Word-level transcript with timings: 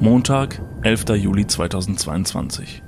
Montag, 0.00 0.62
11. 0.82 1.06
Juli 1.16 1.44
2022. 1.44 2.84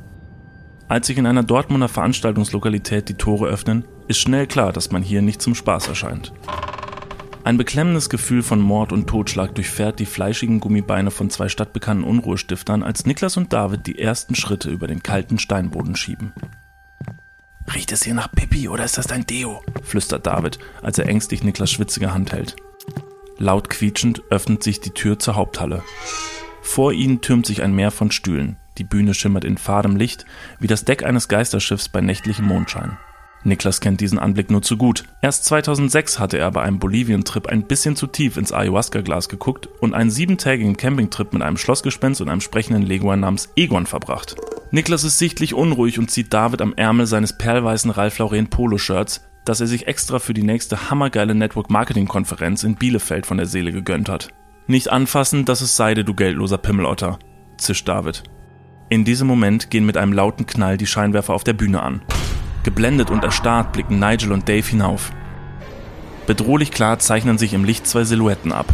Als 0.86 1.08
sich 1.08 1.18
in 1.18 1.26
einer 1.26 1.42
Dortmunder 1.42 1.88
Veranstaltungslokalität 1.88 3.08
die 3.08 3.14
Tore 3.14 3.48
öffnen, 3.48 3.84
ist 4.06 4.20
schnell 4.20 4.46
klar, 4.46 4.72
dass 4.72 4.92
man 4.92 5.02
hier 5.02 5.20
nicht 5.20 5.42
zum 5.42 5.56
Spaß 5.56 5.88
erscheint. 5.88 6.32
Ein 7.42 7.56
beklemmendes 7.56 8.10
Gefühl 8.10 8.44
von 8.44 8.60
Mord 8.60 8.92
und 8.92 9.08
Totschlag 9.08 9.56
durchfährt 9.56 9.98
die 9.98 10.06
fleischigen 10.06 10.60
Gummibeine 10.60 11.10
von 11.10 11.30
zwei 11.30 11.48
stadtbekannten 11.48 12.04
Unruhestiftern, 12.04 12.84
als 12.84 13.06
Niklas 13.06 13.36
und 13.36 13.52
David 13.52 13.88
die 13.88 13.98
ersten 13.98 14.36
Schritte 14.36 14.70
über 14.70 14.86
den 14.86 15.02
kalten 15.02 15.40
Steinboden 15.40 15.96
schieben. 15.96 16.32
Riecht 17.74 17.90
es 17.90 18.04
hier 18.04 18.14
nach 18.14 18.30
Pippi 18.30 18.68
oder 18.68 18.84
ist 18.84 18.98
das 18.98 19.08
dein 19.08 19.26
Deo? 19.26 19.64
flüstert 19.82 20.28
David, 20.28 20.60
als 20.80 20.96
er 20.98 21.08
ängstlich 21.08 21.42
Niklas 21.42 21.72
schwitzige 21.72 22.14
Hand 22.14 22.30
hält. 22.30 22.54
Laut 23.36 23.68
quietschend 23.68 24.22
öffnet 24.30 24.62
sich 24.62 24.78
die 24.80 24.90
Tür 24.90 25.18
zur 25.18 25.34
Haupthalle. 25.34 25.82
Vor 26.70 26.92
ihnen 26.92 27.20
türmt 27.20 27.46
sich 27.46 27.64
ein 27.64 27.74
Meer 27.74 27.90
von 27.90 28.12
Stühlen. 28.12 28.54
Die 28.78 28.84
Bühne 28.84 29.12
schimmert 29.12 29.44
in 29.44 29.58
fadem 29.58 29.96
Licht, 29.96 30.24
wie 30.60 30.68
das 30.68 30.84
Deck 30.84 31.02
eines 31.02 31.26
Geisterschiffs 31.26 31.88
bei 31.88 32.00
nächtlichem 32.00 32.46
Mondschein. 32.46 32.96
Niklas 33.42 33.80
kennt 33.80 34.00
diesen 34.00 34.20
Anblick 34.20 34.52
nur 34.52 34.62
zu 34.62 34.76
gut. 34.76 35.02
Erst 35.20 35.46
2006 35.46 36.20
hatte 36.20 36.38
er 36.38 36.52
bei 36.52 36.62
einem 36.62 36.78
Bolivien-Trip 36.78 37.48
ein 37.48 37.64
bisschen 37.64 37.96
zu 37.96 38.06
tief 38.06 38.36
ins 38.36 38.52
Ayahuasca-Glas 38.52 39.28
geguckt 39.28 39.68
und 39.80 39.94
einen 39.94 40.12
siebentägigen 40.12 40.76
Campingtrip 40.76 41.32
mit 41.32 41.42
einem 41.42 41.56
Schlossgespenst 41.56 42.20
und 42.20 42.28
einem 42.28 42.40
sprechenden 42.40 42.82
Leguan 42.82 43.18
namens 43.18 43.48
Egon 43.56 43.86
verbracht. 43.86 44.36
Niklas 44.70 45.02
ist 45.02 45.18
sichtlich 45.18 45.54
unruhig 45.54 45.98
und 45.98 46.12
zieht 46.12 46.32
David 46.32 46.62
am 46.62 46.74
Ärmel 46.74 47.06
seines 47.06 47.36
perlweißen 47.36 47.90
Ralph 47.90 48.18
Lauren 48.18 48.46
Poloshirts, 48.46 49.26
das 49.44 49.60
er 49.60 49.66
sich 49.66 49.88
extra 49.88 50.20
für 50.20 50.34
die 50.34 50.44
nächste 50.44 50.88
hammergeile 50.88 51.34
Network-Marketing-Konferenz 51.34 52.62
in 52.62 52.76
Bielefeld 52.76 53.26
von 53.26 53.38
der 53.38 53.46
Seele 53.46 53.72
gegönnt 53.72 54.08
hat. 54.08 54.28
Nicht 54.70 54.92
anfassen, 54.92 55.44
das 55.46 55.62
ist 55.62 55.74
Seide, 55.74 56.04
du 56.04 56.14
geldloser 56.14 56.56
Pimmelotter, 56.56 57.18
zischt 57.58 57.88
David. 57.88 58.22
In 58.88 59.04
diesem 59.04 59.26
Moment 59.26 59.68
gehen 59.68 59.84
mit 59.84 59.96
einem 59.96 60.12
lauten 60.12 60.46
Knall 60.46 60.76
die 60.76 60.86
Scheinwerfer 60.86 61.34
auf 61.34 61.42
der 61.42 61.54
Bühne 61.54 61.82
an. 61.82 62.02
Geblendet 62.62 63.10
und 63.10 63.24
erstarrt 63.24 63.72
blicken 63.72 63.98
Nigel 63.98 64.30
und 64.30 64.48
Dave 64.48 64.64
hinauf. 64.64 65.10
Bedrohlich 66.28 66.70
klar 66.70 67.00
zeichnen 67.00 67.36
sich 67.36 67.52
im 67.52 67.64
Licht 67.64 67.84
zwei 67.84 68.04
Silhouetten 68.04 68.52
ab. 68.52 68.72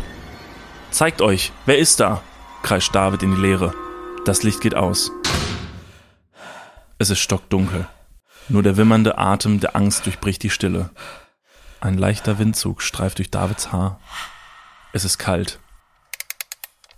Zeigt 0.91 1.23
euch, 1.23 1.51
wer 1.65 1.79
ist 1.79 1.99
da? 1.99 2.21
kreischt 2.63 2.95
David 2.95 3.23
in 3.23 3.35
die 3.35 3.41
Leere. 3.41 3.73
Das 4.27 4.43
Licht 4.43 4.61
geht 4.61 4.75
aus. 4.75 5.11
Es 6.99 7.09
ist 7.09 7.21
stockdunkel. 7.21 7.89
Nur 8.51 8.63
der 8.63 8.77
wimmernde 8.77 9.17
Atem 9.17 9.61
der 9.61 9.75
Angst 9.75 10.05
durchbricht 10.05 10.43
die 10.43 10.51
Stille. 10.51 10.91
Ein 11.81 11.97
leichter 11.97 12.39
Windzug 12.39 12.83
streift 12.83 13.17
durch 13.17 13.31
Davids 13.31 13.73
Haar. 13.73 13.99
Es 14.93 15.07
ist 15.07 15.17
kalt. 15.17 15.59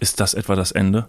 Ist 0.00 0.20
das 0.20 0.34
etwa 0.34 0.54
das 0.54 0.70
Ende? 0.70 1.08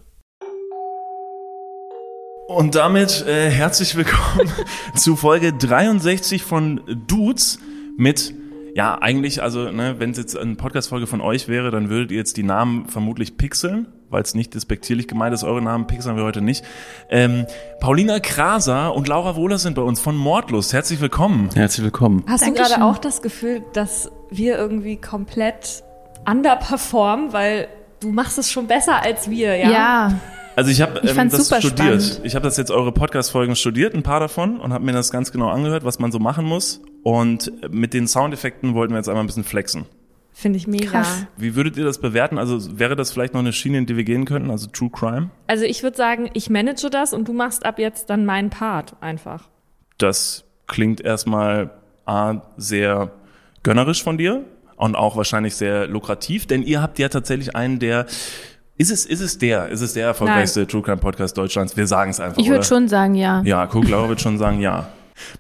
Und 2.48 2.74
damit 2.74 3.24
äh, 3.28 3.52
herzlich 3.52 3.96
willkommen 3.96 4.52
zu 4.96 5.16
Folge 5.16 5.54
63 5.54 6.44
von 6.44 6.82
Dudes 7.06 7.60
mit, 7.98 8.34
ja, 8.74 9.00
eigentlich, 9.00 9.44
also, 9.44 9.70
ne, 9.70 10.00
wenn 10.00 10.10
es 10.10 10.18
jetzt 10.18 10.36
eine 10.36 10.56
Podcast-Folge 10.56 11.06
von 11.06 11.22
euch 11.22 11.48
wäre, 11.48 11.70
dann 11.70 11.92
würdet 11.92 12.10
ihr 12.10 12.18
jetzt 12.18 12.36
die 12.38 12.42
Namen 12.42 12.88
vermutlich 12.88 13.38
pixeln, 13.38 13.90
weil 14.10 14.24
es 14.24 14.34
nicht 14.34 14.56
despektierlich 14.56 15.08
gemeint 15.08 15.36
ist. 15.36 15.44
Eure 15.44 15.62
Namen 15.62 15.86
pixeln 15.86 16.18
wir 16.18 16.24
heute 16.24 16.42
nicht. 16.42 16.66
Ähm, 17.12 17.46
Paulina 17.80 18.20
Kraser 18.20 18.96
und 18.96 19.08
Laura 19.08 19.36
Wohler 19.36 19.60
sind 19.60 19.76
bei 19.76 19.84
uns 19.84 20.00
von 20.00 20.16
Mordlust. 20.18 20.74
Herzlich 20.74 21.00
willkommen. 21.00 21.52
Herzlich 21.54 21.84
willkommen. 21.84 22.24
Hast 22.28 22.42
Dankeschön. 22.42 22.66
du 22.66 22.72
gerade 22.72 22.84
auch 22.86 22.98
das 22.98 23.22
Gefühl, 23.22 23.62
dass 23.74 24.10
wir 24.32 24.58
irgendwie 24.58 24.98
komplett 25.00 25.84
underperformen, 26.26 27.34
weil 27.34 27.68
du 28.00 28.12
machst 28.12 28.38
es 28.38 28.52
schon 28.52 28.68
besser 28.68 29.02
als 29.02 29.30
wir, 29.30 29.56
ja? 29.56 29.72
Ja, 29.72 30.20
Also 30.56 30.72
ich 30.72 30.82
habe 30.82 31.00
Ich 31.04 31.16
ähm, 31.18 31.30
das 31.30 31.48
super 31.48 31.62
studiert. 31.62 32.02
spannend. 32.02 32.22
Ich 32.24 32.36
habe 32.36 32.44
das 32.44 32.58
jetzt 32.58 32.72
eure 32.72 32.92
Podcast-Folgen 32.92 33.56
studiert, 33.56 33.94
ein 33.94 34.04
paar 34.04 34.20
davon, 34.20 34.60
und 34.60 34.74
habe 34.74 34.84
mir 34.84 34.92
das 34.94 35.12
ganz 35.12 35.32
genau 35.32 35.50
angehört, 35.50 35.84
was 35.86 36.00
man 36.00 36.12
so 36.12 36.20
machen 36.20 36.46
muss. 36.46 36.82
Und 37.04 37.52
mit 37.72 37.94
den 37.94 38.08
Soundeffekten 38.08 38.74
wollten 38.74 38.94
wir 38.94 38.98
jetzt 38.98 39.08
einmal 39.10 39.24
ein 39.24 39.28
bisschen 39.28 39.44
flexen. 39.46 39.86
Finde 40.32 40.58
ich 40.58 40.68
mega. 40.68 40.90
Krass. 41.02 41.26
Wie 41.38 41.56
würdet 41.56 41.76
ihr 41.78 41.84
das 41.84 41.98
bewerten? 42.00 42.38
Also 42.38 42.80
wäre 42.80 42.96
das 42.96 43.12
vielleicht 43.12 43.34
noch 43.34 43.42
eine 43.42 43.52
Schiene, 43.52 43.78
in 43.80 43.86
die 43.86 43.98
wir 43.98 44.06
gehen 44.06 44.24
könnten, 44.26 44.52
also 44.52 44.68
True 44.68 44.90
Crime? 44.90 45.30
Also 45.48 45.66
ich 45.66 45.84
würde 45.84 45.98
sagen, 45.98 46.30
ich 46.34 46.50
manage 46.50 46.90
das 46.90 47.14
und 47.14 47.28
du 47.28 47.34
machst 47.34 47.66
ab 47.66 47.78
jetzt 47.80 48.10
dann 48.10 48.26
meinen 48.26 48.50
Part 48.50 48.96
einfach. 49.02 49.50
Das 49.98 50.46
klingt 50.68 51.02
erstmal 51.02 51.72
A, 52.06 52.42
sehr 52.58 53.12
gönnerisch 53.64 54.02
von 54.04 54.18
dir 54.18 54.46
und 54.80 54.96
auch 54.96 55.16
wahrscheinlich 55.16 55.56
sehr 55.56 55.88
lukrativ, 55.88 56.48
denn 56.48 56.64
ihr 56.64 56.82
habt 56.82 57.00
ja 57.00 57.10
tatsächlich 57.10 57.56
einen 57.56 57.80
der 57.80 58.06
ist 58.78 58.92
es, 58.92 59.06
ist 59.06 59.20
es 59.20 59.38
der, 59.38 59.68
ist 59.68 59.82
es 59.82 59.92
der 59.92 60.06
erfolgreichste 60.06 60.66
True 60.66 60.82
Crime 60.82 60.98
Podcast 60.98 61.38
Deutschlands? 61.38 61.76
Wir 61.76 61.86
sagen 61.86 62.12
es 62.12 62.22
einfach. 62.22 62.42
ich 62.42 62.50
würde 62.50 62.64
schon 62.64 62.88
sagen, 62.88 63.14
ja. 63.14 63.42
Ja, 63.44 63.70
Laura 63.74 64.08
wird 64.08 64.22
schon 64.22 64.38
sagen, 64.38 64.62
ja. 64.62 64.88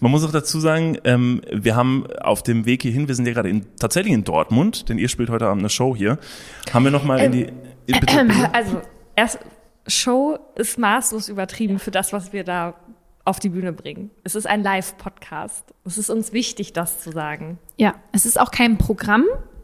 Man 0.02 0.12
muss 0.12 0.26
auch 0.26 0.32
dazu 0.32 0.60
sagen, 0.60 0.98
ähm, 1.06 1.42
wir 1.50 1.78
haben 1.78 2.06
auf 2.20 2.44
dem 2.44 2.66
Weg 2.66 2.82
hierhin, 2.82 3.08
wir 3.08 3.16
sind 3.16 3.26
ja 3.26 3.32
gerade 3.32 3.48
in, 3.48 3.66
tatsächlich 3.80 4.14
in 4.14 4.26
Dortmund, 4.26 4.90
denn 4.90 4.98
ihr 4.98 5.08
spielt 5.08 5.30
heute 5.30 5.48
Abend 5.48 5.62
eine 5.62 5.70
Show 5.70 5.96
hier, 5.96 6.20
haben 6.74 6.84
wir 6.84 6.92
nochmal 6.92 7.22
in 7.22 7.32
die... 7.32 7.44
In, 7.86 8.00
bitte, 8.02 8.26
bitte. 8.26 8.54
Also 8.54 8.82
erst 9.16 9.40
Show 9.88 10.38
ist 10.56 10.78
maßlos 10.78 11.30
übertrieben 11.30 11.80
für 11.80 11.92
das, 11.92 12.12
was 12.12 12.34
wir 12.34 12.44
da 12.44 12.74
auf 13.24 13.40
die 13.40 13.50
Bühne 13.50 13.72
bringen. 13.72 14.12
Es 14.26 14.36
ist 14.36 14.48
ein 14.48 14.64
Live-Podcast. 14.64 15.64
Es 15.86 15.98
ist 15.98 16.10
uns 16.10 16.34
wichtig, 16.34 16.74
das 16.74 17.00
zu 17.00 17.12
sagen. 17.12 17.58
Ja, 17.80 17.94
es 18.12 18.26
ist 18.26 18.38
auch 18.40 18.52
kein 18.52 18.78
Programm, 18.78 19.24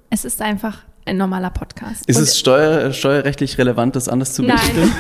es 0.10 0.24
ist 0.24 0.42
einfach 0.42 0.78
ein 1.04 1.18
normaler 1.18 1.50
Podcast. 1.50 2.08
Ist 2.08 2.16
Und 2.16 2.24
es 2.24 2.40
steuer, 2.40 2.94
steuerrechtlich 2.94 3.58
relevant, 3.58 3.98
das 3.98 4.08
anders 4.08 4.34
zu 4.34 4.44
berichten? 4.44 4.90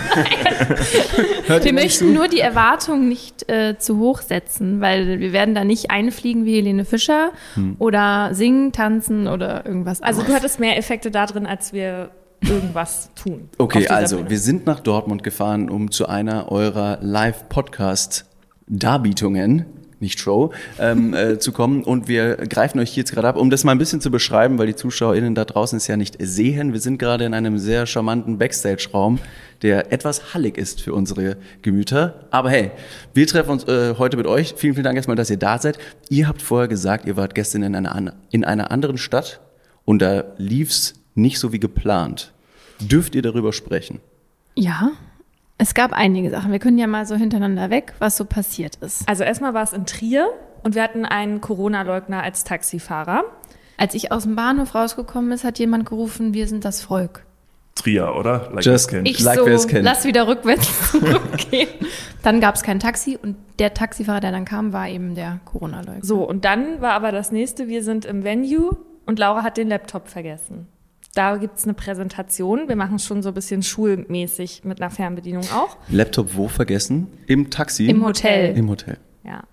Nein, 1.47 1.63
wir 1.63 1.71
möchten 1.73 2.07
zu? 2.07 2.13
nur 2.13 2.27
die 2.27 2.41
Erwartung 2.41 3.07
nicht 3.07 3.47
äh, 3.49 3.77
zu 3.79 3.97
hoch 3.99 4.19
setzen, 4.21 4.81
weil 4.81 5.21
wir 5.21 5.31
werden 5.31 5.55
da 5.55 5.63
nicht 5.63 5.91
einfliegen 5.91 6.43
wie 6.45 6.55
Helene 6.57 6.83
Fischer 6.83 7.31
Hm. 7.53 7.77
oder 7.79 8.33
singen, 8.33 8.73
tanzen 8.73 9.29
oder 9.29 9.65
irgendwas 9.65 10.01
also 10.01 10.21
du 10.21 10.33
hattest 10.33 10.59
mehr 10.59 10.77
Effekte 10.77 11.09
da 11.09 11.25
drin, 11.25 11.45
als 11.47 11.71
wir 11.71 12.09
irgendwas 12.41 13.11
tun. 13.15 13.47
Okay, 13.57 13.87
also 13.87 14.17
Bühne. 14.17 14.29
wir 14.29 14.39
sind 14.39 14.65
nach 14.65 14.81
Dortmund 14.81 15.23
gefahren, 15.23 15.69
um 15.69 15.89
zu 15.89 16.09
einer 16.09 16.51
eurer 16.51 16.97
Live-Podcast-Darbietungen, 17.01 19.65
nicht 19.99 20.19
Show, 20.19 20.51
ähm, 20.79 21.13
äh, 21.13 21.39
zu 21.39 21.51
kommen. 21.51 21.83
Und 21.83 22.07
wir 22.07 22.35
greifen 22.35 22.79
euch 22.79 22.95
jetzt 22.95 23.13
gerade 23.13 23.27
ab, 23.27 23.37
um 23.37 23.49
das 23.49 23.63
mal 23.63 23.71
ein 23.71 23.77
bisschen 23.77 24.01
zu 24.01 24.11
beschreiben, 24.11 24.57
weil 24.57 24.67
die 24.67 24.75
ZuschauerInnen 24.75 25.35
da 25.35 25.45
draußen 25.45 25.77
es 25.77 25.87
ja 25.87 25.97
nicht 25.97 26.17
sehen. 26.19 26.73
Wir 26.73 26.79
sind 26.79 26.97
gerade 26.97 27.25
in 27.25 27.33
einem 27.33 27.57
sehr 27.57 27.85
charmanten 27.85 28.37
Backstage-Raum, 28.37 29.19
der 29.61 29.91
etwas 29.91 30.33
hallig 30.33 30.57
ist 30.57 30.81
für 30.81 30.93
unsere 30.93 31.37
Gemüter. 31.61 32.27
Aber 32.31 32.49
hey, 32.49 32.71
wir 33.13 33.27
treffen 33.27 33.51
uns 33.51 33.63
äh, 33.65 33.95
heute 33.97 34.17
mit 34.17 34.27
euch. 34.27 34.55
Vielen, 34.57 34.73
vielen 34.73 34.83
Dank 34.83 34.97
erstmal, 34.97 35.15
dass 35.15 35.29
ihr 35.29 35.37
da 35.37 35.57
seid. 35.57 35.77
Ihr 36.09 36.27
habt 36.27 36.41
vorher 36.41 36.67
gesagt, 36.67 37.05
ihr 37.05 37.17
wart 37.17 37.35
gestern 37.35 37.63
in 37.63 37.75
einer, 37.75 38.13
in 38.31 38.43
einer 38.43 38.71
anderen 38.71 38.97
Stadt 38.97 39.39
und 39.85 40.01
da 40.01 40.23
lief's 40.37 40.93
nicht 41.13 41.39
so 41.39 41.53
wie 41.53 41.59
geplant. 41.59 42.33
Dürft 42.79 43.15
ihr 43.15 43.21
darüber 43.21 43.53
sprechen? 43.53 44.01
Ja, 44.55 44.91
es 45.57 45.73
gab 45.73 45.93
einige 45.93 46.29
Sachen. 46.29 46.51
Wir 46.51 46.59
können 46.59 46.77
ja 46.77 46.87
mal 46.87 47.05
so 47.05 47.15
hintereinander 47.15 47.69
weg, 47.69 47.93
was 47.99 48.17
so 48.17 48.25
passiert 48.25 48.75
ist. 48.77 49.07
Also 49.07 49.23
erstmal 49.23 49.53
war 49.53 49.63
es 49.63 49.73
in 49.73 49.85
Trier 49.85 50.27
und 50.63 50.75
wir 50.75 50.83
hatten 50.83 51.05
einen 51.05 51.39
Corona-Leugner 51.41 52.21
als 52.23 52.43
Taxifahrer. 52.43 53.23
Als 53.77 53.93
ich 53.93 54.11
aus 54.11 54.23
dem 54.23 54.35
Bahnhof 54.35 54.75
rausgekommen 54.75 55.31
ist, 55.31 55.43
hat 55.43 55.59
jemand 55.59 55.85
gerufen, 55.85 56.33
wir 56.33 56.47
sind 56.47 56.65
das 56.65 56.81
Volk. 56.81 57.25
Trier, 57.75 58.15
oder? 58.15 58.49
Like 58.53 58.63
Just- 58.65 58.89
kennt. 58.89 59.07
Ich 59.07 59.19
Like, 59.21 59.37
so, 59.37 59.67
kennt. 59.67 59.83
lass 59.83 60.05
wieder 60.05 60.27
rückwärts 60.27 60.91
zurückgehen. 60.91 61.67
dann 62.23 62.39
gab 62.39 62.55
es 62.55 62.63
kein 62.63 62.79
Taxi 62.79 63.17
und 63.21 63.35
der 63.59 63.73
Taxifahrer, 63.73 64.21
der 64.21 64.31
dann 64.31 64.45
kam, 64.45 64.71
war 64.71 64.87
eben 64.87 65.13
der 65.13 65.39
Corona-Leugner. 65.45 65.99
So, 66.03 66.23
und 66.27 66.45
dann 66.45 66.79
war 66.81 66.91
aber 66.93 67.11
das 67.11 67.31
nächste, 67.33 67.67
wir 67.67 67.83
sind 67.83 68.05
im 68.05 68.23
Venue 68.23 68.77
und 69.05 69.19
Laura 69.19 69.43
hat 69.43 69.57
den 69.57 69.67
Laptop 69.67 70.07
vergessen. 70.07 70.67
Da 71.15 71.37
gibt's 71.37 71.63
eine 71.63 71.73
Präsentation. 71.73 72.67
Wir 72.67 72.75
machen 72.75 72.99
schon 72.99 73.23
so 73.23 73.29
ein 73.29 73.33
bisschen 73.33 73.63
schulmäßig 73.63 74.65
mit 74.65 74.81
einer 74.81 74.91
Fernbedienung 74.91 75.45
auch. 75.53 75.77
Laptop 75.89 76.35
wo 76.35 76.49
vergessen? 76.49 77.07
Im 77.25 77.49
Taxi? 77.49 77.87
Im 77.87 78.05
Hotel. 78.05 78.55
Im 78.55 78.69
Hotel. 78.69 78.97
Ja. 79.23 79.43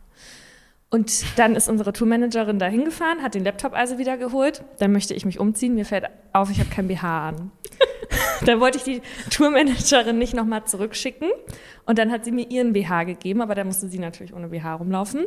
Und 0.91 1.39
dann 1.39 1.55
ist 1.55 1.69
unsere 1.69 1.93
Tourmanagerin 1.93 2.59
da 2.59 2.67
hingefahren, 2.67 3.23
hat 3.23 3.35
den 3.35 3.45
Laptop 3.45 3.75
also 3.75 3.97
wieder 3.97 4.19
geholt. 4.19 4.65
Dann 4.79 4.93
möchte 4.93 5.15
ich 5.15 5.25
mich 5.25 5.39
umziehen. 5.39 5.75
Mir 5.77 5.87
fällt 5.87 6.05
auf, 6.33 6.51
ich 6.51 6.59
habe 6.59 6.69
kein 6.69 6.89
BH 6.89 7.29
an. 7.29 7.53
dann 8.45 8.59
wollte 8.59 8.79
ich 8.79 8.85
die 8.85 9.01
Tourmanagerin 9.31 10.19
nicht 10.19 10.35
nochmal 10.35 10.65
zurückschicken. 10.65 11.31
Und 11.87 11.99
dann 11.99 12.11
hat 12.11 12.25
sie 12.25 12.33
mir 12.33 12.51
ihren 12.51 12.73
BH 12.73 13.05
gegeben, 13.05 13.41
aber 13.41 13.55
da 13.55 13.63
musste 13.63 13.89
sie 13.89 14.01
natürlich 14.01 14.35
ohne 14.35 14.49
BH 14.49 14.75
rumlaufen. 14.75 15.27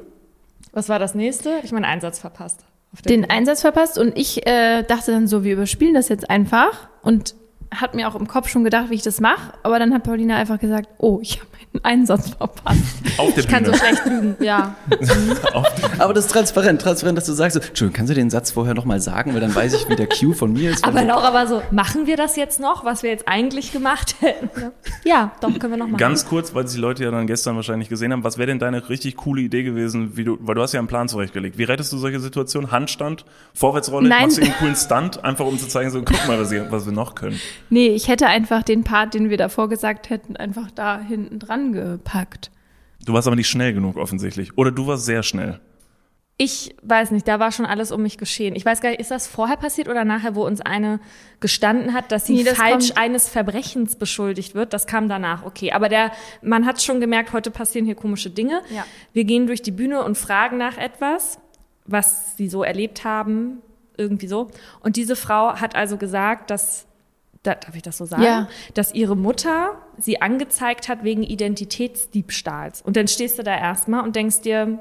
Was 0.74 0.90
war 0.90 1.00
das 1.00 1.16
nächste? 1.16 1.62
Ich 1.64 1.72
meinen 1.72 1.86
Einsatz 1.86 2.20
verpasst. 2.20 2.66
Den 3.04 3.22
Bühne. 3.22 3.30
Einsatz 3.30 3.62
verpasst 3.62 3.98
und 3.98 4.18
ich 4.18 4.46
äh, 4.48 4.84
dachte 4.84 5.12
dann 5.12 5.28
so, 5.28 5.44
wir 5.44 5.54
überspielen 5.54 5.94
das 5.94 6.10
jetzt 6.10 6.30
einfach 6.30 6.90
und 7.02 7.36
hat 7.82 7.96
mir 7.96 8.08
auch 8.08 8.16
im 8.16 8.28
Kopf 8.28 8.50
schon 8.50 8.64
gedacht, 8.64 8.90
wie 8.90 8.96
ich 8.96 9.02
das 9.04 9.20
mache. 9.20 9.54
Aber 9.64 9.80
dann 9.80 9.94
hat 9.94 10.04
Paulina 10.04 10.36
einfach 10.36 10.60
gesagt, 10.60 10.90
oh, 10.98 11.20
ich 11.22 11.40
habe 11.40 11.48
meinen 11.74 11.86
Einsatz 11.86 12.30
verpasst. 12.30 12.82
Auf 13.18 13.34
der 13.34 13.44
Ich 13.44 13.48
kann 13.50 13.66
so 13.66 13.72
Bühne. 13.72 13.84
schlecht 13.84 14.06
lügen, 14.06 14.36
ja. 14.40 14.76
Aber 16.00 16.14
das 16.14 16.26
ist 16.26 16.32
transparent, 16.32 16.82
transparent, 16.82 17.18
dass 17.18 17.26
du 17.26 17.34
sagst, 17.34 17.56
so, 17.56 17.60
Entschuldigung, 17.60 17.94
kannst 17.98 18.12
du 18.12 18.16
den 18.16 18.30
Satz 18.30 18.52
vorher 18.52 18.74
nochmal 18.74 19.00
sagen, 19.02 19.34
weil 19.34 19.42
dann 19.42 19.54
weiß 19.54 19.74
ich, 19.74 19.90
wie 19.90 19.96
der 19.96 20.08
Cue 20.08 20.34
von 20.34 20.54
mir 20.54 20.72
ist. 20.72 20.84
Aber 20.86 21.04
Laura 21.04 21.34
war 21.34 21.48
so, 21.48 21.62
machen 21.72 22.08
wir 22.08 22.18
das 22.18 22.36
jetzt 22.36 22.60
noch, 22.60 22.86
was 22.86 23.04
wir 23.04 23.10
jetzt 23.10 23.28
eigentlich 23.28 23.72
gemacht 23.72 24.16
hätten? 24.22 24.50
Ja, 25.04 25.32
doch, 25.42 25.58
können 25.60 25.74
wir 25.74 25.78
noch 25.78 25.88
machen. 25.88 25.98
Ganz 25.98 26.26
kurz, 26.28 26.54
weil 26.54 26.66
die 26.66 26.78
Leute 26.78 27.04
ja 27.04 27.12
dann 27.12 27.28
gestern 27.28 27.56
wahrscheinlich 27.56 27.90
gesehen 27.90 28.12
haben, 28.12 28.24
was 28.24 28.38
wäre 28.38 28.48
denn 28.48 28.60
deine 28.60 28.90
richtig 28.90 29.18
coole 29.18 29.42
Idee 29.42 29.64
gewesen, 29.64 30.16
wie 30.18 30.24
du, 30.24 30.38
weil 30.42 30.56
du 30.56 30.62
hast 30.62 30.74
ja 30.74 30.80
einen 30.80 30.88
Plan 30.88 31.08
zurechtgelegt. 31.08 31.58
Wie 31.58 31.64
rettest 31.64 31.92
du 31.94 31.98
solche 31.98 32.20
Situationen? 32.20 32.72
Handstand, 32.72 33.26
Vorwärtsrolle, 33.54 34.08
Nein. 34.08 34.24
machst 34.24 34.38
du 34.38 34.42
einen 34.42 34.54
coolen 34.56 34.76
Stunt, 34.76 35.24
einfach 35.24 35.46
um 35.46 35.58
zu 35.60 35.68
zeigen, 35.68 35.92
so 35.92 36.02
guck 36.02 36.28
mal, 36.28 36.40
was 36.40 36.52
wir 36.86 36.92
noch 36.92 37.16
können. 37.16 37.40
Nee, 37.70 37.88
ich 37.90 38.08
hätte 38.08 38.28
einfach 38.28 38.64
den 38.64 38.84
Part, 38.84 39.14
den 39.14 39.30
wir 39.30 39.38
davor 39.38 39.70
gesagt 39.70 40.10
hätten, 40.10 40.36
einfach 40.38 40.70
da 40.72 41.00
hinten 41.00 41.40
dran 41.40 41.74
gepackt. 41.74 42.52
Du 43.06 43.14
warst 43.14 43.28
aber 43.28 43.36
nicht 43.36 43.50
schnell 43.50 43.74
genug 43.74 43.98
offensichtlich. 43.98 44.58
Oder 44.58 44.72
du 44.72 44.88
warst 44.88 45.06
sehr 45.06 45.24
schnell. 45.24 45.60
Ich 46.38 46.76
weiß 46.82 47.12
nicht, 47.12 47.28
da 47.30 47.40
war 47.40 47.54
schon 47.54 47.66
alles 47.66 47.94
um 47.94 48.02
mich 48.02 48.18
geschehen. 48.18 48.56
Ich 48.58 48.66
weiß 48.66 48.82
gar 48.82 48.90
nicht, 48.90 49.00
ist 49.00 49.10
das 49.12 49.26
vorher 49.26 49.56
passiert 49.56 49.88
oder 49.88 50.04
nachher, 50.04 50.36
wo 50.36 50.46
uns 50.46 50.60
eine 50.60 51.00
gestanden 51.40 51.94
hat, 51.94 52.12
dass 52.12 52.26
sie 52.26 52.34
Nee, 52.34 52.44
das 52.44 52.58
falsch 52.58 52.88
kommt- 52.90 52.98
eines 52.98 53.30
Verbrechens 53.30 53.96
beschuldigt 53.96 54.54
wird? 54.54 54.74
Das 54.74 54.86
kam 54.86 55.08
danach, 55.08 55.46
okay. 55.46 55.72
Aber 55.72 55.88
der, 55.88 56.12
man 56.42 56.66
hat 56.66 56.82
schon 56.82 57.00
gemerkt, 57.00 57.32
heute 57.32 57.52
passieren 57.52 57.86
hier 57.86 57.96
komische 57.96 58.30
Dinge. 58.30 58.62
Ja. 58.70 58.86
Wir 59.14 59.24
gehen 59.24 59.48
durch 59.48 59.62
die 59.62 59.72
Bühne 59.72 60.04
und 60.04 60.18
fragen 60.18 60.58
nach 60.58 60.78
etwas, 60.78 61.40
was 61.86 62.36
sie 62.36 62.50
so 62.50 62.64
erlebt 62.64 63.06
haben, 63.06 63.62
irgendwie 63.96 64.28
so. 64.28 64.50
Und 64.82 64.98
diese 64.98 65.16
Frau 65.16 65.54
hat 65.56 65.74
also 65.78 65.96
gesagt, 65.96 66.50
dass, 66.50 66.86
da, 67.46 67.56
darf 67.56 67.76
ich 67.76 67.82
das 67.82 67.98
so 67.98 68.06
sagen? 68.06 68.24
Ja. 68.24 68.48
Dass 68.74 68.94
ihre 68.94 69.16
Mutter 69.16 69.72
sie 69.98 70.22
angezeigt 70.22 70.90
hat 70.90 71.04
wegen 71.04 71.24
Identitätsdiebstahls. 71.24 72.82
Und 72.82 72.98
dann 72.98 73.08
stehst 73.08 73.40
du 73.40 73.44
da 73.44 73.56
erstmal 73.56 74.04
und 74.04 74.16
denkst 74.16 74.42
dir, 74.42 74.80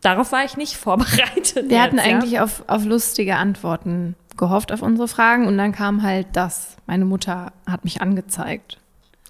darauf 0.00 0.32
war 0.32 0.44
ich 0.44 0.56
nicht 0.56 0.76
vorbereitet. 0.76 1.68
Wir 1.68 1.82
hatten 1.82 1.96
jetzt, 1.96 2.06
ja? 2.06 2.12
eigentlich 2.12 2.40
auf, 2.40 2.64
auf 2.66 2.84
lustige 2.84 3.36
Antworten 3.36 4.16
gehofft 4.36 4.72
auf 4.72 4.82
unsere 4.82 5.08
Fragen 5.08 5.46
und 5.46 5.58
dann 5.58 5.72
kam 5.72 6.02
halt 6.02 6.26
das. 6.32 6.76
Meine 6.86 7.04
Mutter 7.04 7.52
hat 7.66 7.84
mich 7.84 8.00
angezeigt. 8.00 8.78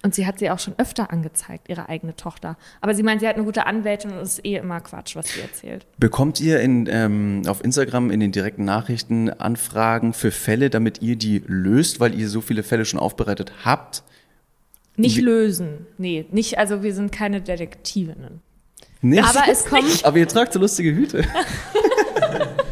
Und 0.05 0.13
sie 0.13 0.27
hat 0.27 0.37
sie 0.39 0.49
auch 0.51 0.59
schon 0.59 0.73
öfter 0.77 1.11
angezeigt, 1.11 1.69
ihre 1.69 1.87
eigene 1.87 2.13
Tochter. 2.15 2.57
Aber 2.81 2.93
sie 2.93 3.03
meint, 3.03 3.21
sie 3.21 3.27
hat 3.27 3.35
eine 3.35 3.45
gute 3.45 3.65
Anwältin 3.65 4.11
und 4.11 4.17
es 4.17 4.33
ist 4.33 4.45
eh 4.45 4.57
immer 4.57 4.81
Quatsch, 4.81 5.15
was 5.15 5.29
sie 5.29 5.39
erzählt. 5.39 5.85
Bekommt 5.97 6.41
ihr 6.41 6.59
in, 6.59 6.87
ähm, 6.91 7.43
auf 7.47 7.63
Instagram 7.63 8.11
in 8.11 8.19
den 8.19 8.33
direkten 8.33 8.65
Nachrichten 8.65 9.29
Anfragen 9.29 10.11
für 10.13 10.31
Fälle, 10.31 10.69
damit 10.69 11.01
ihr 11.01 11.15
die 11.15 11.41
löst, 11.47 12.01
weil 12.01 12.19
ihr 12.19 12.27
so 12.27 12.41
viele 12.41 12.63
Fälle 12.63 12.83
schon 12.83 12.99
aufbereitet 12.99 13.53
habt? 13.63 14.03
Nicht 14.97 15.17
Wie- 15.17 15.21
lösen. 15.21 15.87
Nee, 15.97 16.25
nicht, 16.31 16.57
also 16.59 16.83
wir 16.83 16.93
sind 16.93 17.13
keine 17.13 17.39
Detektivinnen. 17.41 18.41
Nicht? 19.01 19.23
Aber 19.23 19.43
es 19.49 19.63
kommt, 19.65 20.03
Aber 20.03 20.17
ihr 20.17 20.27
tragt 20.27 20.51
so 20.53 20.59
lustige 20.59 20.93
Hüte. 20.93 21.23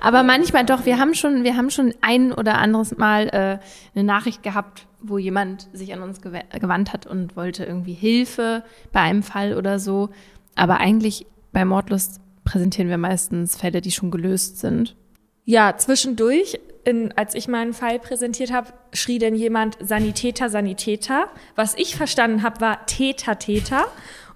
aber 0.00 0.22
manchmal 0.22 0.64
doch, 0.64 0.84
wir 0.86 0.98
haben 0.98 1.14
schon, 1.14 1.44
wir 1.44 1.56
haben 1.56 1.70
schon 1.70 1.94
ein 2.00 2.32
oder 2.32 2.58
anderes 2.58 2.96
Mal 2.96 3.28
äh, 3.28 3.58
eine 3.94 4.04
Nachricht 4.04 4.42
gehabt, 4.42 4.86
wo 5.00 5.18
jemand 5.18 5.68
sich 5.72 5.92
an 5.92 6.02
uns 6.02 6.20
gew 6.20 6.38
gewandt 6.58 6.92
hat 6.92 7.06
und 7.06 7.36
wollte 7.36 7.64
irgendwie 7.64 7.94
Hilfe 7.94 8.64
bei 8.92 9.00
einem 9.00 9.22
Fall 9.22 9.56
oder 9.56 9.78
so. 9.78 10.10
Aber 10.54 10.78
eigentlich 10.78 11.26
bei 11.52 11.64
Mordlust 11.64 12.20
präsentieren 12.44 12.88
wir 12.88 12.98
meistens 12.98 13.56
Fälle, 13.56 13.80
die 13.80 13.90
schon 13.90 14.10
gelöst 14.10 14.58
sind. 14.58 14.96
Ja, 15.44 15.76
zwischendurch, 15.76 16.58
in, 16.84 17.12
als 17.16 17.34
ich 17.34 17.46
meinen 17.46 17.72
Fall 17.72 17.98
präsentiert 17.98 18.52
habe, 18.52 18.72
schrie 18.92 19.18
denn 19.18 19.34
jemand 19.34 19.76
Sanitäter, 19.80 20.48
Sanitäter. 20.48 21.28
Was 21.54 21.74
ich 21.76 21.94
verstanden 21.94 22.42
habe, 22.42 22.60
war 22.60 22.86
Täter, 22.86 23.38
Täter. 23.38 23.86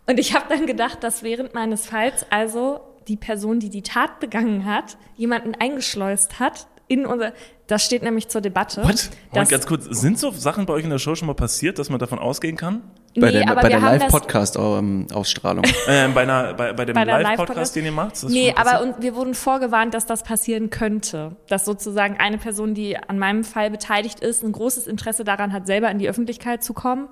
Und 0.07 0.19
ich 0.19 0.35
habe 0.35 0.47
dann 0.49 0.67
gedacht, 0.67 1.03
dass 1.03 1.23
während 1.23 1.55
meines 1.55 1.87
Falls 1.87 2.27
also 2.31 2.81
die 3.08 3.17
Person, 3.17 3.61
die 3.61 3.70
die 3.70 3.82
Tat 3.82 4.20
begangen 4.20 4.64
hat, 4.64 4.97
jemanden 5.17 5.55
eingeschleust 5.55 6.38
hat 6.41 6.67
in 6.88 7.06
unser. 7.06 7.32
Das 7.67 7.85
steht 7.85 8.02
nämlich 8.02 8.29
zur 8.29 8.41
Debatte. 8.41 8.82
What? 8.82 8.87
Moment, 8.87 9.11
Das, 9.32 9.49
ganz 9.49 9.67
kurz, 9.67 9.85
sind 9.85 10.19
so 10.19 10.32
Sachen 10.32 10.67
bei 10.67 10.73
euch 10.73 10.82
in 10.82 10.91
der 10.91 10.99
Show 10.99 11.14
schon 11.14 11.26
mal 11.29 11.35
passiert, 11.35 11.79
dass 11.79 11.88
man 11.88 12.00
davon 12.00 12.19
ausgehen 12.19 12.56
kann? 12.56 12.82
Bei 13.14 13.26
nee, 13.26 13.32
der, 13.38 13.49
aber 13.49 13.56
bei 13.56 13.62
wir 13.62 13.70
der 13.70 13.82
haben 13.82 13.99
das, 14.00 14.12
Live-Podcast-Ausstrahlung. 14.12 15.64
Ähm, 15.88 16.14
bei, 16.14 16.23
einer, 16.23 16.55
bei, 16.55 16.73
bei 16.73 16.85
dem 16.85 16.94
Bei 16.94 17.05
der 17.05 17.20
Live-Podcast, 17.20 17.38
Live-Podcast? 17.38 17.76
den 17.76 17.85
ihr 17.85 17.93
macht? 17.93 18.23
Nee, 18.29 18.55
aber 18.56 18.82
und 18.82 19.02
wir 19.02 19.14
wurden 19.14 19.35
vorgewarnt, 19.35 19.94
dass 19.94 20.06
das 20.06 20.25
passieren 20.25 20.70
könnte. 20.70 21.37
Dass 21.49 21.64
sozusagen 21.64 22.17
eine 22.19 22.38
Person, 22.38 22.75
die 22.75 22.97
an 22.97 23.19
meinem 23.19 23.44
Fall 23.44 23.70
beteiligt 23.70 24.20
ist, 24.20 24.44
ein 24.44 24.52
großes 24.52 24.87
Interesse 24.87 25.23
daran 25.25 25.52
hat, 25.52 25.67
selber 25.67 25.91
in 25.91 25.99
die 25.99 26.08
Öffentlichkeit 26.08 26.62
zu 26.62 26.73
kommen. 26.75 27.08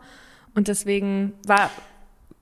Und 0.54 0.66
deswegen 0.68 1.34
war, 1.46 1.70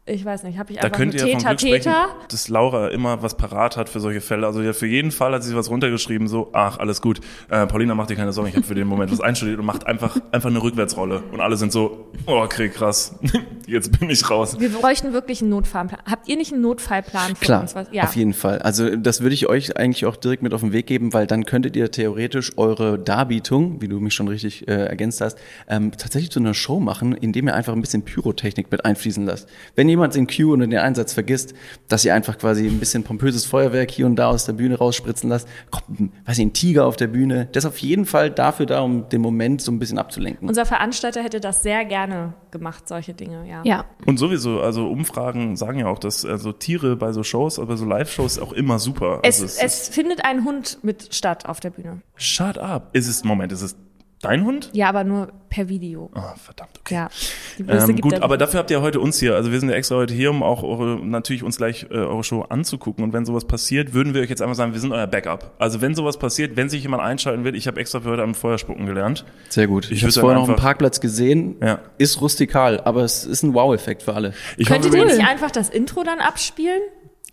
ich 0.08 0.24
weiß 0.24 0.44
nicht, 0.44 0.56
habe 0.56 0.70
ich 0.72 0.78
Da 0.78 0.84
einfach 0.84 0.98
könnt 0.98 1.14
eine 1.14 1.22
ihr 1.30 1.36
Täter, 1.36 1.48
Glück 1.48 1.60
sprechen, 1.60 1.82
Täter. 1.92 2.06
dass 2.28 2.48
Laura 2.48 2.88
immer 2.88 3.22
was 3.22 3.36
parat 3.36 3.76
hat 3.76 3.88
für 3.88 3.98
solche 3.98 4.20
Fälle. 4.20 4.46
Also 4.46 4.62
ja, 4.62 4.72
für 4.72 4.86
jeden 4.86 5.10
Fall 5.10 5.32
hat 5.32 5.42
sie 5.42 5.56
was 5.56 5.68
runtergeschrieben, 5.68 6.28
so, 6.28 6.50
ach, 6.52 6.78
alles 6.78 7.02
gut. 7.02 7.20
Äh, 7.50 7.66
Paulina, 7.66 7.94
mach 7.96 8.06
dir 8.06 8.14
keine 8.14 8.32
Sorgen, 8.32 8.48
ich 8.50 8.56
habe 8.56 8.64
für 8.64 8.76
den 8.76 8.86
Moment 8.86 9.10
was 9.10 9.20
einstudiert 9.20 9.58
und 9.58 9.66
macht 9.66 9.86
einfach, 9.86 10.16
einfach 10.30 10.48
eine 10.48 10.62
Rückwärtsrolle. 10.62 11.22
Und 11.32 11.40
alle 11.40 11.56
sind 11.56 11.72
so, 11.72 12.06
oh, 12.26 12.36
okay, 12.42 12.68
krass, 12.68 13.16
jetzt 13.66 13.98
bin 13.98 14.08
ich 14.08 14.30
raus. 14.30 14.56
Wir 14.60 14.68
bräuchten 14.68 15.12
wirklich 15.12 15.40
einen 15.40 15.50
Notfallplan. 15.50 16.00
Habt 16.08 16.28
ihr 16.28 16.36
nicht 16.36 16.52
einen 16.52 16.62
Notfallplan 16.62 17.34
für 17.34 17.44
Klar, 17.44 17.62
uns? 17.62 17.74
Was? 17.74 17.88
Ja. 17.90 18.04
auf 18.04 18.14
jeden 18.14 18.32
Fall. 18.34 18.58
Also 18.60 18.94
das 18.94 19.22
würde 19.22 19.34
ich 19.34 19.48
euch 19.48 19.76
eigentlich 19.76 20.06
auch 20.06 20.14
direkt 20.16 20.42
mit 20.42 20.54
auf 20.54 20.60
den 20.60 20.72
Weg 20.72 20.86
geben, 20.86 21.12
weil 21.14 21.26
dann 21.26 21.44
könntet 21.44 21.74
ihr 21.74 21.90
theoretisch 21.90 22.52
eure 22.56 22.96
Darbietung, 22.98 23.80
wie 23.82 23.88
du 23.88 23.98
mich 23.98 24.14
schon 24.14 24.28
richtig 24.28 24.68
äh, 24.68 24.72
ergänzt 24.86 25.20
hast, 25.20 25.36
ähm, 25.68 25.90
tatsächlich 25.90 26.30
zu 26.30 26.38
einer 26.38 26.54
Show 26.54 26.78
machen, 26.78 27.12
indem 27.12 27.48
ihr 27.48 27.54
einfach 27.54 27.72
ein 27.72 27.80
bisschen 27.80 28.02
Pyrotechnik 28.02 28.70
mit 28.70 28.84
einfließen 28.84 29.24
lasst. 29.26 29.48
Wenn 29.74 29.88
jemand 29.96 30.14
den 30.14 30.26
Cue 30.26 30.52
und 30.52 30.60
den 30.60 30.74
Einsatz 30.76 31.12
vergisst, 31.12 31.54
dass 31.88 32.04
ihr 32.04 32.14
einfach 32.14 32.38
quasi 32.38 32.66
ein 32.66 32.78
bisschen 32.78 33.02
pompöses 33.02 33.44
Feuerwerk 33.44 33.90
hier 33.90 34.06
und 34.06 34.16
da 34.16 34.28
aus 34.28 34.46
der 34.46 34.52
Bühne 34.52 34.78
rausspritzen 34.78 35.28
lasst, 35.30 35.48
kommt 35.70 36.00
ein, 36.00 36.12
weiß 36.24 36.38
ich, 36.38 36.46
ein 36.46 36.52
Tiger 36.52 36.86
auf 36.86 36.96
der 36.96 37.08
Bühne. 37.08 37.48
Das 37.52 37.64
ist 37.64 37.68
auf 37.68 37.78
jeden 37.78 38.06
Fall 38.06 38.30
dafür 38.30 38.66
da, 38.66 38.80
um 38.80 39.08
den 39.08 39.20
Moment 39.20 39.60
so 39.62 39.72
ein 39.72 39.78
bisschen 39.78 39.98
abzulenken. 39.98 40.48
Unser 40.48 40.66
Veranstalter 40.66 41.22
hätte 41.22 41.40
das 41.40 41.62
sehr 41.62 41.84
gerne 41.84 42.34
gemacht, 42.50 42.88
solche 42.88 43.14
Dinge, 43.14 43.48
ja. 43.48 43.62
Ja. 43.64 43.84
Und 44.04 44.18
sowieso, 44.18 44.60
also 44.60 44.88
Umfragen 44.88 45.56
sagen 45.56 45.80
ja 45.80 45.86
auch, 45.86 45.98
dass 45.98 46.24
also 46.24 46.52
Tiere 46.52 46.96
bei 46.96 47.12
so 47.12 47.22
Shows, 47.22 47.58
aber 47.58 47.76
so 47.76 47.84
Live-Shows 47.84 48.38
auch 48.38 48.52
immer 48.52 48.78
super. 48.78 49.20
Es, 49.22 49.40
Also 49.40 49.60
es 49.64 49.88
findet 49.88 50.24
ein 50.24 50.44
Hund 50.44 50.78
mit 50.82 51.14
statt 51.14 51.46
auf 51.46 51.60
der 51.60 51.70
Bühne. 51.70 52.02
Shut 52.16 52.58
up. 52.58 52.90
Ist 52.92 53.08
es, 53.08 53.24
Moment, 53.24 53.52
ist 53.52 53.62
es 53.62 53.76
dein 54.22 54.44
Hund? 54.44 54.70
Ja, 54.72 54.88
aber 54.88 55.04
nur 55.04 55.28
per 55.48 55.68
Video. 55.68 56.10
Ah, 56.14 56.34
verdammt, 56.36 56.70
okay. 56.80 56.94
Ja. 56.94 57.08
Die 57.58 57.62
Böse 57.62 57.80
Ähm, 57.86 57.86
gibt 57.96 58.02
gut, 58.02 58.12
er 58.14 58.22
aber 58.22 58.34
nicht. 58.34 58.42
dafür 58.42 58.60
habt 58.60 58.70
ihr 58.70 58.82
heute 58.82 59.00
uns 59.00 59.18
hier. 59.18 59.34
Also 59.34 59.52
wir 59.52 59.60
sind 59.60 59.68
ja 59.70 59.74
extra 59.76 59.96
heute 59.96 60.12
hier, 60.14 60.30
um 60.30 60.42
auch 60.42 60.62
eure, 60.62 61.04
natürlich 61.06 61.42
uns 61.42 61.56
gleich 61.56 61.86
äh, 61.90 61.94
eure 61.94 62.22
Show 62.24 62.42
anzugucken. 62.42 63.04
Und 63.04 63.12
wenn 63.12 63.24
sowas 63.24 63.44
passiert, 63.46 63.94
würden 63.94 64.12
wir 64.14 64.20
euch 64.22 64.28
jetzt 64.30 64.42
einfach 64.42 64.54
sagen, 64.56 64.72
wir 64.72 64.80
sind 64.80 64.92
euer 64.92 65.06
Backup. 65.06 65.54
Also 65.58 65.80
wenn 65.80 65.94
sowas 65.94 66.18
passiert, 66.18 66.56
wenn 66.56 66.68
sich 66.68 66.82
jemand 66.82 67.02
einschalten 67.02 67.44
will, 67.44 67.54
ich 67.54 67.66
habe 67.66 67.80
extra 67.80 68.00
für 68.00 68.10
heute 68.10 68.22
am 68.22 68.34
Feuerspucken 68.34 68.86
gelernt. 68.86 69.24
Sehr 69.48 69.66
gut. 69.66 69.86
Ich 69.86 69.98
Ich, 69.98 70.02
habe 70.02 70.12
vorher 70.12 70.38
noch 70.40 70.48
einfach- 70.48 70.62
Parkplatz 70.62 71.00
gesehen. 71.00 71.56
Ja. 71.62 71.78
Ist 71.98 72.20
rustikal, 72.20 72.80
aber 72.80 73.02
es 73.04 73.24
ist 73.24 73.42
ein 73.42 73.54
Wow-Effekt 73.54 74.02
für 74.02 74.14
alle. 74.14 74.34
Ich 74.56 74.66
Könntet 74.68 74.94
ihr 74.94 75.04
nicht 75.04 75.20
einfach 75.26 75.50
das 75.50 75.68
Intro 75.70 76.02
dann 76.02 76.18
abspielen? 76.20 76.80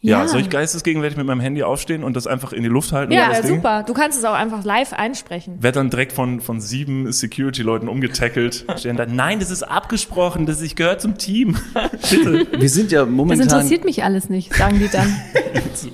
Ja, 0.03 0.19
Ja. 0.21 0.27
soll 0.27 0.41
ich 0.41 0.49
geistesgegenwärtig 0.49 1.17
mit 1.17 1.25
meinem 1.25 1.39
Handy 1.39 1.63
aufstehen 1.63 2.03
und 2.03 2.15
das 2.15 2.27
einfach 2.27 2.53
in 2.53 2.61
die 2.61 2.69
Luft 2.69 2.91
halten? 2.91 3.13
Ja, 3.13 3.29
das 3.29 3.47
super. 3.47 3.83
Du 3.87 3.93
kannst 3.93 4.19
es 4.19 4.25
auch 4.25 4.33
einfach 4.33 4.63
live 4.63 4.93
einsprechen. 4.93 5.63
Werd 5.63 5.77
dann 5.77 5.89
direkt 5.89 6.11
von, 6.11 6.41
von 6.41 6.61
sieben 6.61 7.11
Security-Leuten 7.11 7.87
umgetackelt. 7.87 8.65
Stehen 8.77 8.97
da, 8.97 9.05
nein, 9.05 9.39
das 9.39 9.49
ist 9.49 9.63
abgesprochen, 9.63 10.45
das 10.45 10.61
ich 10.61 10.75
gehöre 10.75 10.99
zum 10.99 11.17
Team. 11.17 11.55
Bitte. 12.09 12.45
Wir 12.59 12.69
sind 12.69 12.91
ja 12.91 13.01
Das 13.05 13.09
momentan. 13.09 13.43
interessiert 13.47 13.85
mich 13.85 14.03
alles 14.03 14.29
nicht, 14.29 14.53
sagen 14.53 14.77
die 14.79 14.89
dann. 14.89 15.07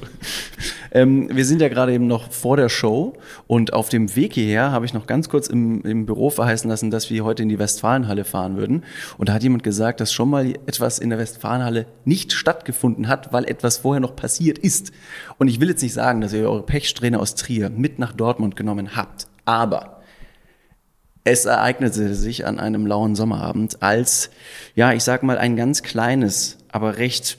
Ähm, 0.91 1.29
wir 1.31 1.45
sind 1.45 1.61
ja 1.61 1.67
gerade 1.69 1.93
eben 1.93 2.07
noch 2.07 2.31
vor 2.31 2.57
der 2.57 2.67
Show 2.67 3.13
und 3.45 3.73
auf 3.73 3.89
dem 3.89 4.15
Weg 4.15 4.33
hierher 4.33 4.71
habe 4.71 4.85
ich 4.85 4.93
noch 4.95 5.05
ganz 5.05 5.29
kurz 5.29 5.45
im, 5.47 5.81
im 5.83 6.07
Büro 6.07 6.31
verheißen 6.31 6.67
lassen, 6.67 6.89
dass 6.89 7.11
wir 7.11 7.23
heute 7.23 7.43
in 7.43 7.49
die 7.49 7.59
Westfalenhalle 7.59 8.25
fahren 8.25 8.57
würden. 8.57 8.83
Und 9.19 9.29
da 9.29 9.33
hat 9.33 9.43
jemand 9.43 9.61
gesagt, 9.63 9.99
dass 9.99 10.11
schon 10.11 10.31
mal 10.31 10.47
etwas 10.65 10.97
in 10.97 11.11
der 11.11 11.19
Westfalenhalle 11.19 11.85
nicht 12.05 12.33
stattgefunden 12.33 13.07
hat, 13.07 13.31
weil 13.31 13.45
etwas 13.45 13.77
vorher 13.77 13.98
noch 13.99 14.15
passiert 14.15 14.57
ist. 14.57 14.91
Und 15.37 15.47
ich 15.47 15.59
will 15.59 15.69
jetzt 15.69 15.81
nicht 15.81 15.93
sagen, 15.93 16.21
dass 16.21 16.33
ihr 16.33 16.49
eure 16.49 16.63
Pechsträhne 16.63 17.19
aus 17.19 17.35
Trier 17.35 17.69
mit 17.69 17.99
nach 17.99 18.13
Dortmund 18.13 18.55
genommen 18.55 18.95
habt, 18.95 19.27
aber 19.45 20.01
es 21.23 21.45
ereignete 21.45 22.15
sich 22.15 22.45
an 22.45 22.59
einem 22.59 22.87
lauen 22.87 23.15
Sommerabend, 23.15 23.83
als, 23.83 24.29
ja, 24.75 24.93
ich 24.93 25.03
sag 25.03 25.23
mal, 25.23 25.37
ein 25.37 25.55
ganz 25.55 25.83
kleines, 25.83 26.57
aber 26.71 26.97
recht 26.97 27.37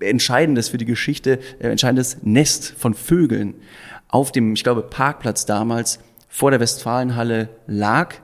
entscheidendes 0.00 0.68
für 0.68 0.78
die 0.78 0.84
Geschichte, 0.84 1.38
äh, 1.58 1.68
entscheidendes 1.68 2.18
Nest 2.22 2.74
von 2.76 2.94
Vögeln 2.94 3.54
auf 4.08 4.32
dem, 4.32 4.54
ich 4.54 4.64
glaube, 4.64 4.82
Parkplatz 4.82 5.46
damals 5.46 6.00
vor 6.28 6.50
der 6.50 6.60
Westfalenhalle 6.60 7.48
lag 7.66 8.14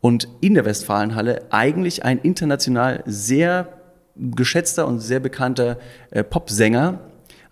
und 0.00 0.28
in 0.40 0.54
der 0.54 0.64
Westfalenhalle 0.64 1.46
eigentlich 1.50 2.04
ein 2.04 2.18
international 2.18 3.02
sehr 3.06 3.68
geschätzter 4.16 4.86
und 4.86 5.00
sehr 5.00 5.20
bekannter 5.20 5.78
äh, 6.10 6.22
Popsänger 6.22 7.00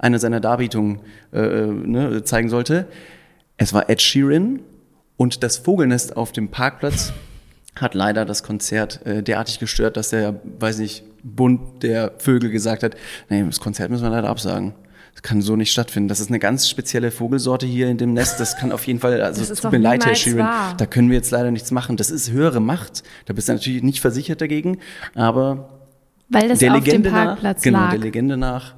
eine 0.03 0.19
seiner 0.19 0.41
Darbietungen 0.41 1.01
äh, 1.33 1.41
ne, 1.41 2.23
zeigen 2.25 2.51
sollte. 2.51 2.87
Es 3.57 3.73
war 3.73 3.89
Ed 3.89 4.03
Sheeran 4.03 4.61
und 5.17 5.43
das 5.43 5.57
Vogelnest 5.57 6.17
auf 6.17 6.33
dem 6.33 6.51
Parkplatz 6.51 7.13
hat 7.77 7.95
leider 7.95 8.25
das 8.25 8.43
Konzert 8.43 9.05
äh, 9.07 9.23
derartig 9.23 9.59
gestört, 9.59 9.97
dass 9.97 10.11
der, 10.11 10.41
weiß 10.59 10.79
nicht, 10.79 11.05
Bund 11.23 11.83
der 11.83 12.13
Vögel 12.19 12.51
gesagt 12.51 12.83
hat, 12.83 12.97
nee, 13.31 13.43
das 13.43 13.61
Konzert 13.61 13.91
müssen 13.91 14.03
wir 14.03 14.11
leider 14.11 14.29
absagen. 14.29 14.75
Das 15.15 15.23
kann 15.23 15.43
so 15.43 15.57
nicht 15.57 15.71
stattfinden. 15.71 16.09
Das 16.09 16.21
ist 16.21 16.29
eine 16.29 16.39
ganz 16.39 16.69
spezielle 16.69 17.11
Vogelsorte 17.11 17.67
hier 17.67 17.89
in 17.89 17.99
dem 17.99 18.15
Nest. 18.15 18.41
Das 18.41 18.57
kann 18.57 18.73
auf 18.73 18.87
jeden 18.87 18.99
Fall, 18.99 19.21
also 19.21 19.43
es 19.43 19.61
tut 19.61 19.71
mir 19.71 19.79
leid, 19.79 20.05
Herr 20.05 20.15
Sheeran, 20.15 20.47
wahr. 20.47 20.75
da 20.77 20.87
können 20.87 21.11
wir 21.11 21.17
jetzt 21.17 21.31
leider 21.31 21.51
nichts 21.51 21.71
machen. 21.71 21.97
Das 21.97 22.11
ist 22.11 22.31
höhere 22.31 22.61
Macht. 22.61 23.03
Da 23.27 23.35
bist 23.35 23.49
du 23.49 23.53
natürlich 23.53 23.83
nicht 23.83 24.01
versichert 24.01 24.41
dagegen, 24.41 24.79
aber 25.15 25.69
Weil 26.29 26.49
das 26.49 26.59
der 26.61 26.75
auf 26.75 26.85
Legende 26.85 27.11
dem 27.11 27.13
Parkplatz 27.13 27.59
nach, 27.59 27.63
genau, 27.63 27.79
lag. 27.79 27.91
der 27.91 27.99
Legende 28.01 28.37
nach. 28.37 28.75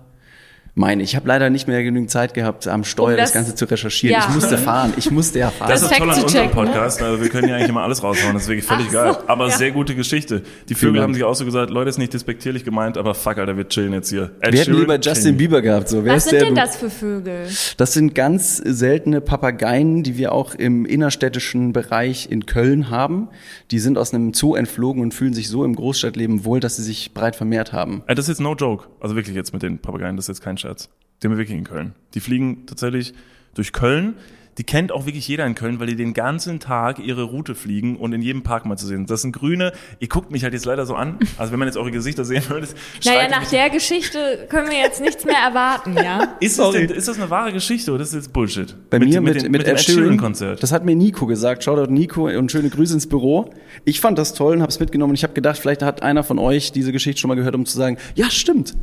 Meine, 0.77 1.05
ich 1.05 1.15
habe 1.15 1.29
leider 1.29 1.51
nicht 1.51 1.69
mehr 1.69 1.85
genügend 1.85 2.11
Zeit 2.11 2.35
gehabt, 2.35 2.67
am 2.67 2.83
Steuer 2.83 3.11
Um 3.13 3.17
das, 3.17 3.31
das- 3.31 3.33
Ganze 3.33 3.55
zu 3.55 3.65
recherchieren. 3.71 4.21
Ja. 4.21 4.27
Ich 4.29 4.35
musste 4.35 4.59
fahren. 4.59 4.93
Ich 4.97 5.09
musste 5.11 5.39
ja 5.39 5.51
fahren. 5.51 5.69
Das 5.69 5.83
ist 5.83 5.89
Fact 5.89 6.01
toll 6.01 6.11
an 6.11 6.23
unserem 6.23 6.47
ne? 6.47 6.53
Podcast. 6.53 7.01
Also 7.01 7.23
wir 7.23 7.29
können 7.29 7.49
ja 7.49 7.55
eigentlich 7.55 7.69
immer 7.69 7.83
alles 7.83 8.03
raushauen. 8.03 8.35
Das 8.35 8.43
ist 8.43 8.49
wirklich 8.49 8.67
völlig 8.67 8.87
so, 8.87 8.93
geil. 8.93 9.17
Aber 9.29 9.49
ja. 9.49 9.57
sehr 9.57 9.71
gute 9.71 9.95
Geschichte. 9.95 10.43
Die 10.69 10.75
Vögel 10.75 11.01
haben 11.01 11.15
sich 11.15 11.23
auch 11.23 11.35
so 11.37 11.45
gesagt, 11.45 11.71
Leute, 11.71 11.91
ist 11.91 11.99
nicht 11.99 12.13
despektierlich 12.13 12.65
gemeint, 12.65 12.99
aber 12.99 13.15
fuck, 13.15 13.39
Alter, 13.39 13.57
wir 13.57 13.69
chillen 13.69 13.93
jetzt 13.93 14.09
hier. 14.11 14.33
Ed 14.41 14.53
wir 14.53 14.61
hätten 14.61 14.75
lieber 14.75 14.99
Justin. 14.99 15.37
Bieber 15.37 15.63
gehabt. 15.63 15.89
So. 15.89 16.05
Wer 16.05 16.15
Was 16.15 16.25
ist 16.25 16.31
sind 16.31 16.41
der 16.41 16.47
denn 16.47 16.55
du? 16.57 16.61
das 16.61 16.77
für 16.77 16.91
Vögel? 16.91 17.47
Das 17.77 17.93
sind 17.93 18.17
ganz 18.17 18.57
seltene 18.57 19.21
Papageien, 19.21 20.03
die 20.03 20.17
wir 20.19 20.33
auch 20.33 20.57
im 20.57 20.87
innerstädtischen 20.87 21.73
Bereich 21.73 22.33
in 22.33 22.47
Köln 22.47 22.91
haben. 22.91 23.29
Die 23.71 23.79
sind 23.79 23.97
aus 23.97 24.13
einem 24.13 24.35
Zoo 24.35 24.57
entflogen 24.57 25.03
und 25.03 25.15
fühlen 25.15 25.35
sich 25.35 25.49
so 25.49 25.65
im 25.65 25.77
Großstadtleben 25.77 26.45
wohl, 26.45 26.59
dass 26.59 26.77
sie 26.77 26.83
sich 26.83 27.15
breit 27.15 27.37
vermehrt 27.37 27.73
haben. 27.73 28.03
Ey, 28.09 28.17
das 28.17 28.25
ist 28.25 28.39
jetzt 28.39 28.41
no 28.41 28.55
joke. 28.57 28.89
Also 28.99 29.15
wirklich 29.15 29.37
jetzt 29.37 29.53
mit 29.53 29.63
den 29.63 29.79
Papageien, 29.79 30.17
das 30.17 30.25
ist 30.25 30.39
jetzt 30.39 30.45
kein 30.45 30.57
Scherz. 30.65 30.89
Die 31.23 31.27
haben 31.27 31.33
wir 31.35 31.39
wirklich 31.39 31.59
in 31.59 31.65
Köln. 31.65 31.93
Die 32.15 32.21
fliegen 32.21 32.65
tatsächlich 32.67 33.13
durch 33.55 33.73
Köln. 33.73 34.15
Die 34.57 34.63
kennt 34.63 34.93
auch 34.93 35.05
wirklich 35.05 35.27
jeder 35.27 35.45
in 35.47 35.57
Köln, 35.57 35.81
weil 35.81 35.89
die 35.89 35.97
den 35.97 36.15
ganzen 36.15 36.61
Tag 36.61 37.01
ihre 37.01 37.25
Route 37.25 37.57
fliegen 37.57 37.97
und 37.97 38.13
in 38.13 38.23
jedem 38.23 38.45
Park 38.45 38.67
mal 38.67 38.77
zu 38.77 38.87
sehen. 38.87 38.99
sind. 38.99 39.11
Das 39.11 39.21
sind 39.23 39.33
grüne. 39.33 39.73
Ihr 39.99 40.07
guckt 40.09 40.31
mich 40.31 40.45
halt 40.45 40.53
jetzt 40.55 40.65
leider 40.65 40.87
so 40.87 40.95
an. 40.95 41.19
Also 41.39 41.51
wenn 41.53 41.59
man 41.59 41.67
jetzt 41.67 41.77
eure 41.77 41.91
Gesichter 41.91 42.25
sehen 42.25 42.45
würde, 42.49 42.69
Naja, 43.05 43.29
nach 43.29 43.41
mich- 43.41 43.49
der 43.51 43.69
Geschichte 43.69 44.47
können 44.49 44.71
wir 44.71 44.79
jetzt 44.79 45.01
nichts 45.01 45.25
mehr 45.25 45.39
erwarten, 45.45 45.95
ja? 45.97 46.37
ist, 46.41 46.57
das 46.61 46.71
denn, 46.71 46.89
ist 46.89 47.09
das 47.09 47.19
eine 47.19 47.29
wahre 47.31 47.53
Geschichte 47.53 47.91
oder 47.93 48.05
ist 48.05 48.15
das 48.15 48.25
jetzt 48.27 48.33
Bullshit? 48.33 48.77
Bei 48.91 49.01
mir 49.01 49.21
mit, 49.21 49.43
den- 49.43 49.51
mit, 49.51 49.67
dem 49.67 49.75
Ed 49.75 49.81
Sheeran, 49.81 50.03
Sheeran-Konzert. 50.05 50.63
das 50.63 50.71
hat 50.71 50.85
mir 50.85 50.95
Nico 50.95 51.27
gesagt. 51.27 51.65
Shoutout 51.65 51.91
Nico 51.93 52.29
und 52.29 52.53
schöne 52.53 52.71
Grüße 52.71 52.95
ins 52.95 53.09
Büro. 53.09 53.51
Ich 53.85 54.01
fand 54.01 54.19
das 54.19 54.35
toll 54.35 54.55
und 54.55 54.63
habe 54.63 54.71
es 54.71 54.79
mitgenommen. 54.79 55.11
Und 55.11 55.17
ich 55.17 55.25
habe 55.25 55.35
gedacht, 55.35 55.59
vielleicht 55.59 55.83
hat 55.83 56.03
einer 56.05 56.23
von 56.23 56.39
euch 56.39 56.71
diese 56.71 56.93
Geschichte 56.93 57.21
schon 57.21 57.29
mal 57.29 57.35
gehört, 57.35 57.57
um 57.57 57.67
zu 57.67 57.77
sagen, 57.77 57.99
ja, 58.15 58.31
stimmt. 58.31 58.75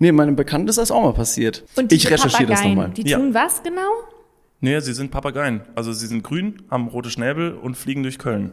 Nee, 0.00 0.12
meinem 0.12 0.34
Bekannten 0.34 0.66
ist 0.68 0.78
das 0.78 0.90
auch 0.90 1.02
mal 1.02 1.12
passiert. 1.12 1.62
Und 1.76 1.92
ich 1.92 2.00
diese 2.02 2.14
recherchiere 2.14 2.50
das 2.50 2.64
nochmal. 2.64 2.88
Die 2.90 3.06
Ja. 3.06 3.18
tun 3.18 3.34
was 3.34 3.62
genau? 3.62 3.82
Nee, 4.60 4.80
sie 4.80 4.94
sind 4.94 5.10
Papageien. 5.10 5.60
Also 5.74 5.92
sie 5.92 6.06
sind 6.06 6.24
grün, 6.24 6.62
haben 6.70 6.88
rote 6.88 7.10
Schnäbel 7.10 7.52
und 7.54 7.76
fliegen 7.76 8.02
durch 8.02 8.18
Köln. 8.18 8.52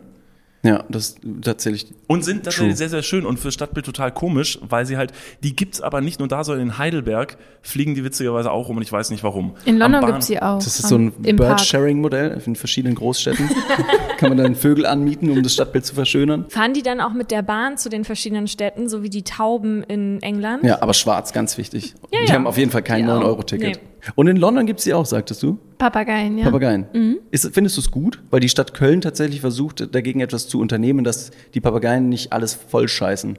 Ja, 0.68 0.84
das 0.90 1.16
tatsächlich. 1.42 1.88
Und 2.08 2.24
sind 2.24 2.44
tatsächlich 2.44 2.70
True. 2.70 2.78
sehr, 2.78 2.90
sehr 2.90 3.04
schön 3.04 3.26
und 3.26 3.40
fürs 3.40 3.54
Stadtbild 3.54 3.86
total 3.86 4.12
komisch, 4.12 4.60
weil 4.68 4.86
sie 4.86 4.98
halt, 4.98 5.14
die 5.44 5.56
gibt's 5.56 5.82
aber 5.82 6.02
nicht 6.02 6.20
nur 6.20 6.28
da, 6.28 6.44
sondern 6.44 6.68
in 6.68 6.78
Heidelberg 6.78 7.38
fliegen 7.62 7.96
die 7.96 8.04
witzigerweise 8.04 8.52
auch 8.52 8.68
rum 8.68 8.78
und 8.78 8.84
ich 8.84 8.92
weiß 8.92 9.10
nicht 9.10 9.24
warum. 9.24 9.56
In 9.66 9.78
London 9.78 10.06
gibt's 10.06 10.28
sie 10.28 10.42
auch. 10.42 10.58
Das 10.58 10.80
ist 10.80 10.88
so 10.88 10.98
ein. 10.98 11.12
Bird-Sharing-Modell 11.12 12.42
in 12.46 12.56
verschiedenen 12.56 12.96
Großstädten. 12.96 13.50
Kann 14.18 14.30
man 14.30 14.38
dann 14.38 14.56
Vögel 14.56 14.86
anmieten, 14.86 15.30
um 15.30 15.44
das 15.44 15.54
Stadtbild 15.54 15.86
zu 15.86 15.96
verschönern. 15.96 16.46
Fahren 16.50 16.74
die 16.74 16.84
dann 16.84 17.00
auch 17.02 17.14
mit 17.14 17.32
der 17.32 17.42
Bahn 17.42 17.78
zu 17.78 17.90
den 17.90 18.04
verschiedenen 18.04 18.48
Städten, 18.48 18.90
so 18.90 19.04
wie 19.04 19.10
die 19.10 19.24
Tauben 19.24 19.84
in 19.84 20.22
England? 20.22 20.64
Ja, 20.64 20.82
aber 20.82 20.94
schwarz, 20.94 21.34
ganz 21.34 21.58
wichtig. 21.58 21.94
Ja, 22.12 22.20
die 22.24 22.30
ja. 22.30 22.34
haben 22.34 22.48
auf 22.48 22.58
jeden 22.58 22.72
Fall 22.72 22.84
kein 22.84 23.06
Die 23.06 23.12
auch. 23.12 23.78
9-Euro-Ticket. 24.08 24.18
Und 24.18 24.28
in 24.28 24.38
London 24.38 24.66
gibt's 24.66 24.84
die 24.84 24.94
auch, 24.94 25.06
sagtest 25.06 25.44
du? 25.44 25.60
Papageien, 25.78 26.38
ja. 26.38 26.46
Papageien. 26.46 26.88
Mhm. 26.94 27.20
Ist, 27.32 27.54
findest 27.54 27.78
du 27.78 27.82
es 27.82 27.92
gut? 27.92 28.22
Weil 28.30 28.40
die 28.40 28.50
Stadt 28.50 28.74
Köln 28.74 29.02
tatsächlich 29.02 29.42
versucht, 29.42 29.94
dagegen 29.94 30.20
etwas 30.20 30.48
zu 30.48 30.60
unternehmen, 30.60 31.04
dass 31.04 31.32
die 31.54 31.62
Papageien 31.62 32.10
nicht 32.10 32.34
alles 32.34 32.54
voll 32.54 32.88
scheißen. 32.88 33.38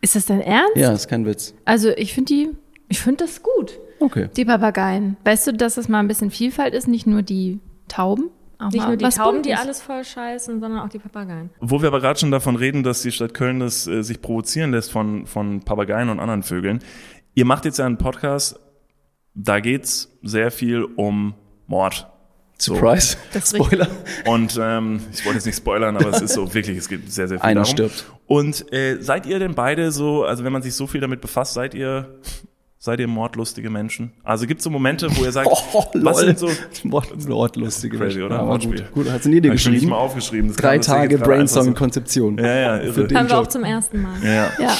Ist 0.00 0.14
das 0.14 0.26
dein 0.26 0.40
Ernst? 0.40 0.76
Ja, 0.76 0.92
ist 0.92 1.08
kein 1.08 1.26
Witz. 1.26 1.54
Also 1.64 1.90
ich 1.90 2.12
finde 2.14 2.32
die, 2.32 2.48
ich 2.88 3.00
finde 3.00 3.24
das 3.24 3.42
gut. 3.42 3.78
Okay. 4.00 4.28
Die 4.36 4.44
Papageien. 4.44 5.16
Weißt 5.24 5.46
du, 5.46 5.52
dass 5.52 5.76
das 5.76 5.88
mal 5.88 6.00
ein 6.00 6.08
bisschen 6.08 6.30
Vielfalt 6.30 6.74
ist, 6.74 6.86
nicht 6.86 7.06
nur 7.06 7.22
die 7.22 7.60
Tauben? 7.88 8.30
Auch 8.58 8.70
Nicht 8.70 8.86
nur 8.86 8.96
die 8.96 9.04
Tauben, 9.08 9.42
die 9.42 9.54
alles 9.54 9.82
voll 9.82 10.02
scheißen, 10.02 10.60
sondern 10.60 10.80
auch 10.80 10.88
die 10.88 10.98
Papageien. 10.98 11.50
Wo 11.60 11.82
wir 11.82 11.88
aber 11.88 12.00
gerade 12.00 12.18
schon 12.18 12.30
davon 12.30 12.56
reden, 12.56 12.82
dass 12.82 13.02
die 13.02 13.12
Stadt 13.12 13.34
Köln 13.34 13.60
das 13.60 13.86
äh, 13.86 14.02
sich 14.02 14.22
provozieren 14.22 14.70
lässt 14.70 14.90
von, 14.90 15.26
von 15.26 15.60
Papageien 15.60 16.08
und 16.08 16.20
anderen 16.20 16.42
Vögeln. 16.42 16.80
Ihr 17.34 17.44
macht 17.44 17.66
jetzt 17.66 17.78
ja 17.78 17.84
einen 17.84 17.98
Podcast, 17.98 18.58
da 19.36 19.60
geht's 19.60 20.10
sehr 20.22 20.50
viel 20.50 20.82
um 20.96 21.34
Mord. 21.68 22.08
Surprise. 22.58 23.16
Richtig. 23.34 23.62
Spoiler. 23.64 23.86
Und 24.24 24.58
ähm, 24.60 25.00
ich 25.12 25.24
wollte 25.26 25.36
jetzt 25.36 25.44
nicht 25.46 25.56
spoilern, 25.58 25.94
aber 25.96 26.08
es 26.08 26.22
ist 26.22 26.32
so 26.32 26.52
wirklich, 26.54 26.78
es 26.78 26.88
geht 26.88 27.12
sehr, 27.12 27.28
sehr 27.28 27.38
viel 27.38 27.44
Einer 27.46 27.60
darum. 27.60 27.70
stirbt. 27.70 28.06
Und 28.26 28.72
äh, 28.72 28.96
seid 29.02 29.26
ihr 29.26 29.38
denn 29.38 29.54
beide 29.54 29.92
so, 29.92 30.24
also 30.24 30.42
wenn 30.42 30.52
man 30.54 30.62
sich 30.62 30.74
so 30.74 30.86
viel 30.86 31.02
damit 31.02 31.20
befasst, 31.20 31.52
seid 31.52 31.74
ihr, 31.74 32.14
seid 32.78 32.98
ihr 32.98 33.08
mordlustige 33.08 33.68
Menschen? 33.68 34.12
Also 34.24 34.46
gibt 34.46 34.60
es 34.60 34.64
so 34.64 34.70
Momente, 34.70 35.14
wo 35.16 35.24
ihr 35.24 35.32
sagt, 35.32 35.48
Oh, 35.74 35.84
was 35.96 36.20
sind 36.20 36.38
so 36.38 36.48
Mord, 36.84 37.28
Mordlustige. 37.28 37.98
Crazy, 37.98 38.22
oder? 38.22 38.38
Aber 38.38 38.48
Wortspiel. 38.52 38.80
gut, 38.84 38.92
gut, 39.04 39.10
hast 39.12 39.26
du 39.26 39.28
nie 39.28 39.42
dir 39.42 39.50
Hab 39.50 39.56
ich 39.56 39.64
geschrieben? 39.64 39.90
mal 39.90 39.96
aufgeschrieben. 39.98 40.48
Das 40.48 40.56
Drei 40.56 40.78
Tage 40.78 41.18
Brainstorming 41.18 41.74
so. 41.74 41.78
Konzeption. 41.78 42.38
Ja, 42.38 42.46
ja, 42.46 42.76
irre. 42.78 42.92
Für 42.94 43.04
den 43.06 43.18
Haben 43.18 43.28
wir 43.28 43.38
auch 43.38 43.48
zum 43.48 43.64
ersten 43.64 44.00
Mal. 44.00 44.14
Ja, 44.24 44.50
Ja. 44.58 44.74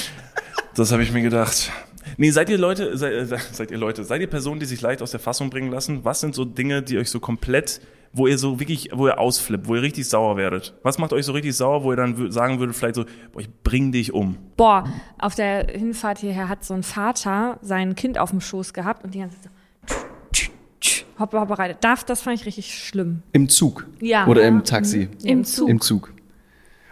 das 0.74 0.92
habe 0.92 1.02
ich 1.02 1.12
mir 1.12 1.20
gedacht. 1.20 1.70
Nee, 2.18 2.30
seid 2.30 2.48
ihr 2.48 2.58
Leute, 2.58 2.96
seid, 2.96 3.12
äh, 3.12 3.26
seid 3.52 3.70
ihr 3.70 3.78
Leute, 3.78 4.04
seid 4.04 4.20
ihr 4.20 4.26
Personen, 4.26 4.60
die 4.60 4.66
sich 4.66 4.80
leicht 4.80 5.02
aus 5.02 5.10
der 5.10 5.20
Fassung 5.20 5.50
bringen 5.50 5.70
lassen? 5.70 6.04
Was 6.04 6.20
sind 6.20 6.34
so 6.34 6.44
Dinge, 6.44 6.82
die 6.82 6.98
euch 6.98 7.10
so 7.10 7.20
komplett, 7.20 7.80
wo 8.12 8.26
ihr 8.26 8.38
so 8.38 8.58
wirklich, 8.58 8.90
wo 8.92 9.06
ihr 9.06 9.18
ausflippt, 9.18 9.68
wo 9.68 9.74
ihr 9.74 9.82
richtig 9.82 10.08
sauer 10.08 10.36
werdet? 10.36 10.74
Was 10.82 10.98
macht 10.98 11.12
euch 11.12 11.26
so 11.26 11.32
richtig 11.32 11.54
sauer, 11.54 11.84
wo 11.84 11.92
ihr 11.92 11.96
dann 11.96 12.30
sagen 12.30 12.58
würdet, 12.58 12.74
vielleicht 12.74 12.94
so, 12.94 13.04
boah, 13.32 13.40
ich 13.40 13.50
bring 13.62 13.92
dich 13.92 14.14
um? 14.14 14.36
Boah, 14.56 14.84
auf 15.18 15.34
der 15.34 15.66
Hinfahrt 15.68 16.18
hierher 16.18 16.48
hat 16.48 16.64
so 16.64 16.74
ein 16.74 16.82
Vater 16.82 17.58
sein 17.60 17.94
Kind 17.94 18.18
auf 18.18 18.30
dem 18.30 18.40
Schoß 18.40 18.72
gehabt 18.72 19.04
und 19.04 19.14
die 19.14 19.18
ganze 19.18 19.40
Zeit 19.40 19.52
so 19.52 19.96
hoppe, 21.18 21.40
hoppe, 21.40 21.58
reite. 21.58 21.76
Darf, 21.80 22.04
das 22.04 22.22
fand 22.22 22.38
ich 22.38 22.46
richtig 22.46 22.74
schlimm. 22.74 23.22
Im 23.32 23.48
Zug. 23.48 23.86
Ja. 24.00 24.26
Oder 24.26 24.46
im. 24.46 24.64
Taxi. 24.64 25.08
Im 25.22 25.44
Zug. 25.44 25.68
Im 25.68 25.80
Zug. 25.80 26.12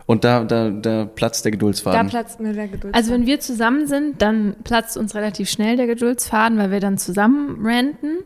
Und 0.07 0.25
da, 0.25 0.45
da, 0.45 0.71
da 0.71 1.05
platzt 1.07 1.45
der 1.45 1.51
Da 1.53 1.55
Geduldsfaden. 1.57 2.09
platzt 2.11 2.39
mir 2.41 2.53
der 2.53 2.69
Geduld. 2.69 2.95
Also 2.95 3.13
wenn 3.13 3.25
wir 3.27 3.41
zusammen 3.41 3.87
sind, 3.87 4.21
dann 4.21 4.55
platzt 4.65 4.97
uns 4.99 5.15
relativ 5.15 5.49
schnell 5.49 5.77
der 5.77 5.87
Geduldsfaden, 5.87 6.59
weil 6.59 6.71
wir 6.71 6.81
dann 6.81 6.99
zusammen 6.99 7.59
ranten. 7.65 8.19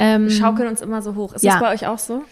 Ähm, 0.00 0.28
wir 0.28 0.30
schaukeln 0.30 0.68
uns 0.68 0.80
immer 0.80 1.02
so 1.02 1.16
hoch. 1.16 1.32
Ist 1.32 1.42
Ja. 1.42 1.54
das 1.54 1.60
bei 1.60 1.74
euch 1.74 1.88
auch 1.88 1.98
so? 1.98 2.22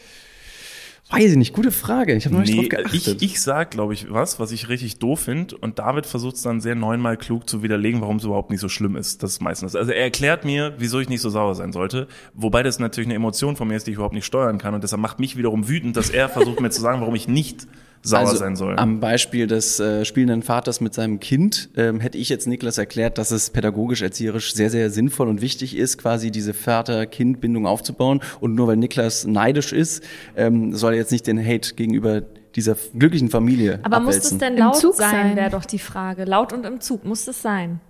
Weiß 1.11 1.31
ich 1.33 1.37
nicht, 1.37 1.53
gute 1.53 1.73
Frage. 1.73 2.15
Ich 2.15 2.25
habe 2.25 2.35
noch 2.37 2.43
nicht 2.43 2.51
Nee, 2.55 2.69
drauf 2.69 2.69
geachtet. 2.69 2.95
ich, 2.95 3.23
ich 3.33 3.41
sag, 3.41 3.73
glaube 3.73 3.93
ich, 3.93 4.11
was, 4.13 4.39
was 4.39 4.53
ich 4.53 4.69
richtig 4.69 5.01
doof 5.01 5.19
finde. 5.21 5.57
Und 5.57 5.81
David 5.81 6.07
versucht 6.07 6.37
es 6.37 6.43
dann 6.43 6.61
sehr 6.61 6.77
neunmal 6.77 7.17
klug 7.17 7.49
zu 7.49 7.65
widerlegen, 7.65 8.01
warum 8.01 8.19
es 8.19 8.25
überhaupt 8.25 8.51
nicht 8.51 8.61
so 8.61 8.69
schlimm 8.69 8.95
ist. 8.95 9.25
Das 9.25 9.33
ist 9.33 9.43
meistens. 9.43 9.75
Also 9.75 9.91
er 9.91 10.03
erklärt 10.03 10.45
mir, 10.45 10.75
wieso 10.79 11.01
ich 11.01 11.09
nicht 11.09 11.23
so 11.23 11.29
sauer 11.31 11.57
sein 11.57 11.73
sollte. 11.73 12.07
Wobei 12.35 12.63
das 12.63 12.79
natürlich 12.79 13.09
eine 13.09 13.15
Emotion 13.15 13.57
von 13.57 13.67
mir 13.67 13.75
ist, 13.77 13.89
die 13.89 13.91
ich 13.91 13.97
überhaupt 13.97 14.15
nicht 14.15 14.27
steuern 14.27 14.59
kann. 14.59 14.75
Und 14.75 14.85
deshalb 14.85 15.01
macht 15.03 15.19
mich 15.19 15.37
wiederum 15.37 15.69
wütend, 15.69 15.97
dass 15.97 16.11
er 16.11 16.29
versucht 16.29 16.61
mir 16.61 16.71
zu 16.71 16.81
sagen, 16.81 17.01
warum 17.01 17.17
ich 17.17 17.27
nicht 17.27 17.67
sauer 18.07 18.21
also, 18.21 18.37
sein 18.37 18.57
soll. 18.57 18.77
Am 18.79 19.01
Beispiel 19.01 19.47
des 19.47 19.81
äh, 19.81 20.05
spielenden 20.05 20.43
Vaters 20.43 20.81
mit 20.81 20.95
seinem 20.95 21.21
Kind 21.21 21.69
ähm, 21.77 22.01
hätte 22.01 22.19
ich 22.19 22.29
jetzt 22.29 22.47
Niklas 22.47 22.79
erklärt, 22.79 23.19
dass 23.19 23.31
es 23.31 23.51
pädagogisch, 23.51 24.03
erzieherisch 24.03 24.55
sehr, 24.55 24.71
sehr 24.71 24.91
sinnvoll 24.91 25.29
und 25.29 25.41
wichtig 25.41 25.77
ist, 25.77 25.99
quasi 25.99 26.31
diese 26.31 26.55
Vater-Kind-Bindung 26.55 27.67
aufzubauen. 27.67 28.21
Und 28.41 28.55
nur 28.55 28.69
weil 28.69 28.77
Niklas 28.77 29.27
neidisch 29.27 29.73
ist, 29.73 30.03
ähm, 30.37 30.75
soll 30.75 30.93
er 30.93 30.99
jetzt 30.99 31.13
nicht 31.13 31.27
den 31.27 31.39
Hate 31.45 31.75
gegenüber 31.75 32.23
dieser 32.55 32.77
glücklichen 32.99 33.29
Familie 33.29 33.81
Aber 33.83 34.01
muss 34.01 34.17
abwälzen. 34.17 34.37
es 34.37 34.39
denn 34.41 34.53
Im 34.55 34.59
laut 34.61 34.77
Zug 34.77 34.95
sein, 34.95 35.11
sein? 35.11 35.37
wäre 35.37 35.51
doch 35.51 35.65
die 35.67 35.79
Frage. 35.79 36.25
Laut 36.25 36.53
und 36.53 36.65
im 36.65 36.81
Zug, 36.81 37.05
muss 37.05 37.27
es 37.29 37.43
sein? 37.43 37.81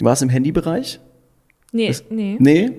War 0.00 0.12
es 0.12 0.22
im 0.22 0.28
Handybereich? 0.28 1.00
Nee, 1.72 1.94
nee. 2.10 2.36
Nee? 2.38 2.70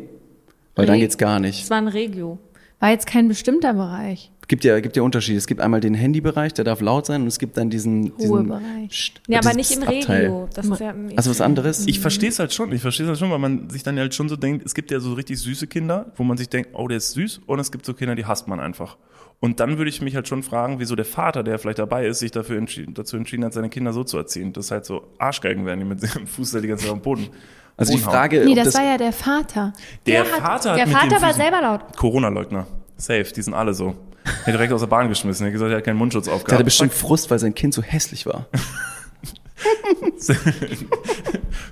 Weil 0.75 0.85
dann 0.85 0.95
Nee. 0.95 1.01
geht's 1.01 1.17
gar 1.17 1.39
nicht. 1.39 1.63
Es 1.63 1.69
war 1.69 1.77
ein 1.79 1.87
Regio. 1.87 2.37
war 2.79 2.89
jetzt 2.91 3.07
kein 3.07 3.27
bestimmter 3.27 3.73
Bereich. 3.73 4.29
Gibt 4.53 4.65
ja, 4.65 4.79
gibt 4.81 4.95
ja 4.95 5.01
Unterschiede. 5.01 5.39
Es 5.39 5.47
gibt 5.47 5.61
einmal 5.61 5.79
den 5.79 5.95
Handybereich, 5.95 6.53
der 6.53 6.63
darf 6.63 6.79
laut 6.79 7.07
sein, 7.07 7.23
und 7.23 7.27
es 7.27 7.39
gibt 7.39 7.57
dann 7.57 7.71
diesen, 7.71 8.15
diesen 8.17 8.29
Ruhebereich. 8.31 8.87
Psst, 8.89 9.21
Nee, 9.27 9.37
aber 9.37 9.55
nicht 9.55 9.71
im 9.75 9.81
Abteil. 9.81 10.25
Regio. 10.25 10.47
Das 10.53 10.67
ist 10.67 10.79
ja 10.79 10.93
Also 11.15 11.31
was 11.31 11.41
anderes? 11.41 11.87
Ich 11.87 11.99
verstehe 11.99 12.29
es 12.29 12.37
halt 12.37 12.53
schon. 12.53 12.71
Ich 12.71 12.79
verstehe 12.81 13.05
es 13.07 13.09
halt 13.09 13.17
schon, 13.17 13.31
weil 13.31 13.39
man 13.39 13.71
sich 13.71 13.81
dann 13.81 13.97
halt 13.97 14.13
schon 14.13 14.29
so 14.29 14.35
denkt, 14.35 14.63
es 14.63 14.75
gibt 14.75 14.91
ja 14.91 14.99
so 14.99 15.13
richtig 15.13 15.39
süße 15.39 15.65
Kinder, 15.65 16.11
wo 16.17 16.23
man 16.23 16.37
sich 16.37 16.49
denkt, 16.49 16.69
oh, 16.73 16.87
der 16.87 16.97
ist 16.97 17.13
süß, 17.13 17.41
und 17.47 17.57
es 17.59 17.71
gibt 17.71 17.83
so 17.83 17.95
Kinder, 17.95 18.13
die 18.13 18.25
hasst 18.25 18.47
man 18.47 18.59
einfach. 18.59 18.97
Und 19.39 19.59
dann 19.59 19.79
würde 19.79 19.89
ich 19.89 20.03
mich 20.03 20.13
halt 20.15 20.27
schon 20.27 20.43
fragen, 20.43 20.77
wieso 20.77 20.95
der 20.95 21.05
Vater, 21.05 21.41
der 21.41 21.57
vielleicht 21.57 21.79
dabei 21.79 22.05
ist, 22.05 22.19
sich 22.19 22.29
dafür 22.29 22.59
entschieden, 22.59 22.93
dazu 22.93 23.17
entschieden 23.17 23.43
hat, 23.45 23.53
seine 23.53 23.69
Kinder 23.69 23.91
so 23.91 24.03
zu 24.03 24.17
erziehen. 24.19 24.53
Das 24.53 24.65
ist 24.65 24.71
halt 24.71 24.85
so 24.85 25.07
Arschgeigen 25.17 25.65
werden, 25.65 25.79
die 25.79 25.85
mit 25.87 26.03
dem 26.03 26.27
Fuß 26.27 26.51
da 26.51 26.59
die 26.59 26.67
ganze 26.67 26.83
Zeit 26.85 26.93
am 26.93 27.01
Boden. 27.01 27.27
also 27.75 27.91
die. 27.91 27.97
Frage, 27.99 28.43
Nee, 28.45 28.51
ob 28.51 28.55
das, 28.57 28.65
das, 28.65 28.75
war 28.75 28.83
ja 28.85 28.97
der 28.99 29.13
Vater. 29.13 29.73
Der, 30.05 30.25
Der 30.25 30.31
hat- 30.31 30.39
Vater 30.41 30.69
hat 30.73 30.77
der 30.77 30.85
mit 30.85 30.95
Vater 30.95 31.21
war 31.23 31.31
Füßen- 31.31 31.33
selber 31.37 31.61
laut. 31.61 31.97
Corona-Leugner. 31.97 32.67
Safe, 33.03 33.25
die 33.25 33.41
sind 33.41 33.53
alle 33.53 33.73
so. 33.73 33.95
Er 34.23 34.47
hat 34.47 34.53
direkt 34.53 34.71
aus 34.73 34.79
der 34.81 34.87
Bahn 34.87 35.09
geschmissen. 35.09 35.43
Er 35.45 35.47
hat 35.47 35.53
gesagt, 35.53 35.71
er 35.71 35.77
hat 35.77 35.83
keinen 35.83 35.97
Mundschutz 35.97 36.25
der 36.25 36.33
hatte 36.33 36.43
aufgehabt. 36.45 36.65
bestimmt 36.65 36.93
Frust, 36.93 37.29
weil 37.29 37.39
sein 37.39 37.53
Kind 37.53 37.73
so 37.73 37.81
hässlich 37.81 38.25
war. 38.25 38.47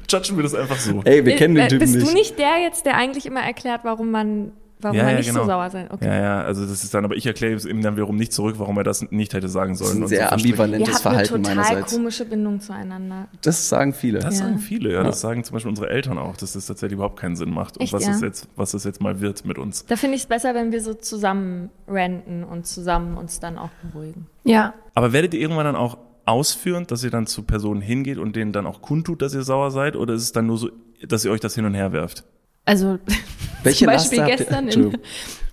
Judgen 0.09 0.35
wir 0.37 0.43
das 0.43 0.53
einfach 0.53 0.77
so. 0.77 1.01
Ey, 1.05 1.25
wir 1.25 1.35
kennen 1.35 1.55
den 1.55 1.65
Äh, 1.65 1.69
Typen 1.69 1.79
Bist 1.79 1.95
nicht. 1.95 2.07
du 2.07 2.13
nicht 2.13 2.39
der 2.39 2.59
jetzt, 2.61 2.85
der 2.85 2.97
eigentlich 2.97 3.25
immer 3.25 3.41
erklärt, 3.41 3.81
warum 3.83 4.11
man 4.11 4.51
warum 4.81 4.97
Ja, 4.97 5.03
er 5.03 5.11
ja, 5.11 5.17
nicht 5.17 5.27
genau. 5.29 5.41
so 5.41 5.45
sauer 5.47 5.69
sein. 5.69 5.87
Okay. 5.91 6.05
Ja, 6.05 6.15
ja, 6.21 6.41
also 6.41 6.61
das 6.65 6.83
ist 6.83 6.93
dann, 6.93 7.05
aber 7.05 7.15
ich 7.15 7.25
erkläre 7.25 7.53
es 7.53 7.65
ihm 7.65 7.81
dann 7.81 7.95
wiederum 7.95 8.15
nicht 8.15 8.33
zurück, 8.33 8.55
warum 8.57 8.77
er 8.77 8.83
das 8.83 9.09
nicht 9.11 9.33
hätte 9.33 9.47
sagen 9.49 9.73
Das 9.73 9.81
ist 9.81 9.87
sollen. 9.87 9.99
ein 9.99 10.03
und 10.03 10.09
sehr 10.09 10.27
so 10.29 10.35
ambivalentes 10.35 10.89
eine 10.89 10.99
Verhalten 10.99 11.43
total 11.43 11.55
meinerseits. 11.55 11.93
komische 11.93 12.25
Bindung 12.25 12.59
zueinander. 12.61 13.27
Das 13.41 13.69
sagen 13.69 13.93
viele. 13.93 14.19
Das 14.19 14.39
Ja. 14.39 14.45
sagen 14.45 14.59
viele, 14.59 14.93
ja. 14.93 15.03
Das 15.03 15.21
sagen 15.21 15.43
zum 15.43 15.53
Beispiel 15.53 15.69
unsere 15.69 15.89
Eltern 15.89 16.17
auch, 16.17 16.37
dass 16.37 16.53
das 16.53 16.65
tatsächlich 16.65 16.95
überhaupt 16.95 17.19
keinen 17.19 17.35
Sinn 17.35 17.51
macht. 17.51 17.77
Und 17.77 17.83
Echt, 17.83 17.93
was, 17.93 18.05
ja? 18.05 18.11
es 18.11 18.21
jetzt, 18.21 18.47
was 18.55 18.73
es 18.73 18.83
jetzt 18.83 19.01
mal 19.01 19.21
wird 19.21 19.45
mit 19.45 19.57
uns. 19.57 19.85
Da 19.85 19.95
finde 19.95 20.15
ich 20.15 20.21
es 20.23 20.27
besser, 20.27 20.53
wenn 20.55 20.71
wir 20.71 20.81
so 20.81 20.93
zusammen 20.93 21.69
ranten 21.87 22.43
und 22.43 22.65
zusammen 22.67 23.17
uns 23.17 23.39
dann 23.39 23.57
auch 23.57 23.69
beruhigen. 23.83 24.27
Ja. 24.43 24.73
Aber 24.95 25.13
werdet 25.13 25.33
ihr 25.33 25.39
irgendwann 25.39 25.65
dann 25.65 25.75
auch 25.75 25.97
ausführen, 26.25 26.85
dass 26.87 27.03
ihr 27.03 27.09
dann 27.09 27.25
zu 27.27 27.43
Personen 27.43 27.81
hingeht 27.81 28.17
und 28.17 28.35
denen 28.35 28.51
dann 28.53 28.65
auch 28.67 28.81
kundtut, 28.81 29.21
dass 29.21 29.33
ihr 29.33 29.41
sauer 29.43 29.71
seid? 29.71 29.95
Oder 29.95 30.13
ist 30.13 30.21
es 30.23 30.31
dann 30.31 30.45
nur 30.47 30.57
so, 30.57 30.69
dass 31.07 31.25
ihr 31.25 31.31
euch 31.31 31.39
das 31.39 31.55
hin 31.55 31.65
und 31.65 31.73
her 31.73 31.91
werft? 31.93 32.23
Also 32.65 32.99
Welche 33.63 33.85
zum 33.85 33.87
Beispiel 33.87 34.19
Laster 34.19 34.35
gestern 34.37 34.67
in, 34.67 34.97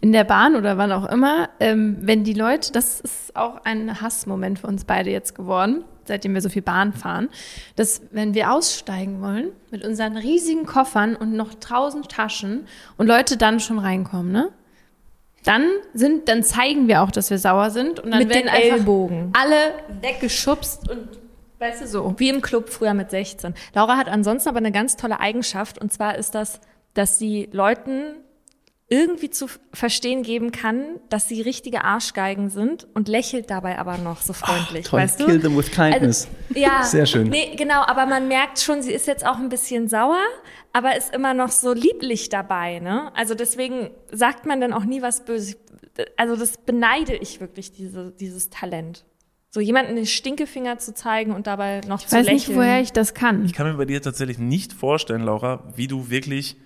in 0.00 0.12
der 0.12 0.24
Bahn 0.24 0.56
oder 0.56 0.78
wann 0.78 0.92
auch 0.92 1.06
immer, 1.06 1.50
ähm, 1.60 1.98
wenn 2.00 2.24
die 2.24 2.34
Leute, 2.34 2.72
das 2.72 3.00
ist 3.00 3.36
auch 3.36 3.64
ein 3.64 4.00
Hassmoment 4.00 4.60
für 4.60 4.66
uns 4.66 4.84
beide 4.84 5.10
jetzt 5.10 5.34
geworden, 5.34 5.84
seitdem 6.04 6.34
wir 6.34 6.40
so 6.40 6.48
viel 6.48 6.62
Bahn 6.62 6.92
fahren, 6.92 7.28
dass 7.76 8.02
wenn 8.10 8.34
wir 8.34 8.52
aussteigen 8.52 9.20
wollen 9.20 9.50
mit 9.70 9.84
unseren 9.84 10.16
riesigen 10.16 10.64
Koffern 10.66 11.16
und 11.16 11.34
noch 11.34 11.54
tausend 11.54 12.08
Taschen 12.08 12.66
und 12.96 13.06
Leute 13.06 13.36
dann 13.36 13.60
schon 13.60 13.78
reinkommen, 13.78 14.32
ne? 14.32 14.50
Dann 15.44 15.68
sind, 15.94 16.28
dann 16.28 16.42
zeigen 16.42 16.88
wir 16.88 17.00
auch, 17.00 17.12
dass 17.12 17.30
wir 17.30 17.38
sauer 17.38 17.70
sind 17.70 18.00
und 18.00 18.10
dann 18.10 18.18
Mit 18.18 18.28
werden 18.28 18.46
den 18.46 18.48
einfach 18.48 18.78
Ellbogen. 18.78 19.32
alle 19.38 20.00
weggeschubst 20.02 20.90
und 20.90 21.08
weißt 21.60 21.82
du 21.82 21.86
so. 21.86 22.14
Wie 22.18 22.28
im 22.28 22.42
Club 22.42 22.68
früher 22.68 22.92
mit 22.92 23.10
16. 23.10 23.54
Laura 23.72 23.96
hat 23.96 24.08
ansonsten 24.08 24.48
aber 24.48 24.58
eine 24.58 24.72
ganz 24.72 24.96
tolle 24.96 25.20
Eigenschaft 25.20 25.78
und 25.80 25.92
zwar 25.92 26.16
ist 26.16 26.34
das, 26.34 26.60
dass 26.98 27.18
sie 27.18 27.48
Leuten 27.52 28.16
irgendwie 28.90 29.28
zu 29.28 29.48
verstehen 29.74 30.22
geben 30.22 30.50
kann, 30.50 30.98
dass 31.10 31.28
sie 31.28 31.42
richtige 31.42 31.84
Arschgeigen 31.84 32.48
sind 32.48 32.88
und 32.94 33.06
lächelt 33.06 33.50
dabei 33.50 33.78
aber 33.78 33.98
noch 33.98 34.22
so 34.22 34.32
freundlich, 34.32 34.86
Toll, 34.86 35.00
weißt 35.00 35.20
du? 35.20 35.26
kill 35.26 35.40
them 35.40 35.56
with 35.56 35.70
kindness. 35.70 36.26
Also, 36.48 36.60
ja, 36.60 36.82
Sehr 36.84 37.04
schön. 37.04 37.28
Nee, 37.28 37.54
genau, 37.54 37.82
aber 37.82 38.06
man 38.06 38.28
merkt 38.28 38.58
schon, 38.58 38.80
sie 38.80 38.92
ist 38.92 39.06
jetzt 39.06 39.26
auch 39.26 39.36
ein 39.36 39.50
bisschen 39.50 39.88
sauer, 39.88 40.24
aber 40.72 40.96
ist 40.96 41.14
immer 41.14 41.34
noch 41.34 41.50
so 41.50 41.74
lieblich 41.74 42.30
dabei, 42.30 42.78
ne? 42.78 43.12
Also 43.14 43.34
deswegen 43.34 43.90
sagt 44.10 44.46
man 44.46 44.60
dann 44.60 44.72
auch 44.72 44.84
nie 44.84 45.02
was 45.02 45.24
Böses. 45.26 45.58
Also 46.16 46.36
das 46.36 46.56
beneide 46.56 47.14
ich 47.14 47.40
wirklich, 47.40 47.72
diese, 47.72 48.12
dieses 48.18 48.48
Talent. 48.48 49.04
So 49.50 49.60
jemanden 49.60 49.96
den 49.96 50.06
Stinkefinger 50.06 50.78
zu 50.78 50.94
zeigen 50.94 51.32
und 51.32 51.46
dabei 51.46 51.82
noch 51.86 52.00
Ich 52.00 52.06
zu 52.06 52.16
weiß 52.16 52.26
lächeln. 52.26 52.36
nicht, 52.36 52.56
woher 52.56 52.80
ich 52.80 52.92
das 52.92 53.12
kann. 53.12 53.44
Ich 53.44 53.52
kann 53.52 53.66
mir 53.66 53.74
bei 53.76 53.84
dir 53.84 54.00
tatsächlich 54.00 54.38
nicht 54.38 54.72
vorstellen, 54.72 55.22
Laura, 55.22 55.64
wie 55.76 55.88
du 55.88 56.08
wirklich 56.08 56.56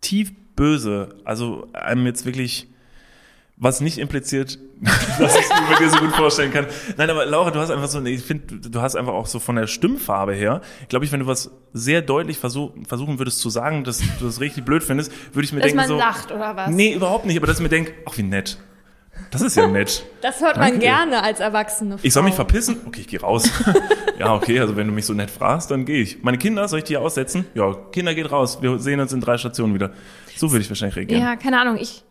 tief 0.00 0.32
böse, 0.56 1.16
also 1.24 1.68
einem 1.72 2.06
jetzt 2.06 2.26
wirklich, 2.26 2.68
was 3.56 3.80
nicht 3.80 3.98
impliziert, 3.98 4.58
dass 5.18 5.36
ich 5.36 5.42
es 5.44 5.48
mir 5.68 5.76
dir 5.76 5.90
so 5.90 5.98
gut 5.98 6.12
vorstellen 6.14 6.50
kann. 6.52 6.66
Nein, 6.96 7.10
aber 7.10 7.26
Laura, 7.26 7.50
du 7.50 7.60
hast 7.60 7.70
einfach 7.70 7.88
so, 7.88 8.02
ich 8.04 8.22
finde, 8.22 8.68
du 8.70 8.80
hast 8.80 8.96
einfach 8.96 9.12
auch 9.12 9.26
so 9.26 9.38
von 9.38 9.56
der 9.56 9.66
Stimmfarbe 9.66 10.32
her, 10.34 10.62
glaube 10.88 11.04
ich, 11.04 11.12
wenn 11.12 11.20
du 11.20 11.26
was 11.26 11.50
sehr 11.74 12.00
deutlich 12.02 12.38
versuch, 12.38 12.72
versuchen 12.86 13.18
würdest 13.18 13.38
zu 13.40 13.50
sagen, 13.50 13.84
dass 13.84 13.98
du 13.98 14.24
das 14.24 14.40
richtig 14.40 14.64
blöd 14.64 14.82
findest, 14.82 15.12
würde 15.34 15.44
ich 15.44 15.52
mir 15.52 15.60
Dass 15.60 15.66
denken 15.66 15.76
man 15.76 15.88
so, 15.88 15.98
lacht 15.98 16.32
oder 16.32 16.56
was? 16.56 16.70
nee, 16.70 16.94
überhaupt 16.94 17.26
nicht, 17.26 17.36
aber 17.36 17.46
dass 17.46 17.58
ich 17.58 17.62
mir 17.62 17.68
denke, 17.68 17.92
ach 18.06 18.16
wie 18.16 18.22
nett. 18.22 18.58
Das 19.30 19.40
ist 19.42 19.56
ja 19.56 19.66
nett. 19.66 20.04
Das 20.22 20.40
hört 20.40 20.56
man 20.56 20.66
Danke. 20.66 20.80
gerne 20.80 21.22
als 21.22 21.40
erwachsene 21.40 21.98
Frau. 21.98 22.04
Ich 22.04 22.12
soll 22.12 22.22
mich 22.22 22.34
verpissen? 22.34 22.80
Okay, 22.86 23.02
ich 23.02 23.08
gehe 23.08 23.20
raus. 23.20 23.48
ja, 24.18 24.34
okay, 24.34 24.58
also 24.60 24.76
wenn 24.76 24.86
du 24.86 24.92
mich 24.92 25.06
so 25.06 25.14
nett 25.14 25.30
fragst, 25.30 25.70
dann 25.70 25.84
gehe 25.84 26.02
ich. 26.02 26.22
Meine 26.22 26.38
Kinder, 26.38 26.66
soll 26.68 26.80
ich 26.80 26.84
die 26.84 26.94
hier 26.94 27.00
aussetzen? 27.00 27.46
Ja, 27.54 27.74
Kinder 27.92 28.14
geht 28.14 28.30
raus. 28.30 28.58
Wir 28.60 28.78
sehen 28.78 29.00
uns 29.00 29.12
in 29.12 29.20
drei 29.20 29.38
Stationen 29.38 29.74
wieder. 29.74 29.92
So 30.36 30.50
würde 30.50 30.62
ich 30.62 30.70
wahrscheinlich 30.70 30.96
reagieren. 30.96 31.22
Ja, 31.22 31.36
keine 31.36 31.60
Ahnung. 31.60 31.76
Ich, 31.78 32.04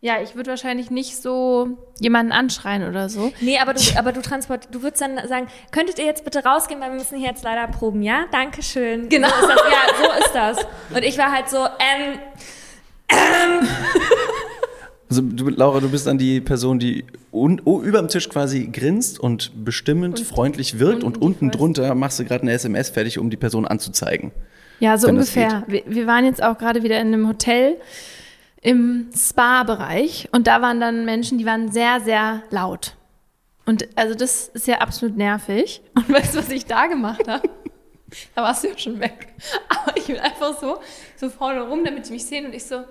ja, 0.00 0.20
ich 0.22 0.36
würde 0.36 0.50
wahrscheinlich 0.50 0.90
nicht 0.90 1.20
so 1.20 1.78
jemanden 2.00 2.32
anschreien 2.32 2.88
oder 2.88 3.08
so. 3.08 3.32
Nee, 3.40 3.58
aber 3.58 3.74
du, 3.74 3.80
aber 3.98 4.12
du 4.12 4.22
transport, 4.22 4.68
du 4.70 4.82
würdest 4.82 5.02
dann 5.02 5.18
sagen, 5.26 5.48
könntet 5.72 5.98
ihr 5.98 6.04
jetzt 6.04 6.24
bitte 6.24 6.44
rausgehen, 6.44 6.80
weil 6.80 6.90
wir 6.90 6.98
müssen 6.98 7.18
hier 7.18 7.28
jetzt 7.28 7.44
leider 7.44 7.66
proben, 7.66 8.02
ja? 8.02 8.26
Dankeschön. 8.30 9.08
Genau. 9.08 9.28
So 9.28 9.34
ist 9.34 9.48
das, 9.48 9.62
ja, 9.70 10.04
so 10.04 10.24
ist 10.24 10.34
das. 10.34 10.66
Und 10.94 11.02
ich 11.02 11.18
war 11.18 11.32
halt 11.32 11.48
so, 11.48 11.56
ähm, 11.58 12.18
Also 15.08 15.22
du, 15.22 15.48
Laura, 15.48 15.80
du 15.80 15.88
bist 15.88 16.06
dann 16.06 16.18
die 16.18 16.40
Person, 16.40 16.78
die 16.78 17.04
un, 17.32 17.60
oh, 17.64 17.80
über 17.80 17.98
dem 17.98 18.08
Tisch 18.08 18.28
quasi 18.28 18.68
grinst 18.72 19.20
und 19.20 19.64
bestimmend 19.64 20.20
freundlich 20.20 20.78
wirkt 20.78 21.04
und 21.04 21.20
unten 21.20 21.20
die 21.20 21.44
unten 21.46 21.50
drunter 21.50 21.94
machst 21.94 22.18
du 22.18 22.24
gerade 22.24 22.42
eine 22.42 22.52
SMS 22.52 22.90
fertig, 22.90 23.18
um 23.18 23.30
die 23.30 23.36
Person 23.36 23.66
anzuzeigen. 23.66 24.32
Ja, 24.80 24.98
so 24.98 25.08
ungefähr. 25.08 25.64
Wir, 25.66 25.82
wir 25.86 26.06
waren 26.06 26.24
jetzt 26.24 26.42
auch 26.42 26.58
gerade 26.58 26.82
wieder 26.82 27.00
in 27.00 27.08
einem 27.08 27.28
Hotel 27.28 27.76
im 28.60 29.08
Spa-Bereich 29.16 30.28
und 30.32 30.46
da 30.46 30.60
waren 30.60 30.80
dann 30.80 31.04
Menschen, 31.04 31.38
die 31.38 31.46
waren 31.46 31.70
sehr, 31.70 32.00
sehr 32.00 32.42
laut. 32.50 32.96
Und 33.64 33.88
also 33.96 34.14
das 34.14 34.48
ist 34.48 34.66
ja 34.66 34.78
absolut 34.78 35.16
nervig. 35.16 35.82
Und 35.94 36.08
weißt 36.08 36.34
du, 36.34 36.38
was 36.38 36.50
ich 36.50 36.66
da 36.66 36.86
gemacht 36.86 37.28
habe? 37.28 37.48
Da 38.36 38.42
warst 38.42 38.62
du 38.62 38.68
ja 38.68 38.78
schon 38.78 39.00
weg. 39.00 39.34
Aber 39.68 39.96
ich 39.96 40.06
bin 40.06 40.16
einfach 40.16 40.58
so, 40.60 40.78
so 41.16 41.28
vorne 41.28 41.62
rum, 41.62 41.84
damit 41.84 42.06
die 42.06 42.12
mich 42.12 42.24
sehen 42.24 42.46
und 42.46 42.54
ich 42.54 42.64
so. 42.64 42.84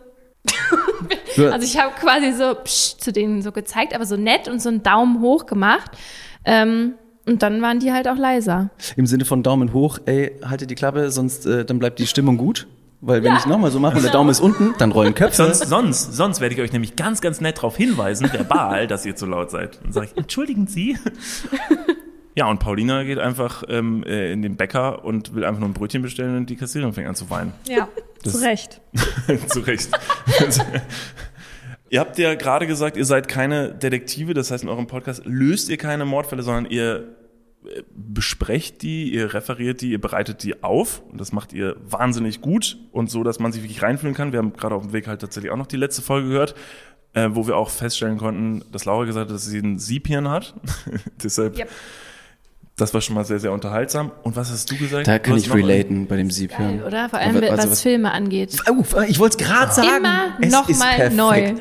Also 1.38 1.66
ich 1.66 1.78
habe 1.78 1.94
quasi 2.00 2.32
so 2.32 2.56
psch, 2.56 2.98
zu 2.98 3.12
denen 3.12 3.42
so 3.42 3.52
gezeigt, 3.52 3.94
aber 3.94 4.06
so 4.06 4.16
nett 4.16 4.48
und 4.48 4.62
so 4.62 4.70
einen 4.70 4.84
Daumen 4.84 5.22
hoch 5.22 5.46
gemacht. 5.46 5.92
Ähm, 6.46 6.94
und 7.26 7.42
dann 7.44 7.62
waren 7.62 7.80
die 7.80 7.92
halt 7.92 8.08
auch 8.08 8.18
leiser. 8.18 8.70
Im 8.96 9.08
Sinne 9.08 9.26
von 9.26 9.44
Daumen 9.44 9.74
hoch, 9.74 10.00
ey, 10.06 10.32
haltet 10.46 10.70
die 10.70 10.76
Klappe, 10.76 11.12
sonst 11.12 11.46
äh, 11.46 11.66
dann 11.66 11.80
bleibt 11.80 12.00
die 12.00 12.08
Stimmung 12.08 12.38
gut. 12.38 12.68
Weil 13.02 13.24
wenn 13.24 13.36
ich 13.36 13.46
nochmal 13.46 13.70
so 13.72 13.80
mache 13.80 13.98
und 13.98 14.04
der 14.04 14.12
Daumen 14.12 14.30
ist 14.30 14.40
unten, 14.40 14.74
dann 14.78 14.92
rollen 14.92 15.14
Köpfe. 15.16 15.36
Sonst, 15.36 15.68
sonst, 15.68 16.14
sonst 16.14 16.40
werde 16.40 16.56
ich 16.56 16.62
euch 16.62 16.72
nämlich 16.72 16.96
ganz, 16.96 17.22
ganz 17.22 17.42
nett 17.42 17.58
darauf 17.58 17.78
hinweisen, 17.78 18.32
verbal, 18.32 18.88
dass 18.88 19.06
ihr 19.06 19.16
zu 19.16 19.26
laut 19.26 19.52
seid. 19.52 19.80
Dann 19.84 19.92
sage 19.92 20.08
ich, 20.12 20.18
entschuldigen 20.18 20.68
Sie. 20.68 20.98
Ja, 22.36 22.48
und 22.50 22.60
Paulina 22.60 23.04
geht 23.04 23.18
einfach 23.18 23.64
ähm, 23.70 24.04
äh, 24.04 24.32
in 24.32 24.42
den 24.42 24.58
Bäcker 24.58 25.06
und 25.06 25.34
will 25.36 25.46
einfach 25.46 25.60
nur 25.62 25.70
ein 25.70 25.74
Brötchen 25.74 26.02
bestellen 26.02 26.36
und 26.36 26.50
die 26.50 26.56
Kassiererin 26.58 26.94
fängt 26.94 27.08
an 27.08 27.16
zu 27.16 27.30
weinen. 27.30 27.54
ja, 27.68 27.88
Das- 28.24 28.34
zu 28.34 28.40
Recht. 28.40 28.82
zu 29.50 29.60
Recht. 29.62 29.90
ihr 31.90 32.00
habt 32.00 32.18
ja 32.18 32.36
gerade 32.36 32.68
gesagt, 32.68 32.98
ihr 32.98 33.06
seid 33.06 33.28
keine 33.28 33.74
Detektive, 33.74 34.34
das 34.34 34.52
heißt 34.52 34.64
in 34.64 34.70
eurem 34.70 34.88
Podcast 34.88 35.22
löst 35.26 35.70
ihr 35.70 35.78
keine 35.78 36.06
Mordfälle, 36.06 36.44
sondern 36.44 36.66
ihr 36.66 37.16
äh, 37.66 37.84
besprecht 37.96 38.82
die, 38.82 39.14
ihr 39.14 39.34
referiert 39.34 39.82
die, 39.82 39.92
ihr 39.92 40.02
bereitet 40.02 40.44
die 40.44 40.62
auf 40.64 41.02
und 41.12 41.22
das 41.22 41.32
macht 41.32 41.54
ihr 41.54 41.78
wahnsinnig 41.86 42.42
gut 42.42 42.78
und 42.92 43.10
so, 43.10 43.24
dass 43.24 43.40
man 43.40 43.52
sich 43.52 43.64
wirklich 43.64 43.82
reinfühlen 43.82 44.16
kann. 44.16 44.32
Wir 44.34 44.40
haben 44.40 44.54
gerade 44.54 44.76
auf 44.76 44.84
dem 44.84 44.94
Weg 44.94 45.08
halt 45.08 45.22
tatsächlich 45.22 45.52
auch 45.52 45.58
noch 45.58 45.68
die 45.68 45.78
letzte 45.78 46.02
Folge 46.02 46.30
gehört, 46.30 46.56
äh, 47.14 47.30
wo 47.32 47.48
wir 47.48 47.56
auch 47.56 47.70
feststellen 47.70 48.18
konnten, 48.18 48.64
dass 48.72 48.86
Laura 48.86 49.06
gesagt 49.06 49.30
hat, 49.30 49.36
dass 49.36 49.46
sie 49.46 49.60
ein 49.60 49.80
Siebhirn 49.80 50.28
hat. 50.30 50.54
Deshalb, 51.24 51.58
Yep. 51.58 51.70
Das 52.78 52.94
war 52.94 53.02
schon 53.02 53.16
mal 53.16 53.24
sehr, 53.24 53.40
sehr 53.40 53.54
unterhaltsam. 53.54 54.12
Und 54.24 54.36
was 54.36 54.52
hast 54.52 54.70
du 54.70 54.78
gesagt? 54.78 55.08
Da 55.08 55.18
kann 55.20 55.38
ich 55.38 55.54
relaten 55.54 56.08
bei 56.08 56.18
dem 56.18 56.30
Siebhirn. 56.30 56.80
Geil, 56.80 56.88
oder? 56.88 57.10
Vor 57.10 57.20
allem, 57.20 57.38
also 57.44 57.72
was, 57.72 57.82
Filme 57.82 58.12
angeht. 58.12 58.58
Oh, 58.70 58.84
ich 59.08 59.18
wollte 59.18 59.38
es 59.38 59.48
gerade 59.48 59.74
sagen. 59.74 59.88
Immer 59.98 60.38
Es 60.42 60.48
ist 60.48 60.52
nochmal 60.54 60.96
perfekt. 60.96 61.16
neu. 61.16 61.54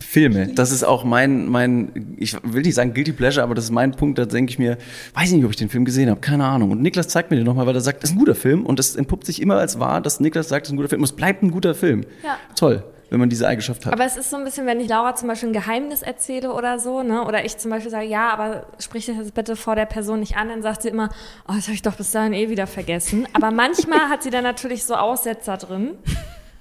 Filme. 0.00 0.48
Das 0.54 0.70
ist 0.70 0.84
auch 0.84 1.04
mein, 1.04 1.46
mein, 1.48 2.16
ich 2.18 2.36
will 2.42 2.62
nicht 2.62 2.74
sagen 2.76 2.94
Guilty 2.94 3.12
Pleasure, 3.12 3.42
aber 3.42 3.54
das 3.54 3.64
ist 3.64 3.70
mein 3.70 3.92
Punkt, 3.92 4.18
da 4.18 4.24
denke 4.24 4.50
ich 4.50 4.58
mir, 4.58 4.78
weiß 5.14 5.32
nicht, 5.32 5.44
ob 5.44 5.50
ich 5.50 5.56
den 5.56 5.68
Film 5.68 5.84
gesehen 5.84 6.08
habe, 6.08 6.20
keine 6.20 6.44
Ahnung. 6.44 6.70
Und 6.70 6.80
Niklas 6.82 7.08
zeigt 7.08 7.30
mir 7.30 7.36
den 7.36 7.44
nochmal, 7.44 7.66
weil 7.66 7.74
er 7.74 7.80
sagt, 7.80 8.02
das 8.02 8.10
ist 8.10 8.16
ein 8.16 8.18
guter 8.18 8.34
Film 8.34 8.64
und 8.64 8.78
das 8.78 8.96
entpuppt 8.96 9.26
sich 9.26 9.42
immer 9.42 9.56
als 9.56 9.78
wahr, 9.78 10.00
dass 10.00 10.20
Niklas 10.20 10.48
sagt, 10.48 10.64
das 10.64 10.68
ist 10.70 10.72
ein 10.72 10.76
guter 10.76 10.88
Film 10.88 11.02
und 11.02 11.06
es 11.06 11.12
bleibt 11.12 11.42
ein 11.42 11.50
guter 11.50 11.74
Film. 11.74 12.04
Ja. 12.24 12.38
Toll, 12.56 12.84
wenn 13.10 13.20
man 13.20 13.28
diese 13.30 13.46
Eigenschaft 13.46 13.86
hat. 13.86 13.92
Aber 13.92 14.04
es 14.04 14.16
ist 14.16 14.30
so 14.30 14.36
ein 14.36 14.44
bisschen, 14.44 14.66
wenn 14.66 14.80
ich 14.80 14.88
Laura 14.88 15.14
zum 15.14 15.28
Beispiel 15.28 15.48
ein 15.50 15.52
Geheimnis 15.54 16.02
erzähle 16.02 16.52
oder 16.52 16.78
so, 16.78 17.02
ne? 17.02 17.24
Oder 17.24 17.44
ich 17.44 17.56
zum 17.56 17.70
Beispiel 17.70 17.90
sage, 17.90 18.06
ja, 18.06 18.30
aber 18.30 18.66
sprich 18.78 19.06
das 19.06 19.16
jetzt 19.16 19.34
bitte 19.34 19.56
vor 19.56 19.74
der 19.74 19.86
Person 19.86 20.20
nicht 20.20 20.36
an, 20.36 20.48
dann 20.48 20.62
sagt 20.62 20.82
sie 20.82 20.88
immer, 20.88 21.08
oh, 21.48 21.52
das 21.54 21.64
habe 21.64 21.74
ich 21.74 21.82
doch 21.82 21.94
bis 21.94 22.10
dahin 22.10 22.32
eh 22.32 22.50
wieder 22.50 22.66
vergessen. 22.66 23.26
Aber 23.32 23.50
manchmal 23.50 24.00
hat 24.10 24.22
sie 24.22 24.30
dann 24.30 24.44
natürlich 24.44 24.84
so 24.84 24.94
Aussetzer 24.94 25.56
drin. 25.56 25.94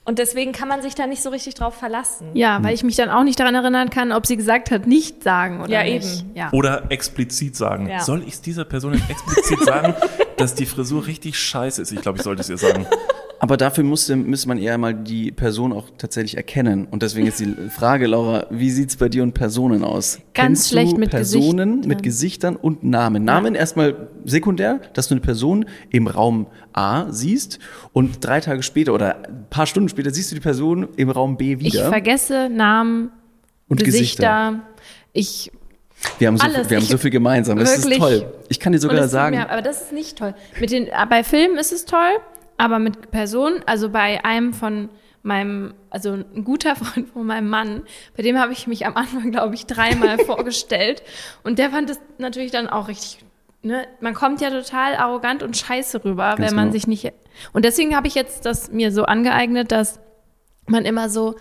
Und 0.05 0.19
deswegen 0.19 0.53
kann 0.53 0.69
man 0.69 0.81
sich 0.81 0.95
da 0.95 1.05
nicht 1.05 1.21
so 1.21 1.29
richtig 1.31 1.55
drauf 1.55 1.73
verlassen. 1.75 2.29
Ja, 2.33 2.63
weil 2.63 2.73
ich 2.73 2.81
mich 2.81 2.95
dann 2.95 3.09
auch 3.09 3.25
nicht 3.25 3.37
daran 3.41 3.55
erinnern 3.55 3.89
kann, 3.89 4.13
ob 4.13 4.25
sie 4.25 4.37
gesagt 4.37 4.71
hat, 4.71 4.87
nicht 4.87 5.21
sagen 5.21 5.59
oder 5.59 5.69
Ja, 5.69 5.83
nicht. 5.83 6.21
eben. 6.21 6.31
Ja. 6.33 6.49
Oder 6.53 6.83
explizit 6.87 7.57
sagen. 7.57 7.89
Ja. 7.89 7.99
Soll 7.99 8.23
ich 8.25 8.35
es 8.35 8.41
dieser 8.41 8.63
Person 8.63 8.93
explizit 9.09 9.59
sagen, 9.65 9.95
dass 10.37 10.55
die 10.55 10.65
Frisur 10.65 11.05
richtig 11.07 11.37
scheiße 11.37 11.81
ist? 11.81 11.91
Ich 11.91 11.99
glaube, 12.01 12.19
ich 12.19 12.23
sollte 12.23 12.39
es 12.39 12.49
ihr 12.49 12.57
sagen. 12.57 12.87
Aber 13.39 13.55
dafür 13.57 13.83
musste, 13.83 14.15
müsste 14.15 14.47
man 14.47 14.57
eher 14.57 14.77
mal 14.77 14.93
die 14.95 15.31
Person 15.31 15.71
auch 15.71 15.89
tatsächlich 15.97 16.37
erkennen. 16.37 16.87
Und 16.89 17.03
deswegen 17.03 17.27
ist 17.27 17.39
die 17.39 17.53
Frage, 17.69 18.07
Laura, 18.07 18.47
wie 18.49 18.71
sieht's 18.71 18.95
bei 18.95 19.09
dir 19.09 19.21
und 19.21 19.33
Personen 19.33 19.83
aus? 19.83 20.15
Ganz 20.33 20.59
Kennst 20.61 20.69
schlecht 20.69 20.97
mit 20.97 21.11
Personen 21.11 21.69
Gesichtern. 21.75 21.87
mit 21.87 22.03
Gesichtern 22.03 22.55
und 22.55 22.83
Namen. 22.83 23.23
Namen 23.23 23.53
erstmal 23.53 24.07
sekundär, 24.25 24.79
dass 24.93 25.07
du 25.07 25.13
eine 25.13 25.21
Person 25.21 25.65
im 25.91 26.07
Raum 26.07 26.47
A 26.73 27.11
siehst 27.11 27.59
und 27.93 28.25
drei 28.25 28.39
Tage 28.41 28.63
später 28.63 28.93
oder 28.93 29.17
ein 29.27 29.45
paar 29.51 29.67
Stunden 29.67 29.89
später 29.89 30.09
siehst 30.11 30.31
du 30.31 30.35
die 30.35 30.41
Person 30.41 30.87
im 30.95 31.09
Raum 31.11 31.37
B 31.37 31.53
Ich 31.53 31.73
wieder. 31.73 31.89
vergesse 31.89 32.49
Namen, 32.49 33.11
und 33.69 33.83
Gesichter. 33.83 34.61
Ich 35.13 35.51
Wir 36.19 36.27
haben 36.29 36.37
so, 36.37 36.43
alles. 36.45 36.69
wir 36.69 36.77
haben 36.77 36.83
Ich- 36.83 36.89
so 36.89 36.97
viel 36.97 37.11
gemeinsam. 37.11 37.59
Das 37.59 37.71
ist 37.75 37.83
wirklich. 37.83 37.99
toll. 37.99 38.33
Ich 38.49 38.59
kann 38.59 38.71
dir 38.73 38.79
sogar 38.79 39.07
sagen, 39.07 39.35
Mir, 39.35 39.49
aber 39.49 39.61
das 39.61 39.81
ist 39.81 39.93
nicht 39.93 40.17
toll. 40.17 40.33
Mit 40.59 40.71
den, 40.71 40.87
bei 41.09 41.23
Filmen 41.23 41.57
ist 41.57 41.71
es 41.73 41.85
toll, 41.85 41.99
aber 42.57 42.79
mit 42.79 43.11
Personen, 43.11 43.61
also 43.65 43.89
bei 43.89 44.23
einem 44.25 44.53
von 44.53 44.89
meinem, 45.23 45.73
also 45.89 46.13
ein 46.13 46.43
guter 46.43 46.75
Freund 46.75 47.09
von 47.09 47.25
meinem 47.25 47.49
Mann, 47.49 47.83
bei 48.15 48.23
dem 48.23 48.39
habe 48.39 48.53
ich 48.53 48.67
mich 48.67 48.85
am 48.85 48.95
Anfang, 48.95 49.31
glaube 49.31 49.55
ich, 49.55 49.65
dreimal 49.65 50.17
vorgestellt. 50.25 51.03
Und 51.43 51.59
der 51.59 51.69
fand 51.69 51.89
das 51.89 51.99
natürlich 52.17 52.51
dann 52.51 52.67
auch 52.67 52.87
richtig, 52.87 53.23
ne? 53.61 53.87
Man 53.99 54.13
kommt 54.13 54.41
ja 54.41 54.49
total 54.49 54.95
arrogant 54.95 55.43
und 55.43 55.55
scheiße 55.55 56.03
rüber, 56.03 56.35
Ganz 56.35 56.39
wenn 56.39 56.55
man 56.55 56.65
genau. 56.65 56.73
sich 56.73 56.87
nicht. 56.87 57.13
Und 57.53 57.65
deswegen 57.65 57.95
habe 57.95 58.07
ich 58.07 58.15
jetzt 58.15 58.45
das 58.45 58.71
mir 58.71 58.91
so 58.91 59.03
angeeignet, 59.03 59.71
dass 59.71 59.99
man 60.67 60.85
immer 60.85 61.09
so, 61.09 61.35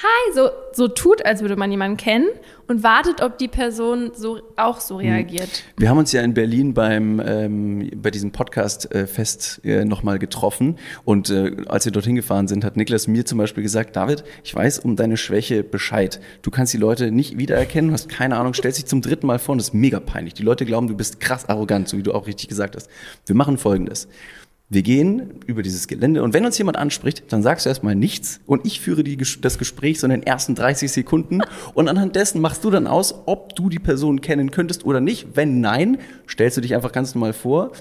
hi, 0.00 0.32
so, 0.32 0.50
so 0.72 0.86
tut, 0.86 1.26
als 1.26 1.40
würde 1.40 1.56
man 1.56 1.72
jemanden 1.72 1.96
kennen 1.96 2.28
und 2.68 2.84
wartet, 2.84 3.20
ob 3.20 3.36
die 3.36 3.48
Person 3.48 4.12
so 4.14 4.40
auch 4.54 4.78
so 4.78 4.98
reagiert. 4.98 5.64
Wir 5.76 5.90
haben 5.90 5.98
uns 5.98 6.12
ja 6.12 6.22
in 6.22 6.34
Berlin 6.34 6.72
beim 6.72 7.20
ähm, 7.24 7.90
bei 7.96 8.12
diesem 8.12 8.30
Podcast-Fest 8.30 9.62
äh, 9.64 9.84
nochmal 9.84 10.20
getroffen 10.20 10.78
und 11.04 11.30
äh, 11.30 11.56
als 11.66 11.84
wir 11.84 11.90
dorthin 11.90 12.14
gefahren 12.14 12.46
sind, 12.46 12.64
hat 12.64 12.76
Niklas 12.76 13.08
mir 13.08 13.24
zum 13.24 13.38
Beispiel 13.38 13.64
gesagt, 13.64 13.96
David, 13.96 14.22
ich 14.44 14.54
weiß 14.54 14.78
um 14.80 14.94
deine 14.94 15.16
Schwäche 15.16 15.64
Bescheid. 15.64 16.20
Du 16.42 16.52
kannst 16.52 16.72
die 16.72 16.78
Leute 16.78 17.10
nicht 17.10 17.36
wiedererkennen, 17.36 17.90
hast 17.90 18.08
keine 18.08 18.36
Ahnung, 18.36 18.54
stellst 18.54 18.78
dich 18.78 18.86
zum 18.86 19.02
dritten 19.02 19.26
Mal 19.26 19.40
vor 19.40 19.54
und 19.54 19.58
das 19.58 19.68
ist 19.68 19.74
mega 19.74 19.98
peinlich. 19.98 20.34
Die 20.34 20.44
Leute 20.44 20.64
glauben, 20.64 20.86
du 20.86 20.96
bist 20.96 21.18
krass 21.18 21.48
arrogant, 21.48 21.88
so 21.88 21.96
wie 21.96 22.04
du 22.04 22.12
auch 22.12 22.28
richtig 22.28 22.48
gesagt 22.48 22.76
hast. 22.76 22.88
Wir 23.26 23.34
machen 23.34 23.58
Folgendes. 23.58 24.06
Wir 24.70 24.82
gehen 24.82 25.40
über 25.46 25.62
dieses 25.62 25.88
Gelände 25.88 26.22
und 26.22 26.34
wenn 26.34 26.44
uns 26.44 26.58
jemand 26.58 26.76
anspricht, 26.76 27.32
dann 27.32 27.42
sagst 27.42 27.64
du 27.64 27.70
erstmal 27.70 27.94
nichts 27.94 28.40
und 28.44 28.66
ich 28.66 28.82
führe 28.82 29.02
die, 29.02 29.16
das 29.40 29.56
Gespräch 29.56 29.98
so 29.98 30.06
in 30.06 30.10
den 30.10 30.22
ersten 30.22 30.54
30 30.54 30.92
Sekunden 30.92 31.40
und 31.74 31.88
anhand 31.88 32.16
dessen 32.16 32.42
machst 32.42 32.64
du 32.64 32.70
dann 32.70 32.86
aus, 32.86 33.14
ob 33.24 33.56
du 33.56 33.70
die 33.70 33.78
Person 33.78 34.20
kennen 34.20 34.50
könntest 34.50 34.84
oder 34.84 35.00
nicht. 35.00 35.28
Wenn 35.34 35.62
nein, 35.62 35.96
stellst 36.28 36.58
du 36.58 36.60
dich 36.60 36.74
einfach 36.74 36.92
ganz 36.92 37.14
normal 37.14 37.32
vor, 37.32 37.72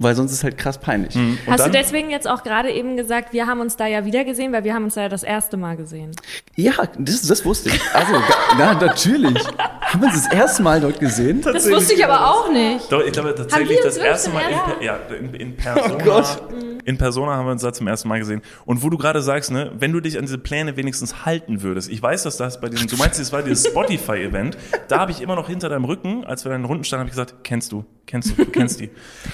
weil 0.00 0.14
sonst 0.14 0.32
ist 0.32 0.38
es 0.38 0.44
halt 0.44 0.56
krass 0.56 0.78
peinlich. 0.78 1.14
Und 1.14 1.38
Hast 1.46 1.60
dann, 1.60 1.72
du 1.72 1.78
deswegen 1.78 2.10
jetzt 2.10 2.26
auch 2.26 2.42
gerade 2.42 2.70
eben 2.70 2.96
gesagt, 2.96 3.34
wir 3.34 3.46
haben 3.46 3.60
uns 3.60 3.76
da 3.76 3.86
ja 3.86 4.06
wieder 4.06 4.24
gesehen, 4.24 4.50
weil 4.52 4.64
wir 4.64 4.72
haben 4.72 4.84
uns 4.84 4.94
da 4.94 5.02
ja 5.02 5.08
das 5.10 5.22
erste 5.22 5.58
Mal 5.58 5.76
gesehen. 5.76 6.12
Ja, 6.56 6.72
das, 6.98 7.22
das 7.22 7.44
wusste 7.44 7.68
ich. 7.68 7.80
Also, 7.94 8.14
na, 8.56 8.74
natürlich. 8.74 9.44
Haben 9.80 10.00
wir 10.00 10.08
uns 10.08 10.24
das 10.24 10.32
erste 10.32 10.62
Mal 10.62 10.80
dort 10.80 10.98
gesehen? 11.00 11.42
Das 11.42 11.70
wusste 11.70 11.94
ich 11.94 12.04
aber 12.04 12.30
auch 12.30 12.50
nicht. 12.50 12.90
Doch, 12.90 13.04
ich 13.04 13.12
glaube 13.12 13.34
tatsächlich 13.34 13.78
das 13.82 13.98
erste 13.98 14.30
Mal 14.30 14.44
in, 14.50 14.84
ja, 14.84 14.98
in, 15.18 15.34
in 15.34 15.56
Persona. 15.56 15.94
Oh 15.94 15.98
Gott. 16.02 16.42
In 16.84 16.98
Persona 16.98 17.36
haben 17.36 17.46
wir 17.46 17.52
uns 17.52 17.62
da 17.62 17.72
zum 17.72 17.86
ersten 17.86 18.08
Mal 18.08 18.18
gesehen. 18.18 18.42
Und 18.64 18.82
wo 18.82 18.90
du 18.90 18.96
gerade 18.96 19.20
sagst, 19.20 19.50
ne, 19.50 19.70
wenn 19.78 19.92
du 19.92 20.00
dich 20.00 20.18
an 20.18 20.24
diese 20.24 20.38
Pläne 20.38 20.76
wenigstens 20.76 21.24
halten 21.26 21.62
würdest. 21.62 21.90
Ich 21.90 22.02
weiß, 22.02 22.22
dass 22.22 22.36
das 22.36 22.60
bei 22.60 22.68
diesem, 22.68 22.88
du 22.88 22.96
meinst, 22.96 23.20
das 23.20 23.32
war 23.32 23.42
dieses 23.42 23.66
Spotify-Event. 23.66 24.56
Da 24.88 24.98
habe 24.98 25.12
ich 25.12 25.20
immer 25.20 25.36
noch 25.36 25.48
hinter 25.48 25.68
deinem 25.68 25.84
Rücken, 25.84 26.24
als 26.24 26.44
wir 26.44 26.52
in 26.52 26.62
den 26.62 26.64
Runden 26.64 26.84
standen, 26.84 27.00
habe 27.00 27.08
ich 27.08 27.12
gesagt, 27.12 27.44
kennst 27.44 27.72
du, 27.72 27.84
kennst 28.06 28.30
du, 28.30 28.44
du 28.44 28.50
kennst 28.50 28.80
die. 28.80 28.90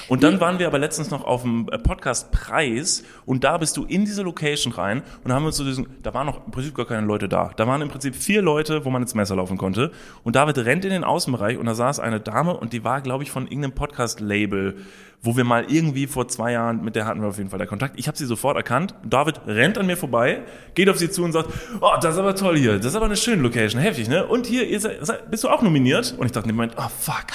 Und 0.09 0.23
dann 0.23 0.41
waren 0.41 0.56
wir 0.59 0.67
aber 0.67 0.79
letztens 0.79 1.11
noch 1.11 1.25
auf 1.25 1.43
dem 1.43 1.69
äh, 1.71 1.79
Podcast 1.79 2.31
Preis 2.33 3.05
und 3.25 3.45
da 3.45 3.59
bist 3.59 3.77
du 3.77 3.85
in 3.85 4.05
diese 4.05 4.23
Location 4.23 4.73
rein 4.73 5.03
und 5.25 5.33
haben 5.33 5.45
uns 5.45 5.57
so 5.57 5.65
diesen, 5.65 5.87
da 6.03 6.15
waren 6.15 6.27
noch 6.27 6.47
im 6.47 6.53
Prinzip 6.53 6.75
gar 6.75 6.87
keine 6.87 7.07
Leute 7.07 7.29
da. 7.29 7.51
Da 7.57 7.67
waren 7.67 7.83
im 7.83 7.89
Prinzip 7.89 8.15
vier 8.15 8.43
Leute, 8.43 8.85
wo 8.85 8.91
man 8.91 9.03
ins 9.03 9.15
Messer 9.15 9.37
laufen 9.37 9.59
konnte. 9.59 9.93
Und 10.25 10.37
David 10.37 10.59
rennt 10.59 10.85
in 10.85 10.91
den 10.91 11.05
Außenbereich 11.05 11.59
und 11.59 11.67
da 11.67 11.75
saß 11.75 12.01
eine 12.01 12.21
Dame 12.21 12.57
und 12.57 12.73
die 12.73 12.85
war, 12.85 13.01
glaube 13.01 13.25
ich, 13.25 13.31
von 13.31 13.45
irgendeinem 13.45 13.73
Podcast-Label, 13.73 14.77
wo 15.23 15.37
wir 15.37 15.45
mal 15.45 15.65
irgendwie 15.69 16.07
vor 16.07 16.29
zwei 16.29 16.53
Jahren, 16.53 16.85
mit 16.85 16.97
der 16.97 17.07
hatten 17.07 17.21
wir 17.21 17.29
auf 17.29 17.39
jeden 17.39 17.51
Fall 17.51 17.59
der 17.59 17.67
Kontakt. 17.67 17.99
Ich 17.99 18.09
habe 18.09 18.17
sie 18.17 18.27
sofort 18.27 18.57
erkannt. 18.57 18.95
David 19.05 19.41
rennt 19.47 19.79
an 19.79 19.87
mir 19.87 19.97
vorbei, 19.97 20.43
geht 20.75 20.89
auf 20.89 20.99
sie 20.99 21.11
zu 21.11 21.25
und 21.25 21.33
sagt, 21.33 21.49
oh, 21.81 21.91
das 22.01 22.15
ist 22.15 22.21
aber 22.21 22.35
toll 22.35 22.57
hier, 22.57 22.77
das 22.77 22.87
ist 22.87 22.97
aber 22.97 23.07
eine 23.07 23.17
schöne 23.17 23.43
Location, 23.43 23.81
heftig, 23.81 24.09
ne? 24.09 24.27
Und 24.27 24.47
hier, 24.47 24.67
ihr 24.67 24.81
seid, 24.81 25.31
bist 25.31 25.45
du 25.45 25.49
auch 25.49 25.63
nominiert? 25.63 26.15
Und 26.19 26.27
ich 26.27 26.33
dachte 26.33 26.49
dem 26.49 26.57
Moment, 26.57 26.75
oh 26.79 26.89
fuck. 27.01 27.27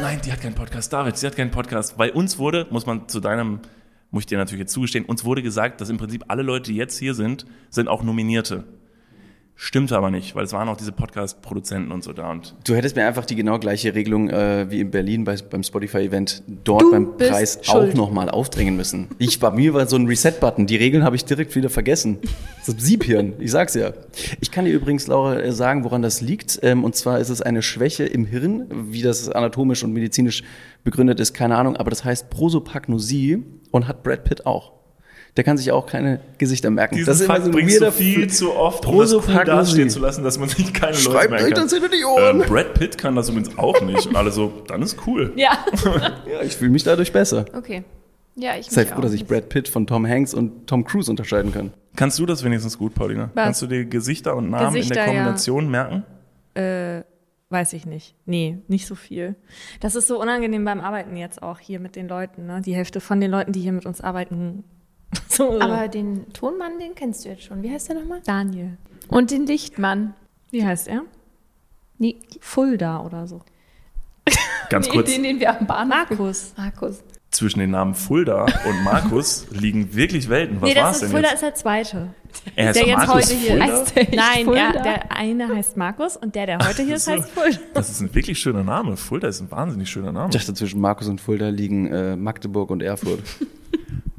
Nein, 0.00 0.20
die 0.24 0.30
hat 0.30 0.40
keinen 0.40 0.54
Podcast. 0.54 0.92
David, 0.92 1.16
sie 1.16 1.26
hat 1.26 1.34
keinen 1.34 1.50
Podcast. 1.50 1.96
Bei 1.96 2.12
uns 2.12 2.38
wurde, 2.38 2.68
muss 2.70 2.86
man 2.86 3.08
zu 3.08 3.18
deinem, 3.18 3.60
muss 4.12 4.22
ich 4.22 4.26
dir 4.26 4.38
natürlich 4.38 4.60
jetzt 4.60 4.72
zugestehen, 4.72 5.04
uns 5.04 5.24
wurde 5.24 5.42
gesagt, 5.42 5.80
dass 5.80 5.90
im 5.90 5.98
Prinzip 5.98 6.24
alle 6.28 6.42
Leute, 6.42 6.70
die 6.70 6.76
jetzt 6.76 6.98
hier 6.98 7.14
sind, 7.14 7.46
sind 7.68 7.88
auch 7.88 8.04
Nominierte. 8.04 8.64
Stimmte 9.60 9.96
aber 9.96 10.12
nicht, 10.12 10.36
weil 10.36 10.44
es 10.44 10.52
waren 10.52 10.68
auch 10.68 10.76
diese 10.76 10.92
Podcast-Produzenten 10.92 11.90
und 11.90 12.04
so 12.04 12.12
da. 12.12 12.30
Und 12.30 12.54
Du 12.64 12.76
hättest 12.76 12.94
mir 12.94 13.04
einfach 13.08 13.24
die 13.26 13.34
genau 13.34 13.58
gleiche 13.58 13.92
Regelung 13.92 14.30
äh, 14.30 14.70
wie 14.70 14.78
in 14.78 14.92
Berlin 14.92 15.24
bei, 15.24 15.34
beim 15.50 15.64
Spotify-Event 15.64 16.44
dort 16.62 16.82
Du 16.82 16.90
beim 16.92 17.16
Preis 17.16 17.58
schuld. 17.62 17.90
auch 17.90 17.94
nochmal 17.96 18.30
aufdrängen 18.30 18.76
müssen. 18.76 19.08
Ich, 19.18 19.40
bei 19.40 19.50
mir 19.50 19.74
war 19.74 19.88
so 19.88 19.96
ein 19.96 20.06
Reset-Button. 20.06 20.68
Die 20.68 20.76
Regeln 20.76 21.02
habe 21.02 21.16
ich 21.16 21.24
direkt 21.24 21.56
wieder 21.56 21.70
vergessen. 21.70 22.18
Das 22.60 22.68
ist 22.68 22.80
Siebhirn, 22.82 23.32
ich 23.40 23.50
sag's 23.50 23.74
ja. 23.74 23.94
Ich 24.40 24.52
kann 24.52 24.64
dir 24.64 24.70
übrigens, 24.72 25.08
Laura, 25.08 25.40
äh, 25.40 25.50
sagen, 25.50 25.82
woran 25.82 26.02
das 26.02 26.20
liegt. 26.20 26.60
Ähm, 26.62 26.84
und 26.84 26.94
zwar 26.94 27.18
ist 27.18 27.28
es 27.28 27.42
eine 27.42 27.60
Schwäche 27.62 28.04
im 28.04 28.26
Hirn, 28.26 28.68
wie 28.92 29.02
das 29.02 29.28
anatomisch 29.28 29.82
und 29.82 29.92
medizinisch 29.92 30.44
begründet 30.84 31.18
ist, 31.18 31.34
keine 31.34 31.56
Ahnung. 31.56 31.76
Aber 31.76 31.90
das 31.90 32.04
heißt 32.04 32.30
Prosopagnosie 32.30 33.42
und 33.72 33.88
hat 33.88 34.04
Brad 34.04 34.22
Pitt 34.22 34.46
auch. 34.46 34.77
Der 35.38 35.44
kann 35.44 35.56
sich 35.56 35.70
auch 35.70 35.86
keine 35.86 36.18
Gesichter 36.36 36.68
merken. 36.68 36.96
diesen 36.96 37.06
das 37.06 37.20
ist 37.20 37.26
immer 37.26 37.34
Fakt 37.34 37.44
so 37.44 37.50
ein 37.50 37.54
bringst 37.54 37.80
du 37.80 37.92
viel 37.92 38.28
zu 38.28 38.56
oft, 38.56 38.84
um 38.84 38.98
das 38.98 39.14
cool 39.14 39.44
dastehen 39.44 39.88
zu 39.88 40.00
lassen, 40.00 40.24
dass 40.24 40.36
man 40.36 40.48
sich 40.48 40.74
keine 40.74 40.94
Leute 40.94 41.02
Schreibt 41.02 41.30
merken 41.30 41.46
euch 41.46 41.54
kann. 41.54 41.62
das 41.62 41.72
hinter 41.72 41.88
die 41.88 42.04
Ohren. 42.04 42.40
Ähm, 42.40 42.46
Brad 42.48 42.74
Pitt 42.74 42.98
kann 42.98 43.14
das 43.14 43.28
übrigens 43.28 43.56
auch 43.56 43.80
nicht. 43.82 44.08
Und 44.08 44.16
alle 44.16 44.32
so, 44.32 44.52
dann 44.66 44.82
ist 44.82 44.96
cool. 45.06 45.32
Ja. 45.36 45.64
Ja, 46.26 46.42
ich 46.42 46.56
fühle 46.56 46.72
mich 46.72 46.82
dadurch 46.82 47.12
besser. 47.12 47.44
Okay. 47.56 47.84
Ja, 48.34 48.56
ich 48.58 48.68
Sei 48.68 48.84
froh, 48.84 48.96
auch 48.96 49.00
dass 49.02 49.12
ich. 49.12 49.26
Brad 49.26 49.48
Pitt 49.48 49.68
von 49.68 49.86
Tom 49.86 50.04
Hanks 50.04 50.34
und 50.34 50.66
Tom 50.66 50.84
Cruise 50.84 51.08
unterscheiden 51.08 51.52
kann. 51.52 51.72
Kannst 51.94 52.18
du 52.18 52.26
das 52.26 52.42
wenigstens 52.42 52.76
gut, 52.76 52.96
Paulina? 52.96 53.30
Was? 53.34 53.44
Kannst 53.44 53.62
du 53.62 53.68
dir 53.68 53.84
Gesichter 53.84 54.34
und 54.34 54.50
Namen 54.50 54.68
in 54.68 54.74
Gesichter, 54.74 54.94
der 54.94 55.04
ja. 55.04 55.10
Kombination 55.10 55.70
merken? 55.70 56.02
Äh, 56.54 57.02
weiß 57.50 57.74
ich 57.74 57.86
nicht. 57.86 58.16
Nee, 58.26 58.58
nicht 58.66 58.88
so 58.88 58.96
viel. 58.96 59.36
Das 59.78 59.94
ist 59.94 60.08
so 60.08 60.20
unangenehm 60.20 60.64
beim 60.64 60.80
Arbeiten 60.80 61.16
jetzt 61.16 61.44
auch 61.44 61.60
hier 61.60 61.78
mit 61.78 61.94
den 61.94 62.08
Leuten. 62.08 62.46
Ne? 62.46 62.60
Die 62.60 62.74
Hälfte 62.74 63.00
von 63.00 63.20
den 63.20 63.30
Leuten, 63.30 63.52
die 63.52 63.60
hier 63.60 63.72
mit 63.72 63.86
uns 63.86 64.00
arbeiten. 64.00 64.64
So, 65.28 65.60
Aber 65.60 65.88
den 65.88 66.32
Tonmann, 66.32 66.78
den 66.80 66.94
kennst 66.94 67.24
du 67.24 67.28
jetzt 67.28 67.44
schon. 67.44 67.62
Wie 67.62 67.70
heißt 67.70 67.88
der 67.88 67.96
nochmal? 67.96 68.20
Daniel. 68.24 68.76
Und 69.08 69.30
den 69.30 69.46
Lichtmann. 69.46 70.14
Wie 70.50 70.64
heißt 70.64 70.88
er? 70.88 71.02
Nee, 71.98 72.16
Fulda 72.40 73.00
oder 73.00 73.26
so. 73.26 73.42
Ganz 74.70 74.86
nee, 74.88 74.92
kurz, 74.92 75.10
den, 75.10 75.22
den 75.22 75.40
wir 75.40 75.58
am 75.58 75.66
Bahnhof. 75.66 76.08
Markus. 76.10 76.52
Markus. 76.56 77.02
zwischen 77.30 77.60
den 77.60 77.70
Namen 77.70 77.94
Fulda 77.94 78.44
und 78.44 78.82
Markus 78.84 79.46
liegen 79.50 79.94
wirklich 79.94 80.28
Welten. 80.28 80.60
Was 80.60 80.70
nee, 80.70 80.76
war 80.76 80.82
das 80.82 80.90
es 80.90 80.96
ist 80.96 81.02
denn 81.02 81.10
Fulda 81.10 81.28
jetzt? 81.28 81.34
ist 81.34 81.42
der 81.42 81.54
zweite. 81.54 82.14
Er 82.56 82.66
heißt 82.68 82.80
der 82.80 82.86
jetzt 82.86 82.96
Markus 82.98 83.14
heute 83.14 83.34
hier 83.34 83.50
Fulda? 83.50 83.82
ist. 83.82 83.96
Nein, 83.96 84.44
Fulda? 84.44 84.60
er, 84.60 84.82
der 84.82 85.12
eine 85.16 85.48
heißt 85.48 85.76
Markus 85.76 86.16
und 86.16 86.34
der, 86.34 86.46
der 86.46 86.58
heute 86.58 86.82
hier 86.82 86.96
ist, 86.96 87.04
so. 87.06 87.12
heißt 87.12 87.30
Fulda. 87.30 87.58
Das 87.74 87.88
ist 87.90 88.00
ein 88.00 88.14
wirklich 88.14 88.38
schöner 88.38 88.64
Name. 88.64 88.96
Fulda 88.96 89.28
ist 89.28 89.40
ein 89.40 89.50
wahnsinnig 89.50 89.88
schöner 89.88 90.12
Name. 90.12 90.30
Ich 90.30 90.36
dachte, 90.36 90.54
zwischen 90.54 90.80
Markus 90.80 91.08
und 91.08 91.20
Fulda 91.20 91.48
liegen 91.48 91.86
äh, 91.92 92.16
Magdeburg 92.16 92.70
und 92.70 92.82
Erfurt. 92.82 93.20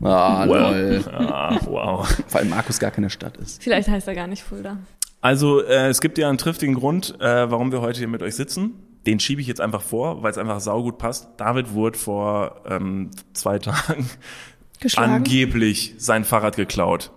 Ah, 0.01 0.43
lol. 0.45 1.03
Ah, 1.11 1.59
wow. 1.65 2.07
Vor 2.27 2.39
allem 2.39 2.49
Markus 2.49 2.79
gar 2.79 2.91
keine 2.91 3.09
Stadt 3.09 3.37
ist. 3.37 3.61
Vielleicht 3.63 3.89
heißt 3.89 4.07
er 4.07 4.15
gar 4.15 4.27
nicht 4.27 4.43
Fulda. 4.43 4.77
Also 5.21 5.61
äh, 5.61 5.87
es 5.87 5.99
gibt 6.01 6.17
ja 6.17 6.29
einen 6.29 6.37
triftigen 6.37 6.75
Grund, 6.75 7.19
äh, 7.19 7.51
warum 7.51 7.71
wir 7.71 7.81
heute 7.81 7.99
hier 7.99 8.07
mit 8.07 8.21
euch 8.23 8.35
sitzen. 8.35 8.73
Den 9.05 9.19
schiebe 9.19 9.41
ich 9.41 9.47
jetzt 9.47 9.61
einfach 9.61 9.81
vor, 9.81 10.23
weil 10.23 10.31
es 10.31 10.37
einfach 10.37 10.59
saugut 10.59 10.97
passt. 10.97 11.29
David 11.37 11.73
wurde 11.73 11.97
vor 11.97 12.61
ähm, 12.67 13.11
zwei 13.33 13.59
Tagen 13.59 14.09
Geschlagen. 14.79 15.13
angeblich 15.13 15.95
sein 15.97 16.23
Fahrrad 16.23 16.55
geklaut. 16.55 17.11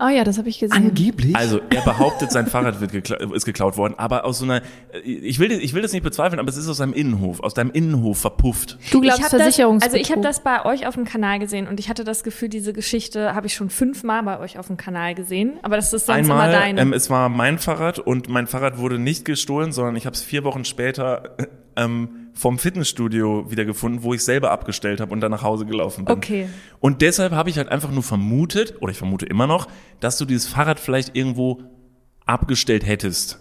Oh 0.00 0.08
ja, 0.08 0.24
das 0.24 0.38
habe 0.38 0.48
ich 0.48 0.58
gesehen. 0.58 0.76
Angeblich? 0.76 1.36
Also 1.36 1.60
er 1.70 1.82
behauptet, 1.82 2.30
sein 2.32 2.46
Fahrrad 2.46 2.80
wird 2.80 2.92
gekla 2.92 3.16
ist 3.34 3.44
geklaut 3.44 3.76
worden, 3.76 3.94
aber 3.98 4.24
aus 4.24 4.38
so 4.38 4.44
einer, 4.44 4.62
ich 5.04 5.38
will, 5.38 5.52
ich 5.52 5.74
will 5.74 5.82
das 5.82 5.92
nicht 5.92 6.02
bezweifeln, 6.02 6.40
aber 6.40 6.48
es 6.48 6.56
ist 6.56 6.68
aus 6.68 6.78
seinem 6.78 6.92
Innenhof, 6.92 7.40
aus 7.40 7.54
deinem 7.54 7.70
Innenhof 7.70 8.18
verpufft. 8.18 8.78
du 8.90 9.00
glaubst 9.00 9.28
Versicherungsbetrug. 9.28 9.82
also 9.82 9.96
ich 9.96 10.10
habe 10.10 10.22
das 10.22 10.42
bei 10.42 10.64
euch 10.64 10.86
auf 10.86 10.94
dem 10.94 11.04
Kanal 11.04 11.38
gesehen 11.38 11.68
und 11.68 11.78
ich 11.80 11.88
hatte 11.88 12.04
das 12.04 12.22
Gefühl, 12.22 12.48
diese 12.48 12.72
Geschichte 12.72 13.34
habe 13.34 13.46
ich 13.46 13.54
schon 13.54 13.70
fünfmal 13.70 14.22
bei 14.22 14.38
euch 14.40 14.58
auf 14.58 14.68
dem 14.68 14.76
Kanal 14.76 15.14
gesehen, 15.14 15.58
aber 15.62 15.76
das 15.76 15.92
ist 15.92 16.06
sonst 16.06 16.18
Einmal, 16.18 16.48
immer 16.48 16.58
deine. 16.58 16.80
ähm, 16.80 16.92
es 16.92 17.10
war 17.10 17.28
mein 17.28 17.58
Fahrrad 17.58 17.98
und 17.98 18.28
mein 18.28 18.46
Fahrrad 18.46 18.78
wurde 18.78 18.98
nicht 18.98 19.24
gestohlen, 19.24 19.72
sondern 19.72 19.96
ich 19.96 20.06
habe 20.06 20.14
es 20.14 20.22
vier 20.22 20.44
Wochen 20.44 20.64
später 20.64 21.36
ähm, 21.76 22.19
vom 22.32 22.58
Fitnessstudio 22.58 23.50
wiedergefunden, 23.50 24.02
wo 24.02 24.14
ich 24.14 24.24
selber 24.24 24.50
abgestellt 24.50 25.00
habe 25.00 25.12
und 25.12 25.20
dann 25.20 25.30
nach 25.30 25.42
Hause 25.42 25.66
gelaufen 25.66 26.04
bin. 26.04 26.14
Okay. 26.14 26.48
Und 26.78 27.02
deshalb 27.02 27.32
habe 27.32 27.50
ich 27.50 27.58
halt 27.58 27.68
einfach 27.68 27.90
nur 27.90 28.02
vermutet, 28.02 28.74
oder 28.80 28.92
ich 28.92 28.98
vermute 28.98 29.26
immer 29.26 29.46
noch, 29.46 29.66
dass 30.00 30.18
du 30.18 30.24
dieses 30.24 30.46
Fahrrad 30.46 30.80
vielleicht 30.80 31.16
irgendwo 31.16 31.62
abgestellt 32.26 32.86
hättest. 32.86 33.40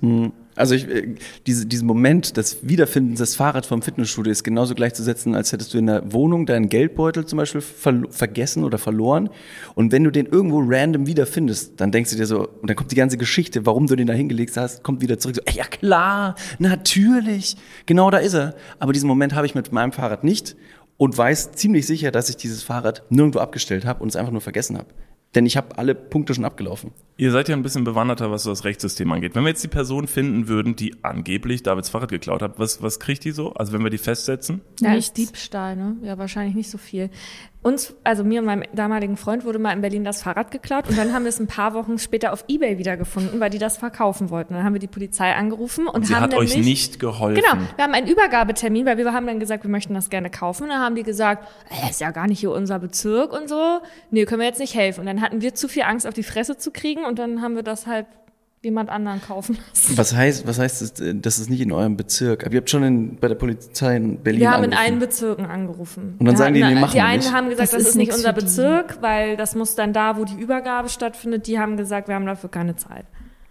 Also 0.59 0.75
ich, 0.75 0.87
äh, 0.89 1.15
diese, 1.47 1.65
diesen 1.65 1.87
Moment 1.87 2.35
des 2.35 2.57
Wiederfindens 2.61 3.19
des 3.19 3.35
Fahrrads 3.35 3.67
vom 3.67 3.81
Fitnessstudio 3.81 4.31
ist 4.31 4.43
genauso 4.43 4.75
gleichzusetzen, 4.75 5.33
als 5.33 5.53
hättest 5.53 5.73
du 5.73 5.77
in 5.77 5.87
der 5.87 6.11
Wohnung 6.11 6.45
deinen 6.45 6.67
Geldbeutel 6.67 7.25
zum 7.25 7.37
Beispiel 7.37 7.61
verlo- 7.61 8.11
vergessen 8.11 8.65
oder 8.65 8.77
verloren. 8.77 9.29
Und 9.73 9.93
wenn 9.93 10.03
du 10.03 10.11
den 10.11 10.25
irgendwo 10.25 10.61
random 10.63 11.07
wiederfindest, 11.07 11.79
dann 11.79 11.91
denkst 11.93 12.11
du 12.11 12.17
dir 12.17 12.25
so, 12.25 12.47
und 12.47 12.69
dann 12.69 12.75
kommt 12.75 12.91
die 12.91 12.97
ganze 12.97 13.17
Geschichte, 13.17 13.65
warum 13.65 13.87
du 13.87 13.95
den 13.95 14.07
da 14.07 14.13
hingelegt 14.13 14.57
hast, 14.57 14.83
kommt 14.83 15.01
wieder 15.01 15.17
zurück. 15.17 15.37
So, 15.37 15.41
ey, 15.45 15.55
ja 15.55 15.65
klar, 15.65 16.35
natürlich, 16.59 17.55
genau 17.85 18.11
da 18.11 18.17
ist 18.17 18.33
er. 18.33 18.55
Aber 18.79 18.91
diesen 18.91 19.07
Moment 19.07 19.33
habe 19.35 19.45
ich 19.45 19.55
mit 19.55 19.71
meinem 19.71 19.93
Fahrrad 19.93 20.25
nicht 20.25 20.57
und 20.97 21.17
weiß 21.17 21.53
ziemlich 21.53 21.87
sicher, 21.87 22.11
dass 22.11 22.27
ich 22.27 22.35
dieses 22.35 22.63
Fahrrad 22.63 23.03
nirgendwo 23.09 23.39
abgestellt 23.39 23.85
habe 23.85 24.03
und 24.03 24.09
es 24.09 24.17
einfach 24.17 24.33
nur 24.33 24.41
vergessen 24.41 24.77
habe. 24.77 24.87
Denn 25.35 25.45
ich 25.45 25.57
habe 25.57 25.77
alle 25.77 25.93
Punkte 25.93 26.33
schon 26.33 26.45
abgelaufen. 26.45 26.91
Ihr 27.17 27.31
seid 27.31 27.49
ja 27.49 27.55
ein 27.55 27.61
bisschen 27.61 27.83
bewanderter, 27.83 28.31
was 28.31 28.43
so 28.43 28.49
das 28.49 28.63
Rechtssystem 28.63 29.11
angeht. 29.11 29.35
Wenn 29.35 29.43
wir 29.43 29.49
jetzt 29.49 29.63
die 29.63 29.67
Person 29.67 30.07
finden 30.07 30.47
würden, 30.47 30.75
die 30.75 31.03
angeblich 31.03 31.61
Davids 31.61 31.89
Fahrrad 31.89 32.09
geklaut 32.09 32.41
hat, 32.41 32.57
was, 32.57 32.81
was 32.81 32.99
kriegt 32.99 33.25
die 33.25 33.31
so? 33.31 33.53
Also 33.53 33.73
wenn 33.73 33.83
wir 33.83 33.91
die 33.91 33.97
festsetzen? 33.99 34.61
Ja, 34.79 34.91
Nichts. 34.91 35.13
Diebstahl, 35.13 35.75
ne? 35.75 35.97
Ja, 36.01 36.17
wahrscheinlich 36.17 36.55
nicht 36.55 36.69
so 36.69 36.77
viel. 36.77 37.09
Uns, 37.61 37.93
also 38.05 38.23
mir 38.23 38.39
und 38.39 38.45
meinem 38.45 38.63
damaligen 38.73 39.17
Freund, 39.17 39.43
wurde 39.43 39.59
mal 39.59 39.73
in 39.73 39.81
Berlin 39.81 40.05
das 40.05 40.23
Fahrrad 40.23 40.49
geklaut 40.49 40.87
und 40.87 40.97
dann 40.97 41.13
haben 41.13 41.23
wir 41.23 41.29
es 41.29 41.39
ein 41.39 41.47
paar 41.47 41.73
Wochen 41.73 41.97
später 41.97 42.31
auf 42.31 42.45
Ebay 42.47 42.77
wiedergefunden, 42.77 43.39
weil 43.41 43.49
die 43.49 43.57
das 43.57 43.77
verkaufen 43.77 44.29
wollten. 44.29 44.53
Dann 44.53 44.63
haben 44.63 44.73
wir 44.73 44.79
die 44.79 44.87
Polizei 44.87 45.33
angerufen 45.33 45.87
und, 45.87 45.95
Und 45.95 46.07
sie 46.07 46.15
haben 46.15 46.23
hat 46.23 46.33
euch 46.35 46.51
nämlich, 46.51 46.65
nicht 46.65 46.99
geholfen. 47.01 47.43
Genau, 47.43 47.61
wir 47.75 47.83
haben 47.83 47.93
einen 47.93 48.07
Übergabetermin, 48.07 48.85
weil 48.85 48.97
wir 48.97 49.11
haben 49.11 49.27
dann 49.27 49.41
gesagt, 49.41 49.63
wir 49.63 49.69
möchten 49.69 49.93
das 49.93 50.09
gerne 50.09 50.29
kaufen. 50.29 50.63
Und 50.63 50.69
dann 50.69 50.79
haben 50.79 50.95
die 50.95 51.03
gesagt, 51.03 51.47
äh, 51.69 51.89
ist 51.89 51.99
ja 51.99 52.11
gar 52.11 52.27
nicht 52.27 52.39
hier 52.39 52.51
unser 52.51 52.79
Bezirk 52.79 53.33
und 53.33 53.49
so. 53.49 53.81
Nee, 54.09 54.23
können 54.23 54.39
wir 54.39 54.47
jetzt 54.47 54.59
nicht 54.59 54.75
helfen. 54.75 55.01
Und 55.01 55.07
dann 55.07 55.19
hatten 55.19 55.41
wir 55.41 55.53
zu 55.53 55.67
viel 55.67 55.83
Angst, 55.83 56.07
auf 56.07 56.13
die 56.13 56.23
Fresse 56.23 56.57
zu 56.57 56.71
kriegen 56.71 57.03
und 57.03 57.19
dann 57.19 57.41
haben 57.41 57.55
wir 57.55 57.63
das 57.63 57.87
halt 57.87 58.05
jemand 58.61 58.89
anderen 58.89 59.21
kaufen 59.21 59.57
lassen. 59.69 59.97
Was 59.97 60.13
heißt, 60.13 60.45
was 60.47 60.59
heißt 60.59 60.81
das, 60.81 60.99
äh, 60.99 61.15
das 61.15 61.39
ist 61.39 61.49
nicht 61.49 61.61
in 61.61 61.71
eurem 61.71 61.95
Bezirk? 61.95 62.45
Aber 62.45 62.53
ihr 62.53 62.59
habt 62.59 62.69
schon 62.69 62.83
in, 62.83 63.15
bei 63.17 63.27
der 63.29 63.35
Polizei 63.35 63.95
in 63.95 64.19
Berlin 64.21 64.41
Wir 64.41 64.51
haben 64.51 64.63
in 64.65 64.71
angerufen. 64.73 64.87
allen 64.91 64.99
Bezirken 64.99 65.45
angerufen. 65.45 66.15
Und 66.19 66.25
dann 66.25 66.33
Wir 66.33 66.37
sagen 66.37 66.53
die, 66.55 66.63
hatten- 66.63 66.73
nee, 66.75 66.81
machen 66.81 66.91
Die 66.93 67.01
einen 67.01 67.19
nicht. 67.19 67.33
haben 67.33 67.45
gesagt, 67.49 67.61
Das 67.63 67.71
das, 67.71 67.81
ist 67.83 67.87
ist 67.89 67.95
nicht 67.95 68.13
unser 68.13 68.33
die. 68.33 68.41
Bezirk, 68.41 68.97
weil 69.01 69.37
das 69.37 69.55
muss 69.55 69.75
dann 69.75 69.93
da, 69.93 70.17
wo 70.17 70.25
die 70.25 70.35
Übergabe 70.35 70.89
stattfindet. 70.89 71.47
Die 71.47 71.57
haben 71.59 71.77
gesagt, 71.77 72.07
wir 72.09 72.15
haben 72.15 72.25
dafür 72.25 72.49
keine 72.49 72.75
Zeit. 72.75 73.05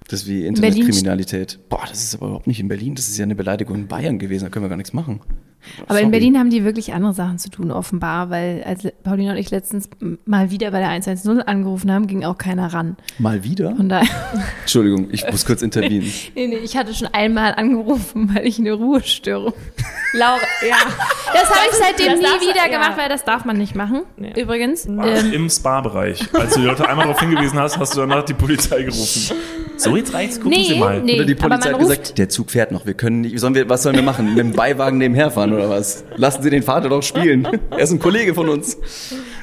Das 0.08 0.22
ist 0.22 0.26
wie 0.26 0.46
Internetkriminalität. 0.46 1.58
Boah, 1.68 1.84
das 1.88 2.02
ist 2.02 2.14
aber 2.14 2.26
überhaupt 2.28 2.46
nicht 2.46 2.60
in 2.60 2.68
Berlin. 2.68 2.94
Das 2.94 3.08
ist 3.08 3.18
ja 3.18 3.24
eine 3.24 3.34
Beleidigung 3.34 3.76
in 3.76 3.88
Bayern 3.88 4.18
gewesen. 4.18 4.44
Da 4.44 4.50
können 4.50 4.64
wir 4.64 4.70
gar 4.70 4.76
nichts 4.76 4.94
machen. 4.94 5.20
Aber 5.82 5.94
Sorry. 5.94 6.02
in 6.04 6.10
Berlin 6.10 6.38
haben 6.38 6.50
die 6.50 6.64
wirklich 6.64 6.94
andere 6.94 7.12
Sachen 7.12 7.38
zu 7.38 7.50
tun, 7.50 7.70
offenbar, 7.70 8.30
weil 8.30 8.62
als 8.64 8.88
Paulina 9.02 9.32
und 9.32 9.38
ich 9.38 9.50
letztens 9.50 9.90
mal 10.24 10.50
wieder 10.50 10.70
bei 10.70 10.78
der 10.78 10.88
110 10.88 11.42
angerufen 11.42 11.92
haben, 11.92 12.06
ging 12.06 12.24
auch 12.24 12.38
keiner 12.38 12.72
ran. 12.72 12.96
Mal 13.18 13.44
wieder? 13.44 13.76
Von 13.76 13.88
daher, 13.88 14.08
Entschuldigung, 14.60 15.08
ich 15.10 15.30
muss 15.30 15.44
kurz 15.44 15.60
intervenieren. 15.60 16.06
nee, 16.34 16.46
nee, 16.46 16.56
ich 16.56 16.76
hatte 16.76 16.94
schon 16.94 17.08
einmal 17.08 17.54
angerufen, 17.54 18.34
weil 18.34 18.46
ich 18.46 18.58
eine 18.58 18.72
Ruhestörung. 18.72 19.52
Laura, 20.14 20.40
ja. 20.66 21.27
Das 21.40 21.50
habe 21.50 21.68
ich 21.70 21.76
seitdem 21.76 22.18
nie 22.18 22.48
wieder 22.48 22.66
ja. 22.66 22.68
gemacht, 22.68 22.94
weil 22.96 23.08
das 23.08 23.24
darf 23.24 23.44
man 23.44 23.56
nicht 23.56 23.74
machen. 23.74 24.02
Nee. 24.16 24.32
Übrigens. 24.40 24.86
Ähm, 24.86 25.32
Im 25.32 25.50
Spa-Bereich. 25.50 26.28
Als 26.34 26.54
du 26.54 26.60
die 26.60 26.66
Leute 26.66 26.88
einmal 26.88 27.06
darauf 27.06 27.20
hingewiesen 27.20 27.58
hast, 27.58 27.78
hast 27.78 27.94
du 27.96 28.00
danach 28.00 28.24
die 28.24 28.34
Polizei 28.34 28.82
gerufen. 28.82 29.36
So, 29.76 29.96
jetzt 29.96 30.12
reicht's, 30.12 30.40
gucken 30.40 30.58
Nee, 30.58 30.64
Sie 30.64 30.78
mal. 30.78 31.00
nee. 31.00 31.14
Oder 31.14 31.24
die 31.24 31.38
aber 31.38 31.50
Polizei 31.50 31.70
hat 31.70 31.78
gesagt, 31.78 32.18
der 32.18 32.28
Zug 32.28 32.50
fährt 32.50 32.72
noch. 32.72 32.84
Wir 32.84 32.94
können 32.94 33.20
nicht, 33.20 33.38
sollen 33.38 33.54
wir, 33.54 33.68
was 33.68 33.84
sollen 33.84 33.94
wir 33.94 34.02
machen? 34.02 34.30
Mit 34.30 34.38
dem 34.38 34.52
Beiwagen 34.52 34.98
nebenher 34.98 35.30
fahren 35.30 35.52
oder 35.52 35.70
was? 35.70 36.04
Lassen 36.16 36.42
Sie 36.42 36.50
den 36.50 36.64
Vater 36.64 36.88
doch 36.88 37.02
spielen. 37.02 37.46
Er 37.70 37.78
ist 37.78 37.92
ein 37.92 38.00
Kollege 38.00 38.34
von 38.34 38.48
uns. 38.48 38.76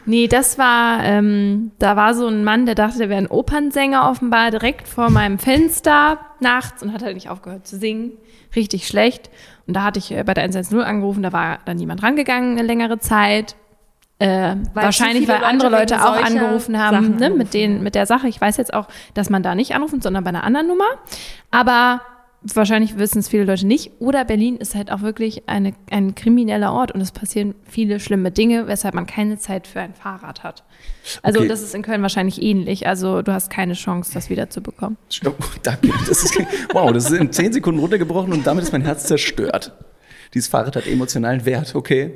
Nee, 0.05 0.27
das 0.27 0.57
war, 0.57 1.03
ähm, 1.03 1.71
da 1.79 1.95
war 1.95 2.13
so 2.13 2.27
ein 2.27 2.43
Mann, 2.43 2.65
der 2.65 2.75
dachte, 2.75 2.97
der 2.97 3.09
wäre 3.09 3.19
ein 3.19 3.27
Opernsänger 3.27 4.09
offenbar 4.09 4.51
direkt 4.51 4.87
vor 4.87 5.09
meinem 5.09 5.39
Fenster 5.39 6.19
nachts 6.39 6.83
und 6.83 6.91
hat 6.93 7.01
halt 7.01 7.15
nicht 7.15 7.29
aufgehört 7.29 7.65
zu 7.65 7.77
singen. 7.77 8.11
Richtig 8.55 8.87
schlecht. 8.87 9.29
Und 9.67 9.73
da 9.75 9.83
hatte 9.83 9.99
ich 9.99 10.11
äh, 10.11 10.23
bei 10.23 10.33
der 10.33 10.43
110 10.43 10.79
angerufen, 10.81 11.23
da 11.23 11.33
war 11.33 11.59
dann 11.65 11.77
niemand 11.77 12.03
rangegangen 12.03 12.51
eine 12.57 12.67
längere 12.67 12.99
Zeit. 12.99 13.55
Äh, 14.17 14.55
wahrscheinlich, 14.73 15.25
zu 15.25 15.31
viele 15.31 15.41
weil 15.41 15.43
andere 15.43 15.69
Leute 15.69 15.95
Leute 15.95 16.05
auch 16.05 16.23
angerufen 16.23 16.79
haben, 16.79 17.17
ne, 17.17 17.29
mit, 17.29 17.53
den, 17.53 17.83
mit 17.83 17.95
der 17.95 18.05
Sache. 18.05 18.29
Ich 18.29 18.39
weiß 18.39 18.55
jetzt 18.57 18.73
auch, 18.73 18.87
dass 19.13 19.29
man 19.29 19.43
da 19.43 19.55
nicht 19.55 19.75
anrufen, 19.75 19.99
sondern 20.01 20.23
bei 20.23 20.29
einer 20.29 20.45
anderen 20.45 20.67
Nummer. 20.67 20.85
Aber 21.51 22.01
wahrscheinlich 22.53 22.97
wissen 22.97 23.19
es 23.19 23.29
viele 23.29 23.45
Leute 23.45 23.65
nicht. 23.65 23.91
Oder 23.99 24.25
Berlin 24.25 24.57
ist 24.57 24.75
halt 24.75 24.91
auch 24.91 25.01
wirklich 25.01 25.47
eine, 25.49 25.73
ein 25.89 26.13
krimineller 26.13 26.73
Ort 26.73 26.91
und 26.91 27.01
es 27.01 27.11
passieren 27.11 27.55
viele 27.63 27.99
schlimme 27.99 28.29
Dinge, 28.31 28.67
weshalb 28.67 28.93
man 28.93 29.07
keine 29.07 29.39
Zeit 29.39 29.65
für 29.67 29.79
ein 29.79 29.93
Fahrrad 29.95 30.43
hat. 30.43 30.63
Also 31.23 31.39
Okay. 31.39 31.47
das 31.47 31.61
ist 31.63 31.73
in 31.73 31.81
Köln 31.81 32.01
wahrscheinlich 32.01 32.41
ähnlich. 32.41 32.87
Also 32.87 33.21
du 33.21 33.31
hast 33.33 33.49
keine 33.49 33.73
Chance, 33.73 34.11
das 34.13 34.29
wieder 34.29 34.49
zu 34.49 34.61
bekommen. 34.61 34.97
Oh, 35.25 35.31
danke. 35.63 35.89
Das 36.07 36.23
ist, 36.23 36.37
wow, 36.73 36.91
das 36.91 37.09
ist 37.09 37.17
in 37.19 37.31
zehn 37.31 37.51
Sekunden 37.53 37.79
runtergebrochen 37.79 38.33
und 38.33 38.45
damit 38.45 38.63
ist 38.63 38.71
mein 38.71 38.83
Herz 38.83 39.05
zerstört. 39.05 39.71
Dieses 40.33 40.49
Fahrrad 40.49 40.75
hat 40.75 40.85
emotionalen 40.87 41.45
Wert, 41.45 41.73
okay. 41.73 42.11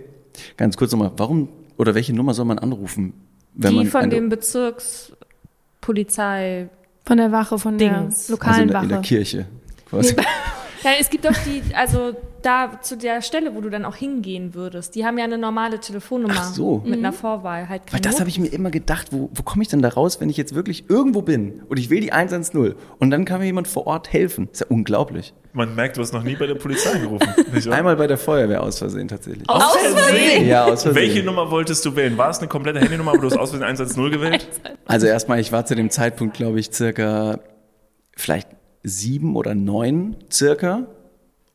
Ganz 0.57 0.77
kurz 0.77 0.91
nochmal, 0.91 1.11
warum 1.17 1.49
oder 1.77 1.95
welche 1.95 2.13
Nummer 2.13 2.33
soll 2.33 2.45
man 2.45 2.59
anrufen? 2.59 3.13
Wenn 3.55 3.71
Die 3.71 3.77
man 3.77 3.87
von 3.87 4.09
dem 4.09 4.29
Bezirkspolizei. 4.29 6.69
Von 7.05 7.17
der 7.17 7.31
Wache, 7.31 7.57
von 7.57 7.77
Dings. 7.77 7.91
der 7.91 8.01
also 8.05 8.33
lokalen 8.33 8.61
in, 8.63 8.67
der, 8.67 8.83
in 8.83 8.89
der 8.89 8.97
Wache. 8.99 9.07
Kirche 9.07 9.45
quasi. 9.89 10.15
Ja, 10.83 10.91
es 10.99 11.09
gibt 11.09 11.25
doch 11.25 11.35
die, 11.45 11.75
also 11.75 12.15
da 12.41 12.79
zu 12.81 12.95
der 12.95 13.21
Stelle, 13.21 13.53
wo 13.53 13.59
du 13.59 13.69
dann 13.69 13.83
auch 13.83 13.95
hingehen 13.95 14.53
würdest. 14.53 14.95
Die 14.95 15.05
haben 15.05 15.17
ja 15.17 15.25
eine 15.25 15.37
normale 15.37 15.79
Telefonnummer 15.79 16.35
Ach 16.37 16.53
so. 16.53 16.81
mit 16.85 16.99
einer 16.99 17.11
Vorwahl. 17.11 17.67
Halt 17.67 17.81
Weil 17.91 17.99
das 17.99 18.21
habe 18.21 18.29
ich 18.29 18.39
mir 18.39 18.47
immer 18.47 18.71
gedacht, 18.71 19.07
wo, 19.11 19.29
wo 19.33 19.43
komme 19.43 19.61
ich 19.61 19.67
denn 19.67 19.81
da 19.81 19.89
raus, 19.89 20.21
wenn 20.21 20.29
ich 20.29 20.37
jetzt 20.37 20.55
wirklich 20.55 20.89
irgendwo 20.89 21.21
bin 21.21 21.63
und 21.67 21.77
ich 21.77 21.89
will 21.89 21.99
die 21.99 22.13
110 22.13 22.75
und 22.97 23.11
dann 23.11 23.25
kann 23.25 23.39
mir 23.39 23.45
jemand 23.45 23.67
vor 23.67 23.87
Ort 23.87 24.13
helfen. 24.13 24.47
ist 24.51 24.61
ja 24.61 24.67
unglaublich. 24.69 25.33
Man 25.51 25.75
merkt, 25.75 25.97
du 25.97 26.01
hast 26.01 26.13
noch 26.13 26.23
nie 26.23 26.35
bei 26.35 26.47
der 26.47 26.55
Polizei 26.55 26.91
angerufen. 26.91 27.27
Einmal 27.71 27.97
bei 27.97 28.07
der 28.07 28.17
Feuerwehr 28.17 28.63
aus 28.63 28.77
Versehen 28.77 29.09
tatsächlich. 29.09 29.49
Aus 29.49 29.75
Versehen? 29.75 30.47
Ja, 30.47 30.63
aus 30.65 30.83
Versehen. 30.83 30.95
Welche 30.95 31.23
Nummer 31.23 31.51
wolltest 31.51 31.83
du 31.83 31.95
wählen? 31.95 32.17
War 32.17 32.29
es 32.29 32.39
eine 32.39 32.47
komplette 32.47 32.79
Handynummer, 32.79 33.11
aber 33.11 33.19
du 33.19 33.25
hast 33.25 33.37
aus 33.37 33.49
Versehen 33.49 33.65
110 33.65 34.11
gewählt? 34.11 34.47
Also 34.85 35.07
erstmal, 35.07 35.39
ich 35.39 35.51
war 35.51 35.65
zu 35.65 35.75
dem 35.75 35.89
Zeitpunkt, 35.89 36.37
glaube 36.37 36.59
ich, 36.59 36.71
circa 36.71 37.39
vielleicht 38.15 38.47
sieben 38.83 39.35
oder 39.35 39.55
neun 39.55 40.15
circa. 40.31 40.87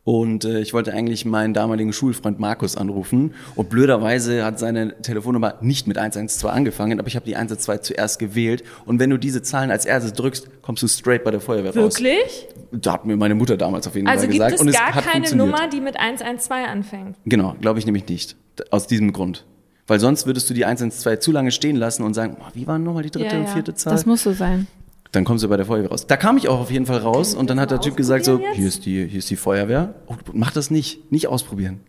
Und 0.07 0.45
äh, 0.45 0.61
ich 0.61 0.75
wollte 0.75 0.93
eigentlich 0.93 1.25
meinen 1.25 1.55
damaligen 1.55 1.95
Schulfreund 1.95 2.39
Markus 2.39 2.77
anrufen. 2.77 3.33
Und 3.55 3.71
blöderweise 3.71 4.45
hat 4.45 4.59
seine 4.59 5.01
Telefonnummer 5.01 5.55
nicht 5.63 5.87
mit 5.87 5.97
112 5.97 6.53
angefangen, 6.53 6.99
aber 6.99 7.09
ich 7.09 7.17
habe 7.17 7.25
die 7.25 7.37
112 7.37 7.81
zuerst 7.81 8.19
gewählt. 8.19 8.65
Und 8.85 8.99
wenn 9.01 9.09
du 9.09 9.17
diese 9.19 9.41
Zahlen 9.41 9.71
als 9.71 9.87
erstes 9.87 10.13
drückst, 10.13 10.61
kommst 10.61 10.83
du 10.83 10.89
straight 10.89 11.25
bei 11.25 11.31
der 11.31 11.41
Feuerwehr 11.41 11.75
raus. 11.75 11.99
Wirklich? 11.99 12.49
Da 12.71 12.93
hat 12.93 13.07
mir 13.07 13.17
meine 13.17 13.35
Mutter 13.35 13.57
damals 13.57 13.87
auf 13.87 13.95
jeden 13.95 14.07
Also 14.07 14.25
Fall 14.25 14.29
gibt 14.33 14.45
gesagt. 14.45 14.55
es 14.57 14.61
und 14.61 14.69
es 14.69 14.75
gar 14.77 14.93
keine. 14.93 15.35
Nummer, 15.37 15.69
die 15.73 15.81
mit 15.81 15.99
112 15.99 16.69
anfängt. 16.69 17.17
Genau, 17.25 17.57
glaube 17.63 17.79
ich 17.79 17.87
nämlich 17.87 18.07
nicht. 18.07 18.37
Aus 18.71 18.87
diesem 18.87 19.15
Grund. 19.15 19.47
Weil 19.87 20.01
sonst 20.01 20.27
würdest 20.27 20.51
du 20.51 20.55
die 20.55 20.67
112 20.67 21.21
zu 21.21 21.33
lange 21.33 21.51
stehen 21.51 21.77
lassen 21.77 22.03
und 22.03 22.13
sagen, 22.13 22.37
oh, 22.41 22.45
wie 22.53 22.67
waren 22.67 22.83
nochmal 22.85 23.05
die 23.05 23.11
dritte 23.11 23.35
Ja, 23.35 23.41
und 23.41 23.47
ja. 23.47 23.53
vierte 23.53 23.75
Zahl? 23.75 23.93
Das 23.95 24.05
muss 24.05 24.23
so 24.23 24.33
sein. 24.33 24.67
Dann 25.15 25.25
kommst 25.25 25.45
du 25.45 25.49
bei 25.49 25.57
der 25.57 25.65
Feuerwehr 25.67 25.91
raus. 25.91 26.07
Da 26.07 26.17
kam 26.17 26.37
ich 26.37 26.49
auch 26.49 26.59
auf 26.61 26.71
jeden 26.71 26.87
Fall 26.87 26.99
raus 26.99 27.35
und 27.35 27.49
dann 27.51 27.61
hat 27.61 27.71
der 27.71 27.81
Typ 27.81 27.97
gesagt 27.97 28.25
so, 28.25 28.41
hier 28.55 28.67
ist 28.67 28.85
die, 28.85 29.07
hier 29.07 29.19
ist 29.21 29.31
die 29.31 29.37
Feuerwehr. 29.37 29.95
Oh, 30.07 30.15
mach 30.33 30.51
das 30.51 30.71
nicht, 30.71 31.13
nicht 31.13 31.29
ausprobieren. 31.29 31.81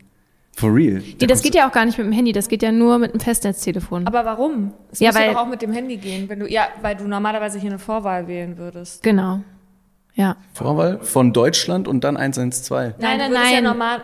For 0.55 0.73
real. 0.73 1.01
Nee, 1.19 1.27
das 1.27 1.41
geht 1.41 1.53
ja 1.55 1.67
auch 1.67 1.71
gar 1.73 1.85
nicht 1.85 1.97
mit 1.97 2.05
dem 2.07 2.13
Handy, 2.13 2.31
das 2.31 2.47
geht 2.47 2.61
ja 2.63 2.71
nur 2.71 2.97
mit 2.99 3.13
dem 3.13 3.19
Festnetztelefon. 3.19 4.07
Aber 4.07 4.23
warum? 4.25 4.71
Es 4.91 4.99
Ja, 4.99 5.09
müsste 5.09 5.21
weil- 5.23 5.33
doch 5.33 5.41
auch 5.41 5.47
mit 5.49 5.61
dem 5.61 5.73
Handy 5.73 5.97
gehen, 5.97 6.29
wenn 6.29 6.39
du 6.39 6.47
ja, 6.47 6.67
weil 6.81 6.95
du 6.95 7.07
normalerweise 7.07 7.59
hier 7.59 7.71
eine 7.71 7.79
Vorwahl 7.79 8.27
wählen 8.27 8.57
würdest. 8.57 9.01
Genau. 9.03 9.41
Ja. 10.13 10.37
Vorwahl 10.53 10.99
von 11.01 11.33
Deutschland 11.33 11.87
und 11.89 12.03
dann 12.05 12.15
112. 12.15 12.95
du 12.95 13.01
Nein, 13.01 13.17
nein, 13.17 13.31
würdest 13.31 13.45
Ja 13.47 13.55
nein. 13.55 13.63
normal, 13.65 14.01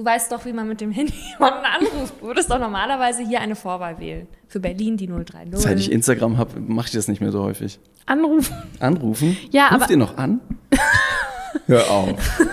du 0.00 0.04
weißt 0.06 0.32
doch, 0.32 0.44
wie 0.46 0.52
man 0.52 0.66
mit 0.66 0.80
dem 0.80 0.90
Handy 0.90 1.12
jemanden 1.32 1.64
anruft. 1.64 2.14
Du 2.20 2.26
würdest 2.26 2.50
doch 2.50 2.58
normalerweise 2.58 3.22
hier 3.22 3.40
eine 3.40 3.54
Vorwahl 3.54 3.98
wählen. 4.00 4.26
Für 4.48 4.60
Berlin 4.60 4.96
die 4.96 5.06
030. 5.06 5.50
Seit 5.60 5.78
ich 5.78 5.92
Instagram 5.92 6.38
habe, 6.38 6.58
mache 6.60 6.86
ich 6.86 6.92
das 6.92 7.06
nicht 7.08 7.20
mehr 7.20 7.32
so 7.32 7.42
häufig. 7.42 7.78
Anrufen. 8.06 8.56
Anrufen? 8.80 9.36
Ja, 9.50 9.68
Ruft 9.68 9.82
aber- 9.82 9.90
ihr 9.90 9.96
noch 9.98 10.16
an? 10.16 10.40
Hör 11.66 11.90
auf. 11.90 12.40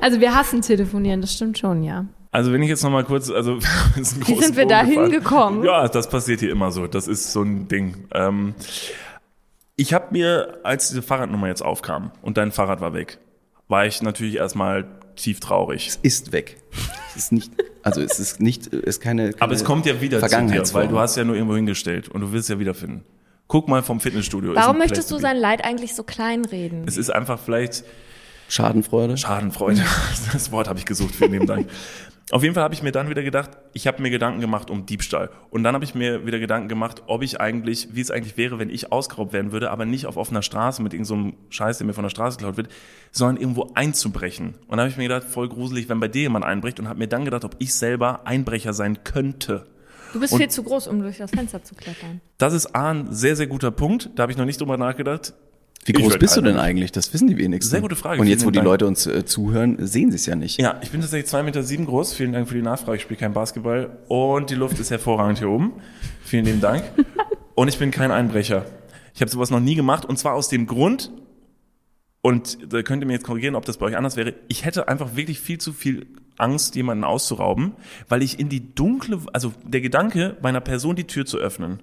Also 0.00 0.20
wir 0.20 0.32
hassen 0.32 0.62
telefonieren, 0.62 1.20
das 1.20 1.34
stimmt 1.34 1.58
schon, 1.58 1.82
ja. 1.82 2.06
Also 2.30 2.52
wenn 2.52 2.62
ich 2.62 2.68
jetzt 2.68 2.84
noch 2.84 2.90
mal 2.90 3.02
kurz, 3.02 3.30
also 3.30 3.58
Wie 3.60 4.04
sind 4.40 4.56
wir 4.56 4.64
da 4.64 4.84
hingekommen? 4.84 5.64
Ja, 5.64 5.88
das 5.88 6.08
passiert 6.08 6.38
hier 6.38 6.52
immer 6.52 6.70
so. 6.70 6.86
Das 6.86 7.08
ist 7.08 7.32
so 7.32 7.42
ein 7.42 7.66
Ding. 7.66 8.06
Ähm, 8.14 8.54
ich 9.74 9.92
habe 9.92 10.06
mir, 10.12 10.60
als 10.62 10.88
diese 10.88 11.02
Fahrradnummer 11.02 11.48
jetzt 11.48 11.62
aufkam 11.62 12.12
und 12.22 12.36
dein 12.36 12.52
Fahrrad 12.52 12.80
war 12.80 12.94
weg, 12.94 13.18
war 13.66 13.86
ich 13.86 14.00
natürlich 14.00 14.36
erstmal 14.36 14.86
tief 15.18 15.40
traurig. 15.40 15.98
Ist 16.02 16.32
weg. 16.32 16.56
Es 17.10 17.16
ist 17.16 17.32
nicht, 17.32 17.52
also 17.82 18.00
es 18.00 18.18
ist 18.18 18.40
nicht, 18.40 18.72
es 18.72 18.80
ist 18.80 19.00
keine, 19.00 19.30
keine 19.30 19.42
Aber 19.42 19.52
es 19.52 19.64
kommt 19.64 19.86
ja 19.86 20.00
wieder 20.00 20.20
zu 20.20 20.46
dir, 20.46 20.74
weil 20.74 20.88
du 20.88 20.98
hast 20.98 21.16
ja 21.16 21.24
nur 21.24 21.34
irgendwo 21.34 21.56
hingestellt 21.56 22.08
und 22.08 22.20
du 22.20 22.32
willst 22.32 22.48
es 22.48 22.54
ja 22.54 22.58
wiederfinden. 22.58 23.04
Guck 23.46 23.66
mal 23.66 23.82
vom 23.82 23.98
Fitnessstudio. 23.98 24.54
Warum 24.54 24.78
möchtest 24.78 25.10
du 25.10 25.18
sein 25.18 25.36
Leid 25.36 25.64
eigentlich 25.64 25.94
so 25.94 26.02
kleinreden? 26.02 26.84
Es 26.86 26.96
ist 26.98 27.10
einfach 27.10 27.38
vielleicht 27.38 27.82
Schadenfreude. 28.48 29.16
Schadenfreude. 29.16 29.82
Das 30.32 30.52
Wort 30.52 30.68
habe 30.68 30.78
ich 30.78 30.84
gesucht, 30.84 31.14
vielen 31.14 31.32
lieben 31.32 31.46
Dank. 31.46 31.68
Auf 32.30 32.42
jeden 32.42 32.54
Fall 32.54 32.62
habe 32.62 32.74
ich 32.74 32.82
mir 32.82 32.92
dann 32.92 33.08
wieder 33.08 33.22
gedacht, 33.22 33.50
ich 33.72 33.86
habe 33.86 34.02
mir 34.02 34.10
Gedanken 34.10 34.40
gemacht 34.40 34.70
um 34.70 34.84
Diebstahl. 34.84 35.30
Und 35.50 35.62
dann 35.62 35.74
habe 35.74 35.84
ich 35.84 35.94
mir 35.94 36.26
wieder 36.26 36.38
Gedanken 36.38 36.68
gemacht, 36.68 37.02
ob 37.06 37.22
ich 37.22 37.40
eigentlich, 37.40 37.88
wie 37.92 38.02
es 38.02 38.10
eigentlich 38.10 38.36
wäre, 38.36 38.58
wenn 38.58 38.68
ich 38.68 38.92
ausgeraubt 38.92 39.32
werden 39.32 39.50
würde, 39.52 39.70
aber 39.70 39.86
nicht 39.86 40.04
auf 40.06 40.18
offener 40.18 40.42
Straße 40.42 40.82
mit 40.82 40.92
irgendeinem 40.92 41.30
so 41.30 41.36
Scheiß, 41.48 41.78
der 41.78 41.86
mir 41.86 41.94
von 41.94 42.02
der 42.04 42.10
Straße 42.10 42.36
geklaut 42.36 42.58
wird, 42.58 42.68
sondern 43.12 43.38
irgendwo 43.38 43.70
einzubrechen. 43.74 44.48
Und 44.66 44.70
dann 44.72 44.80
habe 44.80 44.90
ich 44.90 44.98
mir 44.98 45.04
gedacht, 45.08 45.24
voll 45.24 45.48
gruselig, 45.48 45.88
wenn 45.88 46.00
bei 46.00 46.08
dir 46.08 46.22
jemand 46.22 46.44
einbricht 46.44 46.78
und 46.80 46.88
habe 46.88 46.98
mir 46.98 47.08
dann 47.08 47.24
gedacht, 47.24 47.44
ob 47.44 47.56
ich 47.60 47.74
selber 47.74 48.26
Einbrecher 48.26 48.74
sein 48.74 49.04
könnte. 49.04 49.66
Du 50.12 50.20
bist 50.20 50.32
Und- 50.32 50.38
viel 50.40 50.48
zu 50.50 50.62
groß, 50.62 50.86
um 50.86 51.00
durch 51.00 51.18
das 51.18 51.30
Fenster 51.30 51.62
zu 51.62 51.74
klettern. 51.74 52.20
Das 52.36 52.52
ist 52.52 52.74
A, 52.74 52.90
ein 52.90 53.12
sehr, 53.12 53.36
sehr 53.36 53.46
guter 53.46 53.70
Punkt. 53.70 54.10
Da 54.16 54.22
habe 54.22 54.32
ich 54.32 54.38
noch 54.38 54.44
nicht 54.44 54.60
drüber 54.60 54.76
nachgedacht. 54.76 55.32
Wie 55.84 55.92
groß 55.92 56.18
bist 56.18 56.36
du 56.36 56.42
denn 56.42 56.56
keiner. 56.56 56.62
eigentlich? 56.62 56.92
Das 56.92 57.12
wissen 57.14 57.28
die 57.28 57.38
wenigsten. 57.38 57.70
Sehr 57.70 57.80
gute 57.80 57.96
Frage, 57.96 58.20
Und 58.20 58.26
jetzt, 58.26 58.44
wo 58.44 58.50
die 58.50 58.56
Dank. 58.56 58.66
Leute 58.66 58.86
uns 58.86 59.06
äh, 59.06 59.24
zuhören, 59.24 59.76
sehen 59.86 60.10
sie 60.10 60.16
es 60.16 60.26
ja 60.26 60.36
nicht. 60.36 60.60
Ja, 60.60 60.78
ich 60.82 60.90
bin 60.90 61.00
tatsächlich 61.00 61.30
zwei 61.30 61.42
Meter 61.42 61.62
sieben 61.62 61.86
groß. 61.86 62.14
Vielen 62.14 62.32
Dank 62.32 62.48
für 62.48 62.54
die 62.54 62.62
Nachfrage. 62.62 62.96
Ich 62.96 63.02
spiele 63.02 63.18
kein 63.18 63.32
Basketball. 63.32 63.98
Und 64.08 64.50
die 64.50 64.54
Luft 64.54 64.78
ist 64.78 64.90
hervorragend 64.90 65.38
hier 65.38 65.48
oben. 65.48 65.72
Vielen 66.22 66.44
lieben 66.44 66.60
Dank. 66.60 66.84
Und 67.54 67.68
ich 67.68 67.78
bin 67.78 67.90
kein 67.90 68.10
Einbrecher. 68.10 68.66
Ich 69.14 69.20
habe 69.20 69.30
sowas 69.30 69.50
noch 69.50 69.60
nie 69.60 69.74
gemacht. 69.74 70.04
Und 70.04 70.18
zwar 70.18 70.34
aus 70.34 70.48
dem 70.48 70.66
Grund, 70.66 71.10
und 72.20 72.72
da 72.72 72.82
könnt 72.82 73.02
ihr 73.02 73.06
mir 73.06 73.14
jetzt 73.14 73.24
korrigieren, 73.24 73.54
ob 73.54 73.64
das 73.64 73.78
bei 73.78 73.86
euch 73.86 73.96
anders 73.96 74.16
wäre, 74.16 74.34
ich 74.48 74.64
hätte 74.64 74.88
einfach 74.88 75.16
wirklich 75.16 75.40
viel 75.40 75.58
zu 75.58 75.72
viel 75.72 76.06
Angst, 76.36 76.76
jemanden 76.76 77.04
auszurauben, 77.04 77.72
weil 78.08 78.22
ich 78.22 78.38
in 78.38 78.48
die 78.48 78.74
dunkle, 78.74 79.20
also 79.32 79.52
der 79.64 79.80
Gedanke, 79.80 80.36
meiner 80.40 80.60
Person 80.60 80.94
die 80.94 81.04
Tür 81.04 81.26
zu 81.26 81.38
öffnen 81.38 81.80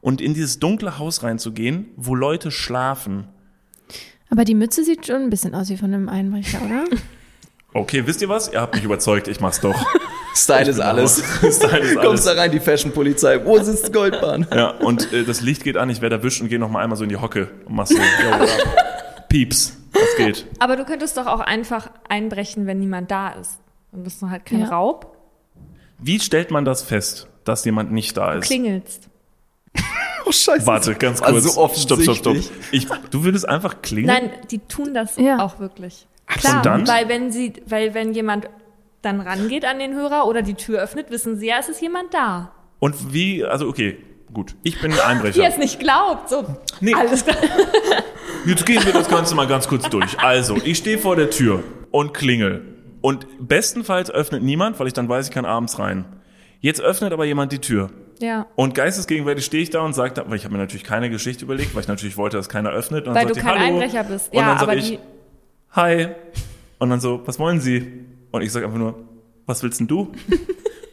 und 0.00 0.20
in 0.20 0.34
dieses 0.34 0.58
dunkle 0.58 0.98
Haus 0.98 1.22
reinzugehen, 1.22 1.86
wo 1.96 2.14
Leute 2.14 2.50
schlafen. 2.50 3.28
Aber 4.30 4.44
die 4.44 4.54
Mütze 4.54 4.84
sieht 4.84 5.06
schon 5.06 5.22
ein 5.22 5.30
bisschen 5.30 5.54
aus 5.54 5.68
wie 5.70 5.76
von 5.76 5.92
einem 5.94 6.08
Einbrecher, 6.08 6.60
oder? 6.64 6.84
Okay, 7.74 8.06
wisst 8.06 8.22
ihr 8.22 8.30
was? 8.30 8.50
Ihr 8.50 8.62
habt 8.62 8.74
mich 8.74 8.82
überzeugt, 8.82 9.28
ich 9.28 9.40
mach's 9.40 9.60
doch. 9.60 9.76
Style 10.34 10.70
ist 10.70 10.80
alles. 10.80 11.18
Style 11.38 11.78
ist 11.80 11.94
Kommst 11.96 12.06
alles. 12.06 12.24
da 12.24 12.32
rein, 12.32 12.50
die 12.50 12.60
Fashion-Polizei. 12.60 13.44
Wo 13.44 13.58
sitzt 13.62 13.88
die 13.88 13.92
Goldbahn? 13.92 14.46
Ja, 14.52 14.70
und 14.70 15.12
äh, 15.12 15.22
das 15.22 15.42
Licht 15.42 15.64
geht 15.64 15.76
an, 15.76 15.90
ich 15.90 16.00
werde 16.00 16.16
erwischt 16.16 16.40
und 16.40 16.48
gehe 16.48 16.58
noch 16.58 16.70
mal 16.70 16.82
einmal 16.82 16.96
so 16.96 17.04
in 17.04 17.10
die 17.10 17.18
Hocke 17.18 17.50
und 17.66 17.74
mach 17.76 17.86
so. 17.86 17.94
Ja? 17.94 18.46
Pieps, 19.28 19.76
was 19.92 20.16
geht? 20.16 20.46
Aber 20.58 20.76
du 20.76 20.86
könntest 20.86 21.18
doch 21.18 21.26
auch 21.26 21.40
einfach 21.40 21.90
einbrechen, 22.08 22.66
wenn 22.66 22.78
niemand 22.80 23.10
da 23.10 23.28
ist. 23.32 23.58
Dann 23.92 24.02
bist 24.02 24.22
du 24.22 24.30
halt 24.30 24.46
kein 24.46 24.60
Ja. 24.60 24.68
Raub. 24.70 25.14
Wie 25.98 26.18
stellt 26.20 26.50
man 26.50 26.64
das 26.64 26.82
fest, 26.82 27.28
dass 27.44 27.66
jemand 27.66 27.92
nicht 27.92 28.16
da 28.16 28.32
ist? 28.32 28.46
Klingelst. 28.46 29.10
Oh, 30.26 30.32
scheiße. 30.32 30.66
Warte, 30.66 30.94
ganz 30.94 31.22
Also 31.22 31.48
kurz. 31.58 31.76
so 31.76 31.80
stopp, 31.82 32.02
stopp, 32.02 32.16
stopp. 32.16 32.36
Ich, 32.70 32.86
du 33.10 33.24
würdest 33.24 33.48
einfach 33.48 33.80
klingeln? 33.80 34.14
Nein, 34.14 34.30
die 34.50 34.58
tun 34.58 34.92
das 34.92 35.16
Ja. 35.16 35.38
auch 35.38 35.58
wirklich. 35.58 36.06
und 36.28 36.66
dann? 36.66 36.86
Weil 36.86 37.08
wenn 37.08 37.32
sie, 37.32 37.54
weil 37.66 37.94
wenn 37.94 38.12
jemand 38.12 38.50
dann 39.00 39.20
rangeht 39.22 39.64
an 39.64 39.78
den 39.78 39.94
Hörer 39.94 40.26
oder 40.26 40.42
die 40.42 40.52
Tür 40.52 40.80
öffnet, 40.82 41.10
wissen 41.10 41.38
sie 41.38 41.46
ja, 41.46 41.56
es 41.60 41.70
ist 41.70 41.80
jemand 41.80 42.12
da. 42.12 42.52
Und 42.78 43.14
wie, 43.14 43.42
also 43.42 43.66
okay, 43.68 43.96
gut. 44.34 44.54
Ich 44.64 44.78
bin 44.82 44.92
ein 44.92 45.00
Einbrecher. 45.00 45.46
es 45.48 45.56
nicht 45.56 45.80
glaubt. 45.80 46.28
So, 46.28 46.44
Nee. 46.80 46.92
alles 46.94 47.24
klar. 47.24 47.36
Jetzt 48.46 48.66
gehen 48.66 48.84
wir 48.84 48.92
das 48.92 49.08
Ganze 49.08 49.34
mal 49.34 49.46
ganz 49.46 49.66
kurz 49.68 49.88
durch. 49.88 50.18
Also, 50.20 50.56
ich 50.62 50.78
stehe 50.78 50.98
vor 50.98 51.16
der 51.16 51.30
Tür 51.30 51.62
und 51.90 52.12
klingel. 52.12 52.64
Und 53.00 53.26
bestenfalls 53.40 54.10
öffnet 54.10 54.42
niemand, 54.42 54.78
weil 54.78 54.88
ich 54.88 54.92
dann 54.92 55.08
weiß, 55.08 55.28
ich 55.28 55.32
kann 55.32 55.44
abends 55.46 55.78
rein. 55.78 56.04
Jetzt 56.60 56.80
öffnet 56.80 57.12
aber 57.12 57.24
jemand 57.24 57.52
die 57.52 57.60
Tür. 57.60 57.90
Ja. 58.20 58.46
Und 58.56 58.74
geistesgegenwärtig 58.74 59.44
stehe 59.44 59.62
ich 59.62 59.70
da 59.70 59.80
und 59.80 59.94
sage, 59.94 60.22
weil 60.26 60.36
ich 60.36 60.44
habe 60.44 60.52
mir 60.54 60.60
natürlich 60.60 60.84
keine 60.84 61.10
Geschichte 61.10 61.44
überlegt, 61.44 61.74
weil 61.74 61.82
ich 61.82 61.88
natürlich 61.88 62.16
wollte, 62.16 62.36
dass 62.36 62.48
keiner 62.48 62.70
öffnet. 62.70 63.06
Und 63.06 63.14
dann 63.14 63.26
Weil 63.26 63.34
sagt 63.34 63.36
du 63.36 63.40
kein 63.50 63.60
Hallo. 63.60 63.80
Einbrecher 63.80 64.04
bist. 64.04 64.32
Und 64.32 64.38
Ja, 64.38 64.48
dann 64.48 64.58
sag 64.58 64.62
aber 64.64 64.76
ich, 64.76 64.88
die. 64.90 64.98
Hi. 65.72 66.08
Und 66.78 66.90
dann 66.90 67.00
so, 67.00 67.20
was 67.26 67.38
wollen 67.38 67.60
Sie? 67.60 68.04
Und 68.30 68.42
ich 68.42 68.52
sage 68.52 68.66
einfach 68.66 68.78
nur, 68.78 68.94
was 69.46 69.62
willst 69.62 69.80
denn 69.80 69.86
du? 69.86 70.12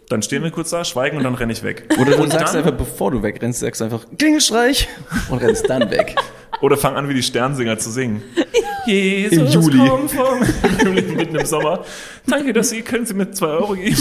Dann 0.08 0.22
stehen 0.22 0.44
wir 0.44 0.52
kurz 0.52 0.70
da, 0.70 0.86
schweigen 0.86 1.18
und 1.18 1.24
dann 1.24 1.34
renne 1.34 1.52
ich 1.52 1.64
weg. 1.64 1.88
Oder 2.00 2.12
du 2.16 2.22
und 2.22 2.32
sagst 2.32 2.54
dann, 2.54 2.64
einfach, 2.64 2.78
bevor 2.78 3.10
du 3.10 3.24
wegrennst, 3.24 3.62
sagst 3.62 3.82
du 3.82 3.86
einfach 3.86 4.06
Klingelstreich 4.20 4.88
und 5.32 5.40
rennst 5.42 5.68
dann 5.68 5.90
weg. 5.90 6.16
Oder 6.62 6.78
fang 6.78 6.96
an, 6.96 7.10
wie 7.10 7.16
die 7.16 7.24
Sternsinger 7.24 7.80
zu 7.80 7.90
singen. 7.90 8.22
Jesus, 8.86 9.56
Im 9.56 9.62
Juli. 9.62 9.90
komm 9.90 10.08
vom 10.08 10.44
im 10.44 10.86
Juli, 10.86 11.02
mitten 11.02 11.36
im 11.36 11.46
Sommer. 11.48 11.84
Danke, 12.28 12.54
dass 12.54 12.70
Sie, 12.70 12.84
können 12.84 13.08
Sie 13.08 13.16
mir 13.16 13.32
zwei 13.32 13.48
Euro 13.48 13.74
geben? 13.74 13.98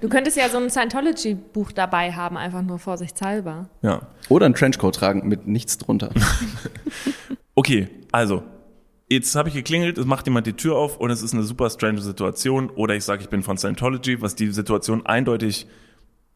Du 0.00 0.08
könntest 0.08 0.36
ja 0.36 0.48
so 0.48 0.58
ein 0.58 0.70
Scientology-Buch 0.70 1.72
dabei 1.72 2.12
haben, 2.12 2.36
einfach 2.36 2.62
nur 2.62 2.78
vorsichtshalber. 2.78 3.68
Ja. 3.82 4.02
Oder 4.28 4.46
einen 4.46 4.54
Trenchcoat 4.54 4.94
tragen 4.94 5.26
mit 5.28 5.46
nichts 5.46 5.78
drunter. 5.78 6.10
Okay, 7.58 7.88
also, 8.12 8.44
jetzt 9.08 9.34
habe 9.34 9.48
ich 9.48 9.54
geklingelt, 9.56 9.98
es 9.98 10.06
macht 10.06 10.28
jemand 10.28 10.46
die 10.46 10.52
Tür 10.52 10.76
auf 10.76 10.98
und 10.98 11.10
es 11.10 11.22
ist 11.22 11.34
eine 11.34 11.42
super 11.42 11.68
strange 11.70 12.00
Situation. 12.00 12.70
Oder 12.70 12.94
ich 12.94 13.02
sage, 13.02 13.20
ich 13.20 13.28
bin 13.28 13.42
von 13.42 13.58
Scientology, 13.58 14.22
was 14.22 14.36
die 14.36 14.52
Situation 14.52 15.04
eindeutig 15.04 15.66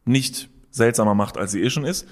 nicht 0.03 0.49
seltsamer 0.69 1.15
macht, 1.15 1.37
als 1.37 1.53
sie 1.53 1.61
eh 1.61 1.69
schon 1.69 1.85
ist. 1.85 2.09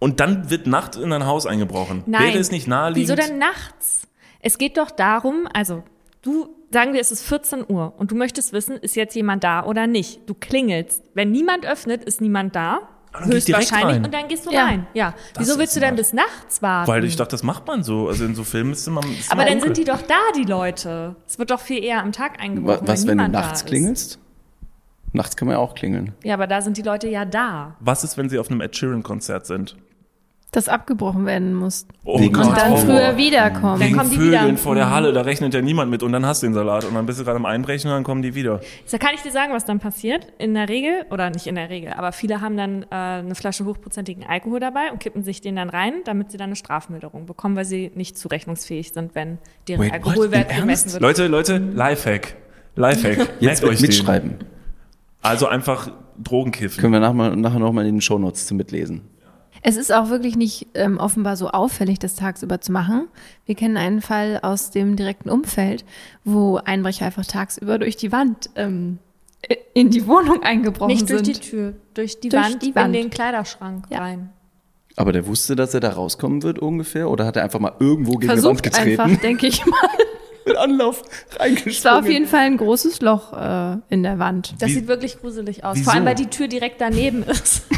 Und 0.00 0.18
dann 0.18 0.50
wird 0.50 0.66
nachts 0.66 0.96
in 0.96 1.10
dein 1.10 1.24
Haus 1.24 1.46
eingebrochen. 1.46 2.02
Nein. 2.06 2.24
Wäre 2.24 2.38
es 2.38 2.50
nicht 2.50 2.66
naheliegend? 2.66 3.16
Wieso 3.16 3.28
denn 3.28 3.38
nachts? 3.38 4.08
Es 4.40 4.58
geht 4.58 4.76
doch 4.76 4.90
darum, 4.90 5.46
also 5.52 5.84
du, 6.22 6.48
sagen 6.70 6.92
wir, 6.92 7.00
es 7.00 7.10
ist 7.12 7.22
14 7.22 7.64
Uhr 7.68 7.94
und 7.98 8.10
du 8.10 8.14
möchtest 8.16 8.52
wissen, 8.52 8.76
ist 8.76 8.96
jetzt 8.96 9.14
jemand 9.14 9.44
da 9.44 9.64
oder 9.64 9.86
nicht. 9.86 10.28
Du 10.28 10.34
klingelst. 10.34 11.02
Wenn 11.14 11.30
niemand 11.30 11.66
öffnet, 11.66 12.04
ist 12.04 12.20
niemand 12.20 12.54
da. 12.56 12.80
dann 13.12 13.30
direkt 13.30 13.48
Höchstwahrscheinlich 13.48 14.04
und 14.04 14.12
dann 14.12 14.28
gehst 14.28 14.44
du 14.44 14.50
Ja. 14.50 14.64
rein. 14.66 14.86
Ja. 14.92 15.14
Das 15.34 15.46
Wieso 15.46 15.58
willst 15.58 15.74
du 15.74 15.80
denn 15.80 15.96
bis 15.96 16.12
nachts 16.12 16.60
warten? 16.60 16.90
Weil 16.90 17.02
ich 17.04 17.16
dachte, 17.16 17.30
das 17.30 17.42
macht 17.42 17.66
man 17.66 17.82
so. 17.82 18.08
Also 18.08 18.24
in 18.26 18.34
so 18.34 18.44
Filmen 18.44 18.72
ist 18.72 18.86
immer. 18.86 19.00
Ist 19.04 19.32
Aber 19.32 19.42
immer 19.42 19.52
dann 19.52 19.60
sind 19.62 19.76
die 19.78 19.84
doch 19.84 20.02
da, 20.02 20.18
die 20.36 20.44
Leute. 20.44 21.16
Es 21.26 21.38
wird 21.38 21.50
doch 21.50 21.60
viel 21.60 21.82
eher 21.82 22.02
am 22.02 22.12
Tag 22.12 22.40
eingebrochen, 22.42 22.86
Was, 22.86 23.06
wenn, 23.06 23.16
wenn 23.18 23.32
du 23.32 23.38
nachts 23.38 23.64
klingelst? 23.64 24.18
Nachts 25.12 25.34
kann 25.36 25.48
man 25.48 25.56
ja 25.56 25.60
auch 25.62 25.74
klingeln. 25.74 26.12
Ja, 26.24 26.34
aber 26.34 26.46
da 26.46 26.60
sind 26.60 26.76
die 26.76 26.82
Leute 26.82 27.08
ja 27.08 27.24
da. 27.24 27.76
Was 27.80 28.04
ist, 28.04 28.18
wenn 28.18 28.28
sie 28.28 28.38
auf 28.38 28.50
einem 28.50 28.60
Ed 28.60 28.76
Sheeran-Konzert 28.76 29.46
sind? 29.46 29.76
Das 30.56 30.70
abgebrochen 30.70 31.26
werden 31.26 31.52
muss. 31.52 31.86
Oh 32.02 32.18
Wegen 32.18 32.32
Gott. 32.32 32.46
Und 32.46 32.56
dann 32.56 32.78
früher 32.78 33.18
wiederkommen. 33.18 33.78
Dann 33.78 33.88
Wegen 33.88 33.98
kommen 33.98 34.08
die 34.08 34.16
Vögeln 34.16 34.32
wieder. 34.32 34.52
Mhm. 34.52 34.56
vor 34.56 34.74
der 34.74 34.88
Halle, 34.88 35.12
da 35.12 35.20
rechnet 35.20 35.52
ja 35.52 35.60
niemand 35.60 35.90
mit 35.90 36.02
und 36.02 36.12
dann 36.12 36.24
hast 36.24 36.42
du 36.42 36.46
den 36.46 36.54
Salat 36.54 36.86
und 36.86 36.94
dann 36.94 37.04
bist 37.04 37.20
du 37.20 37.24
gerade 37.24 37.36
am 37.36 37.44
Einbrechen 37.44 37.90
und 37.90 37.94
dann 37.94 38.04
kommen 38.04 38.22
die 38.22 38.34
wieder. 38.34 38.60
Da 38.90 38.96
kann 38.96 39.10
ich 39.14 39.20
dir 39.20 39.32
sagen, 39.32 39.52
was 39.52 39.66
dann 39.66 39.80
passiert. 39.80 40.32
In 40.38 40.54
der 40.54 40.70
Regel, 40.70 41.04
oder 41.10 41.28
nicht 41.28 41.46
in 41.46 41.56
der 41.56 41.68
Regel, 41.68 41.92
aber 41.92 42.10
viele 42.12 42.40
haben 42.40 42.56
dann 42.56 42.84
äh, 42.84 42.86
eine 42.90 43.34
Flasche 43.34 43.66
hochprozentigen 43.66 44.24
Alkohol 44.24 44.58
dabei 44.58 44.90
und 44.92 44.98
kippen 44.98 45.22
sich 45.22 45.42
den 45.42 45.56
dann 45.56 45.68
rein, 45.68 45.92
damit 46.06 46.30
sie 46.30 46.38
dann 46.38 46.46
eine 46.46 46.56
Strafmilderung 46.56 47.26
bekommen, 47.26 47.54
weil 47.54 47.66
sie 47.66 47.92
nicht 47.94 48.16
zurechnungsfähig 48.16 48.94
sind, 48.94 49.14
wenn 49.14 49.36
deren 49.68 49.82
Wait? 49.82 49.92
Alkoholwert 49.92 50.56
gemessen 50.56 50.90
wird. 50.90 51.02
Leute, 51.02 51.26
Leute, 51.26 51.58
Lifehack. 51.58 52.34
Lifehack. 52.76 53.28
Jetzt 53.40 53.62
euch 53.62 53.76
den. 53.76 53.88
mitschreiben. 53.88 54.36
Also 55.20 55.48
einfach 55.48 55.90
Drogen 56.16 56.50
kiffen. 56.50 56.80
Können 56.80 56.94
wir 56.94 57.00
nachher, 57.00 57.36
nachher 57.36 57.58
noch 57.58 57.72
mal 57.72 57.84
in 57.84 57.96
den 57.96 58.00
Shownotes 58.00 58.46
zum 58.46 58.56
Mitlesen. 58.56 59.02
Es 59.62 59.76
ist 59.76 59.92
auch 59.92 60.10
wirklich 60.10 60.36
nicht 60.36 60.68
ähm, 60.74 60.98
offenbar 60.98 61.36
so 61.36 61.48
auffällig, 61.48 61.98
das 61.98 62.14
tagsüber 62.14 62.60
zu 62.60 62.72
machen. 62.72 63.08
Wir 63.46 63.54
kennen 63.54 63.76
einen 63.76 64.00
Fall 64.00 64.38
aus 64.42 64.70
dem 64.70 64.96
direkten 64.96 65.28
Umfeld, 65.30 65.84
wo 66.24 66.56
Einbrecher 66.64 67.06
einfach 67.06 67.26
tagsüber 67.26 67.78
durch 67.78 67.96
die 67.96 68.12
Wand 68.12 68.50
ähm, 68.54 68.98
in 69.74 69.90
die 69.90 70.06
Wohnung 70.06 70.42
eingebrochen 70.42 70.92
Nicht 70.92 71.08
durch 71.10 71.24
sind. 71.24 71.28
die 71.28 71.40
Tür, 71.50 71.72
durch 71.94 72.20
die, 72.20 72.28
Durch 72.28 72.44
Wand, 72.44 72.62
die 72.62 72.74
Wand. 72.74 72.86
in 72.94 73.02
den 73.02 73.10
Kleiderschrank 73.10 73.86
Ja. 73.90 73.98
rein. 74.00 74.30
Aber 74.96 75.12
der 75.12 75.26
wusste, 75.26 75.56
dass 75.56 75.74
er 75.74 75.80
da 75.80 75.90
rauskommen 75.90 76.42
wird 76.42 76.58
ungefähr? 76.58 77.10
Oder 77.10 77.26
hat 77.26 77.36
er 77.36 77.44
einfach 77.44 77.60
mal 77.60 77.74
irgendwo 77.80 78.12
gegen 78.12 78.22
die 78.22 78.28
Wand 78.28 78.40
Versucht 78.40 78.62
getreten? 78.62 79.00
einfach, 79.00 79.20
denke 79.20 79.46
ich 79.46 79.64
mal. 79.66 79.76
Mit 80.46 80.56
Anlauf 80.56 81.02
Es 81.30 81.40
reingesprungen. 81.40 81.84
war 81.84 81.98
auf 82.04 82.08
jeden 82.08 82.26
Fall 82.26 82.40
ein 82.46 82.56
großes 82.56 83.00
Loch 83.02 83.32
äh, 83.32 83.76
in 83.88 84.02
der 84.04 84.18
Wand. 84.20 84.54
Das 84.60 84.70
Wie- 84.70 84.74
sieht 84.74 84.86
wirklich 84.88 85.20
gruselig 85.20 85.64
aus. 85.64 85.74
Wieso? 85.76 85.84
Vor 85.86 85.94
allem, 85.94 86.04
weil 86.06 86.14
die 86.14 86.26
Tür 86.28 86.46
direkt 86.48 86.80
daneben 86.80 87.24
ist. 87.24 87.62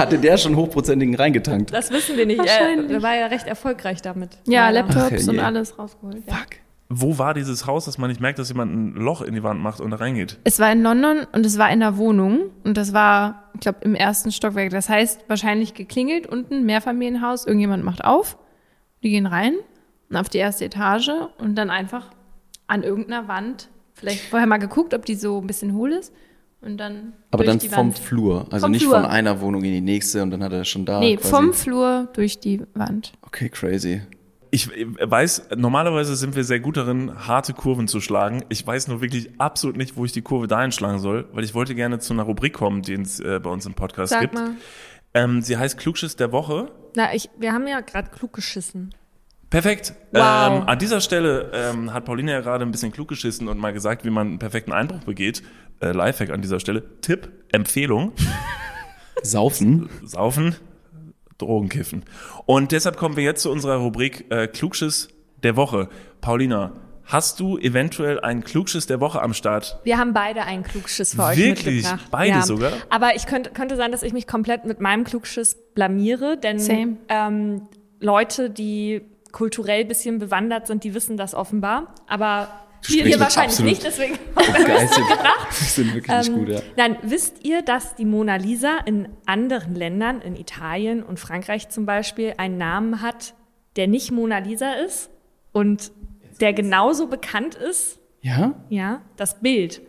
Hatte 0.00 0.18
der 0.18 0.38
schon 0.38 0.56
hochprozentigen 0.56 1.14
reingetankt? 1.14 1.72
Das 1.72 1.90
wissen 1.90 2.16
wir 2.16 2.24
nicht. 2.24 2.38
Er, 2.38 2.44
Wahrscheinlich. 2.44 2.90
er 2.90 3.02
war 3.02 3.14
ja 3.14 3.26
recht 3.26 3.46
erfolgreich 3.46 4.00
damit. 4.00 4.38
Ja, 4.46 4.70
Leider. 4.70 4.88
Laptops 4.88 5.28
Ach, 5.28 5.32
und 5.32 5.38
alles 5.40 5.78
rausgeholt. 5.78 6.22
Ja. 6.26 6.34
Fuck. 6.34 6.48
Wo 6.88 7.18
war 7.18 7.34
dieses 7.34 7.66
Haus, 7.66 7.84
dass 7.84 7.98
man 7.98 8.08
nicht 8.08 8.20
merkt, 8.20 8.38
dass 8.38 8.48
jemand 8.48 8.74
ein 8.74 8.94
Loch 8.94 9.20
in 9.20 9.34
die 9.34 9.42
Wand 9.42 9.60
macht 9.60 9.80
und 9.80 9.90
da 9.90 9.98
reingeht? 9.98 10.38
Es 10.42 10.58
war 10.58 10.72
in 10.72 10.82
London 10.82 11.26
und 11.32 11.46
es 11.46 11.56
war 11.56 11.70
in 11.70 11.80
der 11.80 11.98
Wohnung 11.98 12.50
und 12.64 12.76
das 12.76 12.92
war, 12.92 13.44
ich 13.54 13.60
glaube, 13.60 13.78
im 13.82 13.94
ersten 13.94 14.32
Stockwerk. 14.32 14.70
Das 14.70 14.88
heißt, 14.88 15.24
wahrscheinlich 15.28 15.74
geklingelt 15.74 16.26
unten, 16.26 16.64
Mehrfamilienhaus, 16.64 17.46
irgendjemand 17.46 17.84
macht 17.84 18.04
auf, 18.04 18.38
die 19.04 19.10
gehen 19.10 19.26
rein 19.26 19.54
und 20.08 20.16
auf 20.16 20.28
die 20.28 20.38
erste 20.38 20.64
Etage 20.64 21.10
und 21.38 21.54
dann 21.56 21.70
einfach 21.70 22.06
an 22.66 22.82
irgendeiner 22.82 23.28
Wand, 23.28 23.68
vielleicht 23.94 24.24
vorher 24.24 24.48
mal 24.48 24.56
geguckt, 24.56 24.92
ob 24.92 25.04
die 25.04 25.14
so 25.14 25.40
ein 25.40 25.46
bisschen 25.46 25.74
hohl 25.74 25.92
ist 25.92 26.12
und 26.62 26.76
dann 26.76 27.14
Aber 27.30 27.44
durch 27.44 27.48
dann 27.54 27.58
die 27.58 27.68
vom 27.68 27.86
Wand. 27.88 27.98
Flur. 27.98 28.46
Also 28.50 28.64
Vom 28.64 28.72
nicht 28.72 28.82
Flur. 28.82 28.94
von 28.94 29.06
einer 29.06 29.40
Wohnung 29.40 29.64
in 29.64 29.72
die 29.72 29.80
nächste 29.80 30.22
und 30.22 30.30
dann 30.30 30.42
hat 30.42 30.52
er 30.52 30.64
schon 30.64 30.84
da. 30.84 31.00
Nee, 31.00 31.16
quasi. 31.16 31.30
vom 31.30 31.52
Flur 31.54 32.08
durch 32.12 32.38
die 32.40 32.62
Wand. 32.74 33.12
Okay, 33.22 33.48
crazy. 33.48 34.02
Ich 34.52 34.68
weiß, 34.68 35.50
normalerweise 35.56 36.16
sind 36.16 36.34
wir 36.34 36.42
sehr 36.42 36.58
gut 36.58 36.76
darin, 36.76 37.12
harte 37.28 37.54
Kurven 37.54 37.86
zu 37.86 38.00
schlagen. 38.00 38.42
Ich 38.48 38.66
weiß 38.66 38.88
nur 38.88 39.00
wirklich 39.00 39.30
absolut 39.38 39.76
nicht, 39.76 39.96
wo 39.96 40.04
ich 40.04 40.10
die 40.10 40.22
Kurve 40.22 40.48
dahin 40.48 40.72
schlagen 40.72 40.98
soll, 40.98 41.28
weil 41.32 41.44
ich 41.44 41.54
wollte 41.54 41.76
gerne 41.76 42.00
zu 42.00 42.12
einer 42.12 42.24
Rubrik 42.24 42.52
kommen, 42.52 42.82
die 42.82 42.94
es 42.94 43.20
äh, 43.20 43.38
bei 43.40 43.48
uns 43.48 43.64
im 43.64 43.74
Podcast 43.74 44.10
Sag 44.10 44.22
gibt. 44.22 44.34
mal. 44.34 44.50
Ähm, 45.14 45.40
sie 45.42 45.56
heißt 45.56 45.78
Klugschiss 45.78 46.16
der 46.16 46.32
Woche. 46.32 46.70
Na, 46.96 47.14
ich, 47.14 47.30
wir 47.38 47.52
haben 47.52 47.66
ja 47.68 47.80
gerade 47.80 48.10
klug 48.10 48.32
geschissen. 48.32 48.92
Perfekt. 49.50 49.94
Wow. 50.12 50.22
Ähm, 50.62 50.68
an 50.68 50.78
dieser 50.78 51.00
Stelle 51.00 51.50
ähm, 51.52 51.92
hat 51.92 52.04
Pauline 52.04 52.32
ja 52.32 52.40
gerade 52.40 52.64
ein 52.64 52.70
bisschen 52.70 52.92
klug 52.92 53.08
geschissen 53.08 53.48
und 53.48 53.58
mal 53.58 53.72
gesagt, 53.72 54.04
wie 54.04 54.10
man 54.10 54.28
einen 54.28 54.38
perfekten 54.38 54.72
Einbruch 54.72 55.00
begeht. 55.00 55.42
Äh, 55.80 55.92
Lifehack 55.92 56.30
an 56.30 56.42
dieser 56.42 56.60
Stelle. 56.60 56.82
Tipp, 57.00 57.28
Empfehlung, 57.52 58.12
Saufen? 59.22 59.88
saufen, 60.04 60.56
Drogen 61.38 61.68
kiffen. 61.68 62.04
Und 62.46 62.72
deshalb 62.72 62.96
kommen 62.96 63.16
wir 63.16 63.24
jetzt 63.24 63.42
zu 63.42 63.50
unserer 63.50 63.76
Rubrik 63.76 64.30
äh, 64.30 64.46
Klugschiss 64.46 65.08
der 65.42 65.56
Woche. 65.56 65.88
Paulina, 66.20 66.72
hast 67.04 67.40
du 67.40 67.58
eventuell 67.58 68.20
einen 68.20 68.44
Klugschiss 68.44 68.86
der 68.86 69.00
Woche 69.00 69.22
am 69.22 69.32
Start? 69.32 69.80
Wir 69.84 69.98
haben 69.98 70.12
beide 70.12 70.42
einen 70.42 70.62
Klugschiss 70.62 71.14
für 71.14 71.24
euch 71.24 71.38
Wirklich? 71.38 71.82
mitgebracht. 71.82 72.08
Beide 72.10 72.30
ja. 72.30 72.42
sogar? 72.42 72.72
Aber 72.90 73.16
ich 73.16 73.26
könnte, 73.26 73.50
könnte 73.50 73.76
sein, 73.76 73.90
dass 73.90 74.02
ich 74.02 74.12
mich 74.12 74.26
komplett 74.26 74.66
mit 74.66 74.80
meinem 74.80 75.04
Klugschiss 75.04 75.56
blamiere, 75.74 76.36
denn 76.36 76.98
ähm, 77.08 77.62
Leute, 78.00 78.50
die 78.50 79.02
kulturell 79.32 79.84
bisschen 79.84 80.18
bewandert 80.18 80.66
sind, 80.66 80.84
die 80.84 80.94
wissen 80.94 81.16
das 81.16 81.34
offenbar. 81.34 81.94
Aber 82.06 82.48
wir 82.88 83.04
mit 83.04 83.20
wahrscheinlich 83.20 83.50
absolut- 83.52 83.70
nicht, 83.70 83.84
deswegen. 83.84 84.14
Die 84.38 85.64
sind 85.64 85.94
wirklich 85.94 86.16
nicht 86.16 86.28
Ähm, 86.28 86.34
gut, 86.34 86.48
ja. 86.48 86.60
Nein, 86.76 86.96
wisst 87.02 87.44
ihr, 87.44 87.62
dass 87.62 87.94
die 87.96 88.04
Mona 88.04 88.36
Lisa 88.36 88.78
in 88.86 89.08
anderen 89.26 89.74
Ländern, 89.74 90.20
in 90.20 90.36
Italien 90.36 91.02
und 91.02 91.18
Frankreich 91.20 91.68
zum 91.68 91.86
Beispiel, 91.86 92.34
einen 92.38 92.56
Namen 92.58 93.02
hat, 93.02 93.34
der 93.76 93.86
nicht 93.86 94.10
Mona 94.12 94.38
Lisa 94.38 94.72
ist 94.74 95.10
und 95.52 95.92
der 96.40 96.52
genauso 96.52 97.06
bekannt 97.08 97.54
ist 97.54 97.98
Ja? 98.22 98.54
Ja, 98.70 99.02
das 99.16 99.40
Bild. 99.40 99.82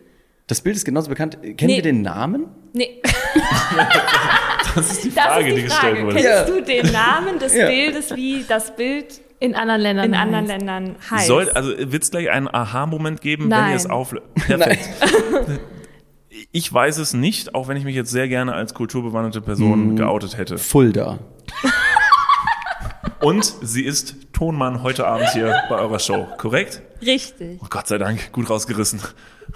Das 0.46 0.60
Bild 0.60 0.76
ist 0.76 0.84
genauso 0.84 1.08
bekannt. 1.08 1.38
Kennen 1.42 1.56
Nee. 1.66 1.76
wir 1.76 1.82
den 1.82 2.02
Namen? 2.02 2.46
Nee, 2.74 3.00
Das 4.74 4.90
ist 4.90 5.04
die 5.04 5.10
Frage, 5.10 5.48
ist 5.48 5.50
die 5.50 5.54
die 5.56 5.62
gestellt 5.62 5.92
Frage. 5.98 6.06
wurde. 6.06 6.14
Kennst 6.16 6.28
Ja. 6.28 6.44
du 6.44 6.62
den 6.62 6.92
Namen 6.92 7.38
des 7.38 7.54
Ja. 7.54 7.66
Bildes, 7.68 8.14
wie 8.16 8.44
das 8.48 8.74
Bild 8.74 9.20
In 9.42 9.56
anderen 9.56 9.80
Ländern. 9.80 10.04
in 10.06 10.14
anderen 10.14 10.44
heißt. 10.44 10.58
Ländern 10.60 10.96
heißt? 11.10 11.26
Soll, 11.26 11.50
also 11.50 11.70
wird 11.76 12.04
es 12.04 12.12
gleich 12.12 12.30
einen 12.30 12.46
Aha-Moment 12.46 13.20
geben, 13.20 13.44
wenn 13.44 13.50
Nein. 13.50 13.70
ihr 13.70 13.76
es 13.76 13.90
auflöst? 13.90 14.32
Perfekt. 14.34 14.88
Ich 16.52 16.72
weiß 16.72 16.98
es 16.98 17.12
nicht, 17.12 17.54
auch 17.54 17.66
wenn 17.66 17.76
ich 17.76 17.84
mich 17.84 17.96
jetzt 17.96 18.10
sehr 18.10 18.28
gerne 18.28 18.54
als 18.54 18.72
kulturbewanderte. 18.72 19.40
Person 19.40 19.96
geoutet 19.96 20.38
hätte. 20.38 20.58
Fulda. 20.58 21.18
Und 23.20 23.44
sie 23.62 23.84
ist 23.84 24.32
Tonmann 24.32 24.82
heute 24.82 25.06
Abend 25.06 25.28
hier 25.32 25.54
bei 25.68 25.76
eurer 25.76 25.98
Show, 25.98 26.26
korrekt? 26.38 26.82
Richtig. 27.04 27.60
Oh 27.62 27.66
Gott 27.68 27.88
sei 27.88 27.98
Dank, 27.98 28.32
gut 28.32 28.48
rausgerissen. 28.48 29.00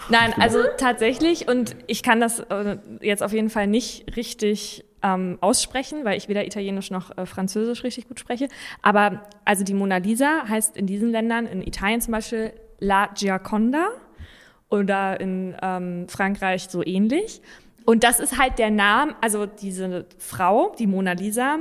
Nein, 0.09 0.35
also 0.39 0.59
tatsächlich, 0.77 1.49
und 1.49 1.77
ich 1.87 2.03
kann 2.03 2.21
das 2.21 2.41
äh, 2.41 2.77
jetzt 3.01 3.23
auf 3.23 3.33
jeden 3.33 3.51
Fall 3.51 3.67
nicht 3.67 4.17
richtig 4.17 4.85
ähm, 5.03 5.39
aussprechen, 5.41 6.05
weil 6.05 6.19
ich 6.19 6.29
weder 6.29 6.45
Italienisch 6.45 6.91
noch 6.91 7.17
äh, 7.17 7.27
Französisch 7.27 7.85
richtig 7.85 8.09
gut 8.09 8.21
spreche. 8.21 8.49
Aber 8.83 9.23
also 9.45 9.65
die 9.65 9.75
Mona 9.75 9.99
Lisa 9.99 10.45
heißt 10.49 10.77
in 10.77 10.87
diesen 10.87 11.11
Ländern, 11.11 11.47
in 11.47 11.63
Italien 11.63 12.01
zum 12.01 12.13
Beispiel, 12.13 12.53
La 12.79 13.09
Gioconda 13.15 13.89
oder 14.69 15.21
in 15.21 15.57
ähm, 15.63 16.09
Frankreich 16.09 16.69
so 16.69 16.85
ähnlich. 16.85 17.41
Und 17.85 18.03
das 18.03 18.19
ist 18.19 18.37
halt 18.39 18.59
der 18.59 18.71
Name, 18.71 19.15
also 19.21 19.47
diese 19.47 20.07
Frau, 20.19 20.75
die 20.79 20.87
Mona 20.87 21.13
Lisa, 21.13 21.59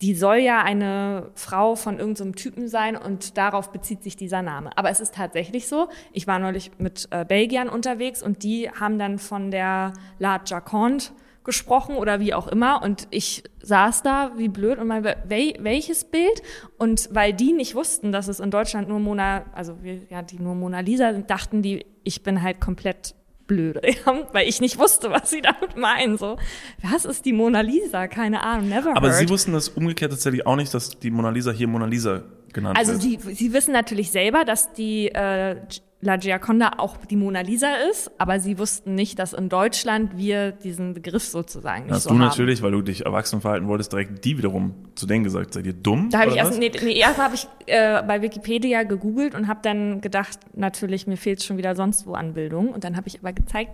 die 0.00 0.14
soll 0.14 0.36
ja 0.36 0.62
eine 0.62 1.30
Frau 1.34 1.74
von 1.74 1.98
irgendeinem 1.98 2.36
Typen 2.36 2.68
sein 2.68 2.96
und 2.96 3.36
darauf 3.36 3.72
bezieht 3.72 4.02
sich 4.02 4.16
dieser 4.16 4.42
Name. 4.42 4.76
Aber 4.76 4.90
es 4.90 5.00
ist 5.00 5.14
tatsächlich 5.14 5.66
so. 5.66 5.88
Ich 6.12 6.26
war 6.26 6.38
neulich 6.38 6.70
mit 6.78 7.08
äh, 7.10 7.24
Belgiern 7.24 7.68
unterwegs 7.68 8.22
und 8.22 8.42
die 8.42 8.70
haben 8.70 8.98
dann 8.98 9.18
von 9.18 9.50
der 9.50 9.92
La 10.18 10.40
Jaconde 10.46 11.06
gesprochen 11.48 11.96
oder 11.96 12.20
wie 12.20 12.34
auch 12.34 12.46
immer 12.46 12.82
und 12.82 13.08
ich 13.10 13.42
saß 13.62 14.02
da 14.02 14.32
wie 14.36 14.48
blöd 14.48 14.78
und 14.78 14.86
meinte, 14.86 15.16
wel, 15.26 15.54
welches 15.60 16.04
Bild? 16.04 16.42
Und 16.76 17.08
weil 17.12 17.32
die 17.32 17.52
nicht 17.52 17.74
wussten, 17.74 18.12
dass 18.12 18.28
es 18.28 18.38
in 18.38 18.50
Deutschland 18.50 18.86
nur 18.88 18.98
Mona, 18.98 19.46
also 19.54 19.82
wir, 19.82 19.98
ja, 20.10 20.20
die 20.20 20.38
nur 20.38 20.54
Mona 20.54 20.80
Lisa 20.80 21.12
sind, 21.12 21.30
dachten 21.30 21.62
die, 21.62 21.86
ich 22.04 22.22
bin 22.22 22.42
halt 22.42 22.60
komplett 22.60 23.14
blöd, 23.48 23.80
ja, 24.06 24.28
weil 24.32 24.46
ich 24.48 24.60
nicht 24.60 24.78
wusste, 24.78 25.10
was 25.10 25.30
sie 25.30 25.40
damit 25.42 25.76
meinen. 25.76 26.16
So, 26.16 26.36
was 26.82 27.04
ist 27.04 27.24
die 27.24 27.32
Mona 27.32 27.62
Lisa? 27.62 28.06
Keine 28.06 28.44
Ahnung, 28.44 28.68
never 28.68 28.96
Aber 28.96 29.08
heard. 29.08 29.18
sie 29.18 29.28
wussten 29.28 29.52
das 29.52 29.68
umgekehrt 29.70 30.12
tatsächlich 30.12 30.46
auch 30.46 30.54
nicht, 30.54 30.72
dass 30.72 30.90
die 31.00 31.10
Mona 31.10 31.30
Lisa 31.30 31.50
hier 31.50 31.66
Mona 31.66 31.86
Lisa 31.86 32.22
genannt 32.52 32.78
Also 32.78 32.92
wird. 32.92 33.02
sie, 33.02 33.34
sie 33.34 33.52
wissen 33.52 33.72
natürlich 33.72 34.12
selber, 34.12 34.44
dass 34.44 34.72
die 34.74 35.08
äh, 35.08 35.56
La 36.00 36.16
Gioconda 36.16 36.74
auch 36.78 36.96
die 37.06 37.16
Mona 37.16 37.40
Lisa 37.40 37.72
ist, 37.90 38.12
aber 38.18 38.38
sie 38.38 38.56
wussten 38.58 38.94
nicht, 38.94 39.18
dass 39.18 39.32
in 39.32 39.48
Deutschland 39.48 40.16
wir 40.16 40.52
diesen 40.52 40.94
Begriff 40.94 41.24
sozusagen 41.24 41.86
nicht 41.86 41.92
Hast 41.94 42.04
so 42.04 42.10
du 42.10 42.14
haben. 42.14 42.20
natürlich, 42.20 42.62
weil 42.62 42.70
du 42.70 42.82
dich 42.82 43.04
erwachsen 43.04 43.40
verhalten 43.40 43.66
wolltest, 43.66 43.92
direkt 43.92 44.24
die 44.24 44.38
wiederum 44.38 44.74
zu 44.94 45.06
denen 45.06 45.24
gesagt, 45.24 45.54
seid 45.54 45.66
ihr 45.66 45.72
dumm? 45.72 46.10
Da 46.10 46.20
habe 46.20 46.30
ich 46.30 46.36
erst, 46.36 46.56
nee, 46.56 46.70
nee, 46.84 46.92
erst 46.98 47.18
habe 47.18 47.34
ich 47.34 47.48
äh, 47.66 48.00
bei 48.02 48.22
Wikipedia 48.22 48.84
gegoogelt 48.84 49.34
und 49.34 49.48
habe 49.48 49.58
dann 49.62 50.00
gedacht, 50.00 50.38
natürlich, 50.54 51.08
mir 51.08 51.16
fehlt 51.16 51.42
schon 51.42 51.56
wieder 51.56 51.74
sonst 51.74 52.06
wo 52.06 52.12
Anbildung. 52.14 52.68
Und 52.68 52.84
dann 52.84 52.96
habe 52.96 53.08
ich 53.08 53.18
aber 53.18 53.32
gezeigt, 53.32 53.72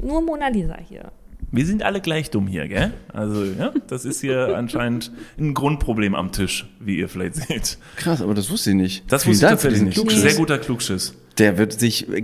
nur 0.00 0.22
Mona 0.22 0.48
Lisa 0.48 0.78
hier. 0.88 1.12
Wir 1.52 1.66
sind 1.66 1.82
alle 1.82 2.00
gleich 2.00 2.30
dumm 2.30 2.46
hier, 2.46 2.66
gell? 2.66 2.92
Also, 3.12 3.44
ja, 3.44 3.72
das 3.88 4.06
ist 4.06 4.22
hier 4.22 4.56
anscheinend 4.56 5.12
ein 5.38 5.52
Grundproblem 5.52 6.14
am 6.14 6.32
Tisch, 6.32 6.66
wie 6.80 6.96
ihr 6.96 7.10
vielleicht 7.10 7.34
seht. 7.36 7.78
Krass, 7.96 8.22
aber 8.22 8.32
das 8.32 8.50
wusste 8.50 8.70
ich 8.70 8.76
nicht. 8.76 9.12
Das 9.12 9.24
Vielen 9.24 9.34
wusste 9.34 9.44
ich 9.46 9.50
Dank 9.50 9.60
für 9.60 9.68
tatsächlich 9.68 9.86
nicht. 9.88 9.94
Klugschiss. 9.96 10.22
Sehr 10.22 10.34
guter 10.34 10.58
Klugschiss. 10.58 11.14
Der 11.38 11.58
wird 11.58 11.72
sich 11.78 12.08
äh, 12.08 12.22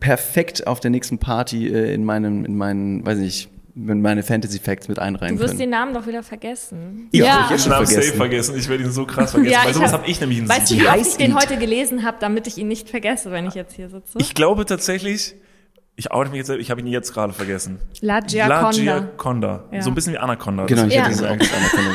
perfekt 0.00 0.66
auf 0.66 0.80
der 0.80 0.90
nächsten 0.90 1.18
Party 1.18 1.68
äh, 1.68 1.92
in 1.94 2.04
meinem, 2.04 2.44
in 2.44 2.56
meinen, 2.56 3.04
weiß 3.04 3.18
nicht, 3.18 3.48
in 3.74 4.00
meine 4.00 4.22
Fantasy 4.22 4.58
Facts 4.58 4.88
mit 4.88 4.98
einreihen 4.98 5.34
Du 5.36 5.40
wirst 5.40 5.50
können. 5.50 5.58
den 5.60 5.70
Namen 5.70 5.92
doch 5.94 6.06
wieder 6.06 6.22
vergessen. 6.22 7.08
ja, 7.12 7.24
Ja. 7.24 7.32
hab 7.34 7.44
ich 7.44 7.50
jetzt 7.50 7.58
Ich 7.60 7.64
schon 7.64 7.72
habe 7.74 7.86
safe 7.86 8.12
vergessen. 8.12 8.56
Ich 8.56 8.68
werde 8.68 8.84
ihn 8.84 8.90
so 8.90 9.04
krass 9.04 9.32
vergessen. 9.32 9.56
weil 9.62 9.68
ich 9.70 9.76
sowas 9.76 9.92
hab- 9.92 10.00
habe 10.02 10.10
ich 10.10 10.20
nämlich 10.20 10.38
in 10.38 10.48
Weißt 10.48 10.70
du, 10.70 10.76
wie 10.76 10.86
oft 10.86 10.96
ich 11.06 11.16
den 11.16 11.34
heute 11.34 11.58
gelesen 11.58 12.02
habe, 12.04 12.16
damit 12.20 12.46
ich 12.46 12.56
ihn 12.56 12.68
nicht 12.68 12.88
vergesse, 12.88 13.30
wenn 13.32 13.46
ich 13.46 13.54
jetzt 13.54 13.74
hier 13.74 13.88
sitze? 13.90 14.16
Ich 14.18 14.34
glaube 14.34 14.64
tatsächlich, 14.64 15.34
ich 15.96 16.10
oute 16.12 16.30
mich 16.30 16.38
jetzt, 16.38 16.50
ich 16.50 16.70
habe 16.70 16.80
ihn 16.80 16.86
jetzt 16.86 17.12
gerade 17.12 17.32
vergessen. 17.32 17.78
La 18.00 18.20
La 18.20 18.20
Gioconda. 18.70 18.70
Gioconda. 19.00 19.64
Ja. 19.72 19.82
So 19.82 19.90
ein 19.90 19.94
bisschen 19.94 20.12
wie 20.14 20.18
Anaconda. 20.18 20.64
Genau, 20.66 20.84
ich 20.86 20.94
Ja. 20.94 21.00
hätte 21.02 21.10
gesagt, 21.10 21.32
auch 21.42 21.56
Anerkennung. 21.56 21.94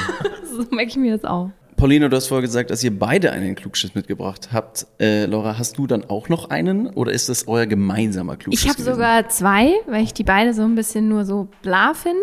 So 0.51 0.75
merke 0.75 0.89
ich 0.89 0.97
mir 0.97 1.13
das 1.17 1.23
auch. 1.25 1.49
Pauline, 1.81 2.11
du 2.11 2.15
hast 2.15 2.27
vorher 2.27 2.43
gesagt, 2.43 2.69
dass 2.69 2.83
ihr 2.83 2.95
beide 2.95 3.31
einen 3.31 3.55
Klugschiss 3.55 3.95
mitgebracht 3.95 4.49
habt. 4.53 4.85
Äh, 4.99 5.25
Laura, 5.25 5.57
hast 5.57 5.79
du 5.79 5.87
dann 5.87 6.05
auch 6.07 6.29
noch 6.29 6.51
einen 6.51 6.85
oder 6.85 7.11
ist 7.11 7.27
das 7.27 7.47
euer 7.47 7.65
gemeinsamer 7.65 8.37
Klugschiss? 8.37 8.63
Ich 8.65 8.69
habe 8.69 8.83
sogar 8.83 9.29
zwei, 9.29 9.73
weil 9.87 10.03
ich 10.03 10.13
die 10.13 10.23
beide 10.23 10.53
so 10.53 10.61
ein 10.61 10.75
bisschen 10.75 11.09
nur 11.09 11.25
so 11.25 11.47
bla 11.63 11.95
finde. 11.95 12.21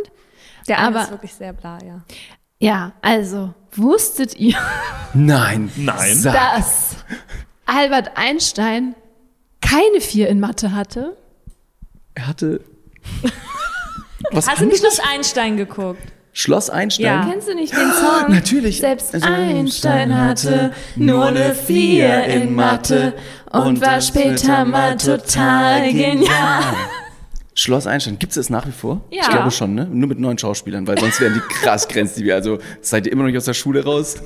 Der 0.68 0.78
eine 0.78 0.86
Aber- 0.86 1.02
ist 1.02 1.10
wirklich 1.10 1.34
sehr 1.34 1.52
bla, 1.54 1.78
ja. 1.84 2.04
Ja, 2.60 2.92
also, 3.02 3.52
wusstet 3.72 4.36
ihr, 4.38 4.54
Nein. 5.14 5.72
Nein. 5.74 6.22
Dass 6.22 6.94
Albert 7.66 8.12
Einstein 8.16 8.94
keine 9.60 10.00
vier 10.00 10.28
in 10.28 10.38
Mathe 10.38 10.72
hatte? 10.72 11.16
Er 12.14 12.28
hatte. 12.28 12.60
Was 14.30 14.46
Hast 14.48 14.60
du 14.60 14.66
nicht 14.66 14.84
das? 14.84 15.00
Einstein 15.00 15.56
geguckt? 15.56 16.00
Schloss 16.32 16.70
Einstein? 16.70 17.04
Ja. 17.04 17.28
Kennst 17.30 17.48
du 17.48 17.54
nicht 17.54 17.72
den 17.72 17.90
Song? 17.92 18.28
Natürlich. 18.32 18.78
Selbst 18.78 19.14
Also 19.14 19.26
Einstein 19.26 20.16
hatte 20.16 20.72
nur 20.96 21.26
eine 21.26 21.54
Vier 21.54 22.24
in 22.24 22.54
Mathe 22.54 23.14
und 23.50 23.80
war 23.80 24.00
später 24.00 24.64
mal 24.64 24.96
total 24.96 25.92
genial. 25.92 26.62
Schloss 27.54 27.88
Einstein, 27.88 28.20
gibt 28.20 28.30
es 28.30 28.36
das 28.36 28.50
nach 28.50 28.68
wie 28.68 28.72
vor? 28.72 29.00
Ja. 29.10 29.22
Ich 29.22 29.28
glaube 29.30 29.50
schon, 29.50 29.74
ne? 29.74 29.88
Nur 29.90 30.08
mit 30.08 30.20
neuen 30.20 30.38
Schauspielern, 30.38 30.86
weil 30.86 30.96
sonst 30.98 31.20
wären 31.20 31.34
die 31.34 31.40
krass 31.40 31.88
grenzliebig. 31.88 32.32
Also 32.32 32.58
seid 32.82 33.06
ihr 33.06 33.12
immer 33.12 33.22
noch 33.24 33.30
nicht 33.30 33.36
aus 33.38 33.46
der 33.46 33.54
Schule 33.54 33.84
raus? 33.84 34.16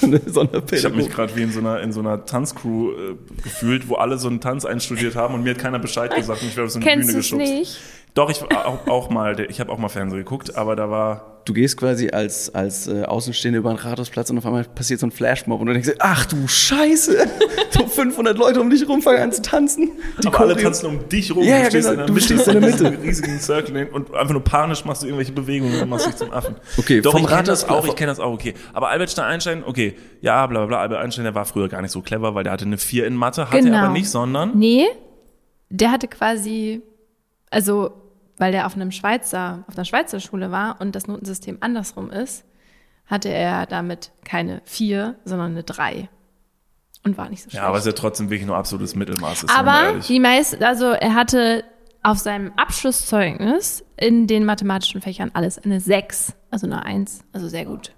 So 0.00 0.40
eine 0.40 0.62
Ich 0.72 0.84
habe 0.86 0.96
mich 0.96 1.10
gerade 1.10 1.36
wie 1.36 1.42
in 1.42 1.52
so 1.52 1.60
einer, 1.60 1.80
in 1.80 1.92
so 1.92 2.00
einer 2.00 2.24
Tanzcrew 2.24 2.92
äh, 2.92 3.16
gefühlt, 3.42 3.86
wo 3.88 3.96
alle 3.96 4.16
so 4.16 4.28
einen 4.28 4.40
Tanz 4.40 4.64
einstudiert 4.64 5.14
haben 5.14 5.34
und 5.34 5.42
mir 5.42 5.50
hat 5.50 5.58
keiner 5.58 5.78
Bescheid 5.78 6.14
gesagt 6.14 6.40
und 6.40 6.48
ich 6.48 6.56
werde 6.56 6.66
auf 6.66 6.72
so 6.72 6.78
eine 6.78 6.86
Kennst 6.86 7.08
Bühne 7.08 7.18
geschubst. 7.18 7.46
nicht? 7.52 7.78
Doch, 8.14 8.30
ich 8.30 8.40
war 8.42 8.66
auch, 8.66 8.86
auch 8.86 9.10
mal, 9.10 9.38
ich 9.50 9.60
habe 9.60 9.70
auch 9.72 9.78
mal 9.78 9.88
Fernsehen 9.88 10.18
geguckt, 10.18 10.56
aber 10.56 10.76
da 10.76 10.88
war 10.90 11.30
Du 11.46 11.52
gehst 11.52 11.76
quasi 11.76 12.08
als, 12.08 12.54
als 12.54 12.86
äh, 12.88 13.02
Außenstehende 13.02 13.58
über 13.58 13.68
den 13.70 13.76
Rathausplatz 13.76 14.30
und 14.30 14.38
auf 14.38 14.46
einmal 14.46 14.64
passiert 14.64 15.00
so 15.00 15.06
ein 15.06 15.10
Flashmob 15.10 15.60
und 15.60 15.66
du 15.66 15.74
denkst, 15.74 15.90
dir, 15.90 15.96
ach 15.98 16.24
du 16.24 16.48
Scheiße, 16.48 17.18
so 17.70 17.86
500 17.86 18.38
Leute 18.38 18.62
um 18.62 18.70
dich 18.70 18.88
rum 18.88 19.02
fangen 19.02 19.20
an 19.20 19.30
zu 19.30 19.42
tanzen. 19.42 19.90
Die 20.22 20.26
aber 20.26 20.40
alle 20.40 20.56
tanzen 20.56 20.86
um 20.86 21.06
dich 21.06 21.34
rum, 21.36 21.42
Ja, 21.44 21.58
ja, 21.58 21.64
du 21.64 21.68
stehst 21.68 21.90
genau, 21.90 21.92
in 21.92 21.96
der 21.98 22.06
du 22.06 22.12
Mitte, 22.14 22.24
stehst 22.24 22.48
in 22.48 22.60
der 22.62 22.70
Mitte. 22.70 22.86
einem 22.86 23.00
riesigen 23.02 23.38
Circle 23.38 23.88
und 23.92 24.14
einfach 24.14 24.32
nur 24.32 24.42
panisch 24.42 24.86
machst 24.86 25.02
du 25.02 25.06
irgendwelche 25.06 25.32
Bewegungen 25.32 25.82
und 25.82 25.88
machst 25.90 26.06
dich 26.06 26.16
zum 26.16 26.30
Affen. 26.32 26.54
Okay, 26.78 27.02
Doch, 27.02 27.12
vom 27.12 27.20
ich 27.20 27.26
kenne 27.28 27.42
das 27.42 27.68
auch, 27.68 27.86
ich 27.86 27.94
kenne 27.94 28.12
das 28.12 28.20
auch, 28.20 28.32
okay. 28.32 28.54
Aber 28.72 28.88
Albert 28.88 29.18
Einstein, 29.18 29.64
okay, 29.66 29.96
ja, 30.22 30.46
bla 30.46 30.60
bla 30.60 30.66
bla, 30.66 30.78
Albert 30.80 31.02
Einstein, 31.04 31.24
der 31.24 31.34
war 31.34 31.44
früher 31.44 31.68
gar 31.68 31.82
nicht 31.82 31.90
so 31.92 32.00
clever, 32.00 32.34
weil 32.34 32.44
der 32.44 32.54
hatte 32.54 32.64
eine 32.64 32.78
4 32.78 33.06
in 33.06 33.16
Mathe, 33.16 33.50
hatte 33.50 33.58
Genau. 33.64 33.76
er 33.76 33.82
aber 33.82 33.92
nicht, 33.92 34.08
sondern 34.08 34.56
Nee, 34.56 34.86
der 35.68 35.90
hatte 35.90 36.08
quasi, 36.08 36.80
also, 37.50 37.92
weil 38.38 38.52
der 38.52 38.66
auf 38.66 38.74
einem 38.74 38.90
Schweizer, 38.90 39.64
auf 39.68 39.76
einer 39.76 39.84
Schweizer 39.84 40.20
Schule 40.20 40.50
war 40.50 40.80
und 40.80 40.94
das 40.94 41.06
Notensystem 41.06 41.58
andersrum 41.60 42.10
ist, 42.10 42.44
hatte 43.06 43.28
er 43.28 43.66
damit 43.66 44.12
keine 44.24 44.62
vier, 44.64 45.16
sondern 45.24 45.52
eine 45.52 45.62
drei. 45.62 46.08
Und 47.04 47.18
war 47.18 47.28
nicht 47.28 47.42
so 47.42 47.50
schlecht. 47.50 47.62
Ja, 47.62 47.68
aber 47.68 47.76
es 47.76 47.84
ist 47.84 47.92
ja 47.92 48.00
trotzdem 48.00 48.30
wirklich 48.30 48.46
nur 48.46 48.56
absolutes 48.56 48.94
Mittelmaß, 48.94 49.44
ist 49.44 49.58
Aber 49.58 50.00
die 50.08 50.20
meisten, 50.20 50.64
also 50.64 50.86
er 50.86 51.14
hatte 51.14 51.64
auf 52.02 52.18
seinem 52.18 52.52
Abschlusszeugnis 52.56 53.84
in 53.96 54.26
den 54.26 54.44
mathematischen 54.44 55.02
Fächern 55.02 55.30
alles 55.34 55.58
eine 55.58 55.80
6, 55.80 56.32
also 56.50 56.66
eine 56.66 56.84
1, 56.84 57.20
also 57.32 57.48
sehr 57.48 57.66
gut. 57.66 57.92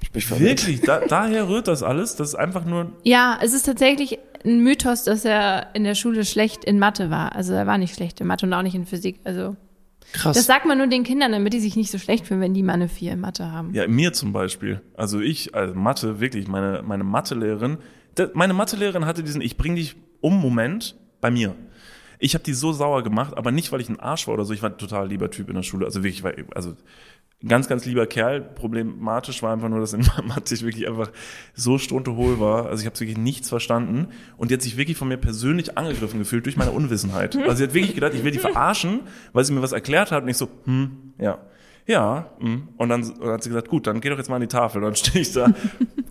Ich 0.00 0.10
bin 0.10 0.22
verwirrt. 0.22 0.66
Wirklich, 0.66 0.80
da, 0.80 1.00
daher 1.00 1.48
rührt 1.48 1.68
das 1.68 1.82
alles? 1.82 2.16
Das 2.16 2.28
ist 2.28 2.34
einfach 2.34 2.64
nur, 2.64 2.92
Ja, 3.04 3.38
es 3.42 3.52
ist 3.52 3.66
tatsächlich 3.66 4.18
ein 4.44 4.60
Mythos, 4.60 5.04
dass 5.04 5.24
er 5.24 5.68
in 5.74 5.84
der 5.84 5.94
Schule 5.94 6.24
schlecht 6.24 6.64
in 6.64 6.78
Mathe 6.78 7.10
war. 7.10 7.34
Also 7.34 7.52
er 7.52 7.66
war 7.66 7.78
nicht 7.78 7.94
schlecht 7.94 8.20
in 8.20 8.26
Mathe 8.26 8.46
und 8.46 8.54
auch 8.54 8.62
nicht 8.62 8.74
in 8.74 8.86
Physik. 8.86 9.20
Also 9.24 9.56
Krass. 10.12 10.36
das 10.36 10.46
sagt 10.46 10.66
man 10.66 10.78
nur 10.78 10.86
den 10.86 11.04
Kindern, 11.04 11.32
damit 11.32 11.52
die 11.52 11.60
sich 11.60 11.76
nicht 11.76 11.90
so 11.90 11.98
schlecht 11.98 12.26
fühlen, 12.26 12.40
wenn 12.40 12.54
die 12.54 12.62
mal 12.62 12.74
eine 12.74 12.88
4 12.88 13.12
in 13.12 13.20
Mathe 13.20 13.52
haben. 13.52 13.74
ja, 13.74 13.86
mir 13.86 14.12
zum 14.12 14.32
Beispiel. 14.32 14.80
Also 14.94 15.20
ich, 15.20 15.54
also 15.54 15.74
Mathe, 15.74 16.20
wirklich, 16.20 16.48
meine, 16.48 16.82
meine 16.82 17.04
Mathelehrerin, 17.04 17.78
meine 18.34 18.54
Mathelehrerin 18.54 19.04
hatte 19.04 19.22
diesen 19.22 19.40
Ich 19.40 19.56
bring 19.56 19.76
dich 19.76 19.96
um 20.20 20.40
Moment 20.40 20.96
bei 21.20 21.30
mir. 21.30 21.54
Ich 22.18 22.34
habe 22.34 22.44
die 22.44 22.54
so 22.54 22.72
sauer 22.72 23.02
gemacht, 23.02 23.36
aber 23.36 23.52
nicht, 23.52 23.70
weil 23.72 23.80
ich 23.80 23.88
ein 23.88 24.00
Arsch 24.00 24.26
war 24.26 24.34
oder 24.34 24.44
so. 24.44 24.52
Ich 24.52 24.62
war 24.62 24.70
ein 24.70 24.78
total 24.78 25.08
lieber 25.08 25.30
Typ 25.30 25.48
in 25.48 25.54
der 25.54 25.62
Schule. 25.62 25.86
Also 25.86 26.02
wirklich, 26.02 26.24
war, 26.24 26.32
also 26.54 26.74
ganz, 27.46 27.68
ganz 27.68 27.84
lieber 27.84 28.06
Kerl. 28.06 28.40
Problematisch 28.40 29.42
war 29.42 29.52
einfach 29.52 29.68
nur, 29.68 29.80
dass 29.80 29.92
in 29.92 30.00
Mathe 30.26 30.54
ich 30.54 30.64
wirklich 30.64 30.88
einfach 30.88 31.10
so 31.54 31.78
struntehohl 31.78 32.40
war. 32.40 32.66
Also 32.66 32.80
ich 32.80 32.86
habe 32.86 32.98
wirklich 32.98 33.18
nichts 33.18 33.48
verstanden. 33.48 34.08
Und 34.36 34.50
die 34.50 34.54
hat 34.54 34.62
sich 34.62 34.76
wirklich 34.76 34.96
von 34.96 35.08
mir 35.08 35.16
persönlich 35.18 35.78
angegriffen 35.78 36.18
gefühlt 36.18 36.46
durch 36.46 36.56
meine 36.56 36.72
Unwissenheit. 36.72 37.36
Also 37.36 37.54
sie 37.54 37.64
hat 37.64 37.74
wirklich 37.74 37.94
gedacht, 37.94 38.14
ich 38.14 38.24
will 38.24 38.32
die 38.32 38.38
verarschen, 38.38 39.00
weil 39.32 39.44
sie 39.44 39.52
mir 39.52 39.62
was 39.62 39.72
erklärt 39.72 40.10
hat 40.10 40.22
und 40.24 40.28
ich 40.28 40.36
so, 40.36 40.48
hm, 40.64 41.14
ja. 41.18 41.38
Ja, 41.86 42.32
hm. 42.38 42.68
und 42.76 42.90
dann 42.90 43.02
hat 43.22 43.42
sie 43.42 43.48
gesagt, 43.48 43.68
gut, 43.68 43.86
dann 43.86 44.02
geh 44.02 44.10
doch 44.10 44.18
jetzt 44.18 44.28
mal 44.28 44.34
an 44.34 44.42
die 44.42 44.46
Tafel. 44.46 44.82
Und 44.82 44.88
dann 44.88 44.96
stehe 44.96 45.22
ich 45.22 45.32
da 45.32 45.54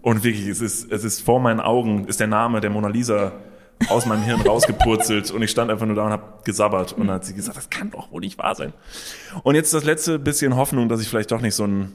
und 0.01 0.23
wirklich, 0.23 0.47
es 0.47 0.59
ist, 0.59 0.91
es 0.91 1.03
ist 1.03 1.21
vor 1.21 1.39
meinen 1.39 1.59
Augen, 1.59 2.05
ist 2.05 2.19
der 2.19 2.25
Name 2.25 2.61
der 2.61 2.71
Mona 2.71 2.87
Lisa 2.87 3.33
aus 3.89 4.05
meinem 4.05 4.23
Hirn 4.23 4.41
rausgepurzelt 4.41 5.31
und 5.31 5.41
ich 5.41 5.51
stand 5.51 5.71
einfach 5.71 5.85
nur 5.85 5.95
da 5.95 6.05
und 6.05 6.11
habe 6.11 6.23
gesabbert 6.43 6.93
und 6.93 7.07
dann 7.07 7.15
hat 7.15 7.25
sie 7.25 7.33
gesagt, 7.33 7.57
das 7.57 7.69
kann 7.69 7.91
doch 7.91 8.11
wohl 8.11 8.21
nicht 8.21 8.37
wahr 8.37 8.55
sein. 8.55 8.73
Und 9.43 9.55
jetzt 9.55 9.73
das 9.73 9.83
letzte 9.83 10.19
bisschen 10.19 10.55
Hoffnung, 10.55 10.89
dass 10.89 11.01
ich 11.01 11.07
vielleicht 11.07 11.31
doch 11.31 11.41
nicht 11.41 11.55
so 11.55 11.65
ein 11.65 11.93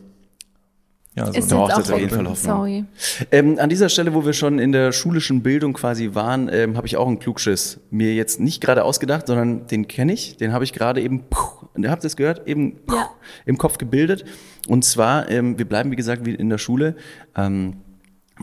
ja, 1.14 1.26
so 1.26 1.32
Ist 1.32 1.52
auch 1.52 1.70
auf 1.70 1.98
jeden 1.98 2.08
Fall 2.08 2.26
Hoffnung. 2.26 2.34
Sorry. 2.56 2.84
Ähm, 3.30 3.58
an 3.58 3.68
dieser 3.68 3.90
Stelle, 3.90 4.14
wo 4.14 4.24
wir 4.24 4.32
schon 4.32 4.58
in 4.58 4.72
der 4.72 4.92
schulischen 4.92 5.42
Bildung 5.42 5.74
quasi 5.74 6.14
waren, 6.14 6.48
ähm, 6.50 6.74
habe 6.78 6.86
ich 6.86 6.96
auch 6.96 7.06
einen 7.06 7.18
Klugschiss 7.18 7.80
mir 7.90 8.14
jetzt 8.14 8.40
nicht 8.40 8.62
gerade 8.62 8.82
ausgedacht, 8.82 9.26
sondern 9.26 9.66
den 9.66 9.88
kenne 9.88 10.14
ich, 10.14 10.38
den 10.38 10.54
habe 10.54 10.64
ich 10.64 10.72
gerade 10.72 11.02
eben, 11.02 11.24
puh, 11.28 11.66
und 11.74 11.82
ihr 11.84 11.90
habt 11.90 12.02
es 12.06 12.16
gehört, 12.16 12.48
eben 12.48 12.76
puh, 12.86 12.94
Ja. 12.96 13.10
im 13.44 13.58
Kopf 13.58 13.76
gebildet. 13.76 14.24
Und 14.68 14.86
zwar, 14.86 15.30
ähm, 15.30 15.58
wir 15.58 15.68
bleiben 15.68 15.90
wie 15.90 15.96
gesagt 15.96 16.24
wie 16.24 16.34
in 16.34 16.48
der 16.48 16.56
Schule. 16.58 16.96
Ähm, 17.36 17.76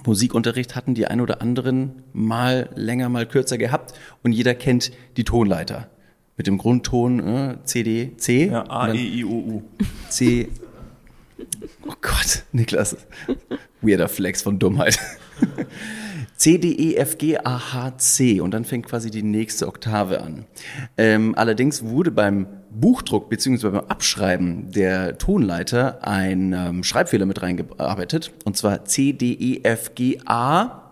Musikunterricht 0.06 0.76
hatten 0.76 0.94
die 0.94 1.08
ein 1.08 1.22
oder 1.22 1.42
anderen 1.42 2.04
mal 2.14 2.70
länger, 2.76 3.10
mal 3.10 3.26
kürzer 3.26 3.58
gehabt 3.58 3.94
und 4.24 4.32
jeder 4.32 4.56
kennt 4.56 4.92
die 5.18 5.24
Tonleiter. 5.24 5.90
Mit 6.38 6.48
dem 6.48 6.58
Grundton 6.58 7.20
äh, 7.20 7.58
C, 7.66 7.84
D, 7.84 8.16
C. 8.18 8.48
ja, 8.48 8.64
A, 8.70 8.94
E, 8.94 8.98
I, 8.98 9.26
O, 9.26 9.30
U. 9.30 9.64
C. 10.10 10.48
Oh 11.86 11.94
Gott, 12.02 12.44
Niklas. 12.54 12.96
Weirder 13.82 14.08
Flex 14.08 14.42
von 14.42 14.58
Dummheit. 14.60 15.00
C, 16.36 16.58
D, 16.58 16.72
E, 16.72 16.96
F, 16.96 17.18
G, 17.18 17.38
A, 17.38 17.74
H, 17.74 17.98
C. 17.98 18.40
Und 18.40 18.52
dann 18.52 18.64
fängt 18.64 18.86
quasi 18.86 19.12
die 19.12 19.24
nächste 19.24 19.68
Oktave 19.68 20.22
an. 20.22 20.46
Ähm, 20.98 21.36
allerdings 21.36 21.84
wurde 21.84 22.12
beim 22.12 22.48
Buchdruck 22.72 23.30
bzw. 23.30 23.70
beim 23.70 23.86
Abschreiben 23.88 24.72
der 24.72 25.18
Tonleiter 25.18 26.06
ein 26.08 26.54
ähm, 26.54 26.84
Schreibfehler 26.84 27.26
mit 27.26 27.42
reingearbeitet. 27.42 28.32
Und 28.46 28.58
zwar 28.58 28.86
C, 28.86 29.14
D, 29.14 29.34
E, 29.34 29.62
F, 29.64 29.96
G, 29.96 30.20
A. 30.26 30.92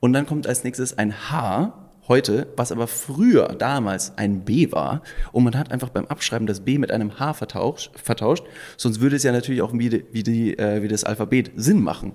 Und 0.00 0.12
dann 0.12 0.26
kommt 0.26 0.46
als 0.46 0.64
nächstes 0.64 0.96
ein 0.98 1.30
H 1.30 1.72
heute, 2.08 2.48
was 2.56 2.72
aber 2.72 2.86
früher, 2.86 3.48
damals 3.58 4.16
ein 4.16 4.44
B 4.44 4.70
war. 4.72 5.02
Und 5.32 5.44
man 5.44 5.56
hat 5.56 5.72
einfach 5.72 5.88
beim 5.88 6.06
Abschreiben 6.06 6.46
das 6.46 6.60
B 6.60 6.78
mit 6.78 6.90
einem 6.90 7.18
H 7.18 7.34
vertauscht, 7.34 7.90
vertauscht 8.00 8.44
sonst 8.76 9.00
würde 9.00 9.16
es 9.16 9.22
ja 9.22 9.32
natürlich 9.32 9.62
auch 9.62 9.72
wie, 9.72 9.88
die, 9.88 10.04
wie, 10.12 10.22
die, 10.22 10.58
äh, 10.58 10.82
wie 10.82 10.88
das 10.88 11.04
Alphabet 11.04 11.52
Sinn 11.56 11.82
machen. 11.82 12.12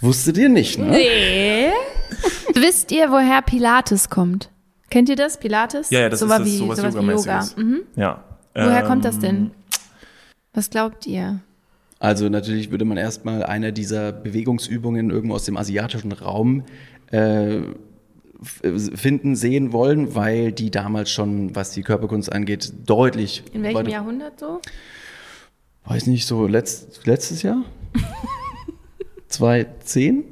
Wusstet 0.00 0.38
ihr 0.38 0.48
nicht, 0.48 0.78
ne? 0.78 0.90
Nee. 0.90 1.72
Wisst 2.54 2.92
ihr, 2.92 3.10
woher 3.10 3.42
Pilates 3.42 4.08
kommt? 4.08 4.50
Kennt 4.90 5.08
ihr 5.08 5.16
das, 5.16 5.38
Pilates? 5.38 5.90
Ja, 5.90 6.00
ja, 6.00 6.08
das 6.08 6.20
sowas 6.20 6.40
ist 6.40 6.46
das, 6.46 6.52
wie, 6.52 6.56
sowas, 6.58 6.78
sowas 6.78 6.94
wie 6.94 6.98
Yoga. 6.98 7.10
Yogamäßiges. 7.12 7.56
Mhm. 7.56 7.80
Ja. 7.96 8.24
Woher 8.54 8.80
Ähm, 8.82 8.86
kommt 8.86 9.04
das 9.04 9.18
denn? 9.18 9.50
Was 10.54 10.70
glaubt 10.70 11.06
ihr? 11.06 11.40
Also 12.00 12.28
natürlich 12.28 12.70
würde 12.70 12.84
man 12.84 12.96
erstmal 12.96 13.42
eine 13.42 13.72
dieser 13.72 14.12
Bewegungsübungen 14.12 15.10
irgendwo 15.10 15.34
aus 15.34 15.44
dem 15.44 15.56
asiatischen 15.56 16.12
Raum 16.12 16.62
äh, 17.10 17.60
finden, 18.62 19.34
sehen 19.36 19.72
wollen, 19.72 20.14
weil 20.14 20.52
die 20.52 20.70
damals 20.70 21.10
schon, 21.10 21.54
was 21.56 21.72
die 21.72 21.82
Körperkunst 21.82 22.32
angeht, 22.32 22.72
deutlich. 22.86 23.42
In 23.52 23.62
welchem 23.64 23.78
weit- 23.78 23.88
Jahrhundert 23.88 24.38
so? 24.38 24.60
Weiß 25.84 26.06
nicht, 26.06 26.26
so 26.26 26.46
letzt, 26.46 27.04
letztes 27.06 27.42
Jahr? 27.42 27.64
2010? 29.28 30.24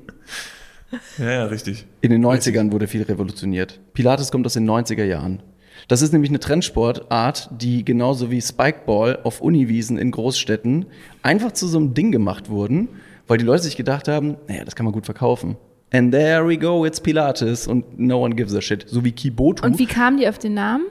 Ja, 1.19 1.31
ja, 1.31 1.45
richtig. 1.47 1.87
In 2.01 2.11
den 2.11 2.25
90ern 2.25 2.73
wurde 2.73 2.87
viel 2.87 3.03
revolutioniert. 3.03 3.81
Pilates 3.93 4.31
kommt 4.31 4.47
aus 4.47 4.55
den 4.55 4.69
90er 4.69 5.05
Jahren. 5.05 5.43
Das 5.89 6.03
ist 6.03 6.13
nämlich 6.13 6.31
eine 6.31 6.41
Trendsportart, 6.41 7.51
die 7.61 7.85
genauso 7.85 8.31
wie 8.31 8.41
Spikeball 8.41 9.21
auf 9.25 9.41
Uniwiesen 9.41 9.99
in 9.99 10.11
Großstädten 10.11 10.87
einfach 11.23 11.53
zu 11.53 11.67
so 11.67 11.79
einem 11.79 11.95
Ding 11.95 12.13
gemacht 12.13 12.49
wurden, 12.49 12.89
weil 13.27 13.39
die 13.39 13.45
Leute 13.45 13.65
sich 13.65 13.77
gedacht 13.77 14.09
haben, 14.09 14.37
naja, 14.49 14.65
das 14.65 14.75
kann 14.75 14.85
man 14.85 14.93
gut 14.93 15.05
verkaufen. 15.05 15.57
And 15.93 16.13
there 16.13 16.47
we 16.47 16.59
go, 16.59 16.85
it's 16.85 17.01
Pilates 17.01 17.69
und 17.69 17.99
no 17.99 18.23
one 18.25 18.35
gives 18.35 18.55
a 18.55 18.61
shit. 18.61 18.85
So 18.89 19.05
wie 19.05 19.13
Kibotu. 19.13 19.65
Und 19.65 19.79
wie 19.79 19.87
kamen 19.87 20.19
die 20.19 20.29
auf 20.29 20.39
den 20.39 20.55
Namen? 20.55 20.87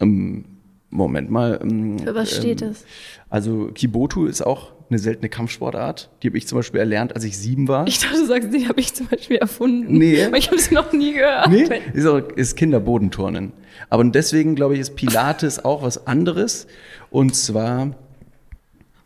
Ähm, 0.00 0.44
Moment 0.90 1.30
mal. 1.30 1.60
ähm, 1.62 1.98
Für 1.98 2.14
was 2.14 2.34
steht 2.34 2.62
ähm, 2.62 2.70
es? 2.70 2.84
Also 3.28 3.70
Kibotu 3.74 4.26
ist 4.26 4.42
auch 4.42 4.72
eine 4.90 4.98
seltene 4.98 5.28
Kampfsportart. 5.28 6.10
Die 6.22 6.28
habe 6.28 6.38
ich 6.38 6.46
zum 6.46 6.58
Beispiel 6.58 6.80
erlernt, 6.80 7.14
als 7.14 7.24
ich 7.24 7.38
sieben 7.38 7.68
war. 7.68 7.86
Ich 7.86 7.98
dachte, 8.00 8.18
du 8.18 8.26
sagst, 8.26 8.52
die 8.52 8.68
habe 8.68 8.80
ich 8.80 8.94
zum 8.94 9.06
Beispiel 9.06 9.36
erfunden. 9.36 9.96
Nee. 9.96 10.24
Aber 10.24 10.36
ich 10.36 10.48
habe 10.48 10.58
sie 10.58 10.74
noch 10.74 10.92
nie 10.92 11.14
gehört. 11.14 11.48
Nee, 11.48 11.66
ist, 11.92 12.06
auch, 12.06 12.18
ist 12.18 12.56
Kinderbodenturnen. 12.56 13.52
Aber 13.88 14.04
deswegen, 14.04 14.54
glaube 14.54 14.74
ich, 14.74 14.80
ist 14.80 14.94
Pilates 14.96 15.64
auch 15.64 15.82
was 15.82 16.06
anderes. 16.06 16.66
Und 17.10 17.34
zwar 17.34 17.94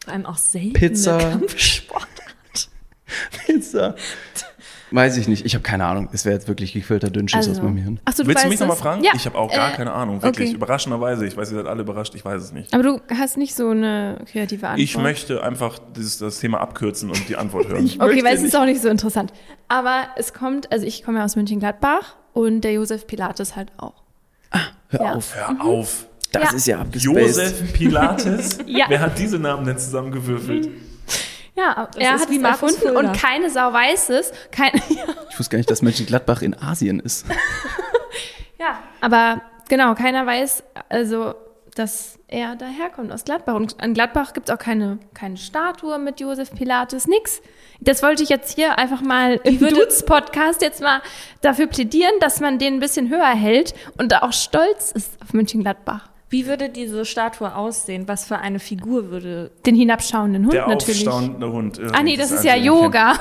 Vor 0.04 0.12
allem 0.12 0.26
auch 0.26 0.36
selten 0.38 0.72
Pizza. 0.72 1.18
Kampfsportart. 1.18 2.08
Pizza. 3.46 3.94
Weiß 4.90 5.16
ich 5.16 5.28
nicht. 5.28 5.44
Ich 5.44 5.54
habe 5.54 5.62
keine 5.62 5.84
Ahnung. 5.86 6.08
Es 6.12 6.24
wäre 6.24 6.34
jetzt 6.34 6.48
wirklich 6.48 6.72
gefüllter 6.72 7.10
Dünnschiss 7.10 7.48
aus 7.48 7.60
meinem 7.62 7.76
Hirn. 7.76 8.00
Achso, 8.04 8.22
du 8.22 8.28
Willst 8.28 8.44
du 8.44 8.48
mich 8.48 8.60
nochmal 8.60 8.76
fragen? 8.76 9.04
Ja. 9.04 9.12
Ich 9.14 9.26
habe 9.26 9.36
auch 9.36 9.52
gar 9.52 9.72
Äh, 9.72 9.76
keine 9.76 9.92
Ahnung, 9.92 10.22
wirklich. 10.22 10.48
okay. 10.48 10.56
Überraschenderweise. 10.56 11.26
Ich 11.26 11.36
weiß, 11.36 11.50
ihr 11.52 11.58
seid 11.58 11.66
alle 11.66 11.82
überrascht, 11.82 12.14
ich 12.14 12.24
weiß 12.24 12.42
es 12.42 12.52
nicht. 12.52 12.72
Aber 12.72 12.82
du 12.82 13.00
hast 13.16 13.36
nicht 13.36 13.54
so 13.54 13.70
eine 13.70 14.18
kreative 14.30 14.66
Antwort. 14.68 14.82
Ich 14.82 14.96
möchte 14.96 15.42
einfach 15.42 15.78
dieses, 15.96 16.18
das 16.18 16.38
Thema 16.40 16.60
abkürzen 16.60 17.10
und 17.10 17.28
die 17.28 17.36
Antwort 17.36 17.68
hören. 17.68 17.90
Okay, 17.98 18.24
weil 18.24 18.34
es 18.36 18.42
ist 18.42 18.56
auch 18.56 18.64
nicht 18.64 18.80
so 18.80 18.88
interessant. 18.88 19.32
Aber 19.68 20.04
es 20.16 20.32
kommt, 20.32 20.72
also 20.72 20.86
ich 20.86 21.02
komme 21.02 21.18
ja 21.18 21.24
aus 21.24 21.36
München-Gladbach 21.36 22.16
und 22.32 22.62
der 22.62 22.72
Josef 22.72 23.06
Pilates 23.06 23.56
halt 23.56 23.72
auch. 23.76 24.02
Hör 24.90 25.02
Ja. 25.02 25.12
auf. 25.14 25.36
Hör 25.36 25.60
auf. 25.64 26.06
Das 26.32 26.42
Ja. 26.50 26.56
ist 26.56 26.66
ja 26.66 26.78
abgespaced. 26.80 27.14
Josef 27.26 27.72
Pilates? 27.72 28.58
Ja. 28.66 28.86
Wer 28.88 29.00
hat 29.00 29.18
diese 29.18 29.38
Namen 29.38 29.66
denn 29.66 29.78
zusammengewürfelt? 29.78 30.68
Ja, 31.58 31.88
er 31.96 32.14
ist 32.14 32.22
hat 32.22 32.30
wie 32.30 32.36
es 32.36 32.42
Markus 32.42 32.74
erfunden 32.74 32.94
Fulda. 32.94 33.10
und 33.10 33.20
keine 33.20 33.50
Sau 33.50 33.72
weiß 33.72 34.10
es. 34.10 34.32
Kein, 34.52 34.70
ja. 34.88 35.04
Ich 35.28 35.38
wusste 35.38 35.50
gar 35.50 35.58
nicht, 35.58 35.70
dass 35.70 35.82
Mönchengladbach 35.82 36.42
in 36.42 36.54
Asien 36.54 37.00
ist. 37.00 37.26
ja, 38.60 38.78
aber 39.00 39.42
genau, 39.68 39.94
keiner 39.94 40.24
weiß, 40.24 40.62
also, 40.88 41.34
dass 41.74 42.18
er 42.28 42.54
daherkommt 42.54 43.12
aus 43.12 43.24
Gladbach. 43.24 43.54
Und 43.54 43.76
in 43.82 43.92
Gladbach 43.92 44.34
gibt 44.34 44.48
es 44.48 44.54
auch 44.54 44.58
keine, 44.58 44.98
keine 45.14 45.36
Statue 45.36 45.98
mit 45.98 46.20
Josef 46.20 46.52
Pilates, 46.52 47.08
nix. 47.08 47.40
Das 47.80 48.02
wollte 48.02 48.22
ich 48.22 48.28
jetzt 48.28 48.54
hier 48.54 48.78
einfach 48.78 49.00
mal 49.00 49.40
im 49.42 49.58
Dudes-Podcast 49.58 50.62
jetzt 50.62 50.80
mal 50.80 51.02
dafür 51.40 51.66
plädieren, 51.66 52.12
dass 52.20 52.40
man 52.40 52.58
den 52.58 52.74
ein 52.74 52.80
bisschen 52.80 53.08
höher 53.08 53.34
hält 53.34 53.74
und 53.96 54.12
da 54.12 54.20
auch 54.22 54.32
stolz 54.32 54.92
ist 54.92 55.20
auf 55.22 55.32
München-Gladbach. 55.32 56.08
Wie 56.30 56.46
würde 56.46 56.68
diese 56.68 57.04
Statue 57.06 57.54
aussehen? 57.54 58.06
Was 58.06 58.24
für 58.26 58.38
eine 58.38 58.58
Figur 58.58 59.10
würde. 59.10 59.50
Den 59.64 59.74
hinabschauenden 59.74 60.44
Hund 60.44 60.52
Der 60.52 60.66
natürlich. 60.68 61.08
aufstaunende 61.08 61.50
Hund. 61.50 61.80
Ah 61.92 62.02
nee, 62.02 62.16
das 62.16 62.30
ist 62.30 62.44
ja 62.44 62.54
Yoga. 62.54 63.14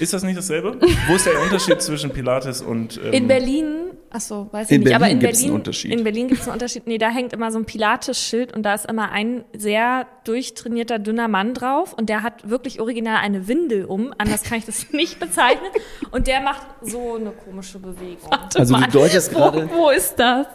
Ist 0.00 0.12
das 0.12 0.24
nicht 0.24 0.36
dasselbe? 0.36 0.76
Wo 1.06 1.14
ist 1.14 1.26
der 1.26 1.40
Unterschied 1.40 1.80
zwischen 1.80 2.10
Pilates 2.10 2.60
und... 2.60 2.98
Ähm, 3.04 3.12
In 3.12 3.28
Berlin, 3.28 3.66
ach 4.10 4.20
so, 4.20 4.48
weiß 4.50 4.70
ich 4.70 4.76
In 4.76 4.82
nicht, 4.82 4.92
aber 4.92 5.04
Berlin 5.04 5.16
in 5.16 5.20
gibt's 5.20 5.38
Berlin, 5.38 5.50
einen 5.50 5.60
Unterschied. 5.60 5.92
in 5.92 6.02
Berlin 6.04 6.28
gibt 6.28 6.40
es 6.40 6.46
einen 6.48 6.54
Unterschied. 6.54 6.86
Nee, 6.88 6.98
da 6.98 7.10
hängt 7.10 7.32
immer 7.32 7.52
so 7.52 7.58
ein 7.58 7.64
Pilates-Schild 7.64 8.56
und 8.56 8.64
da 8.64 8.74
ist 8.74 8.86
immer 8.86 9.12
ein 9.12 9.44
sehr 9.56 10.06
durchtrainierter, 10.24 10.98
dünner 10.98 11.28
Mann 11.28 11.54
drauf 11.54 11.94
und 11.94 12.08
der 12.08 12.24
hat 12.24 12.50
wirklich 12.50 12.80
original 12.80 13.18
eine 13.18 13.46
Windel 13.46 13.84
um, 13.84 14.12
anders 14.18 14.42
kann 14.42 14.58
ich 14.58 14.64
das 14.66 14.86
nicht 14.92 15.20
bezeichnen 15.20 15.68
und 16.10 16.26
der 16.26 16.40
macht 16.40 16.66
so 16.82 17.14
eine 17.14 17.30
komische 17.30 17.78
Bewegung. 17.78 18.30
Also 18.56 18.74
du 18.74 18.80
Mann, 18.80 18.90
deutest 18.90 19.32
wo, 19.32 19.38
gerade- 19.38 19.70
wo 19.72 19.90
ist 19.90 20.16
das? 20.16 20.46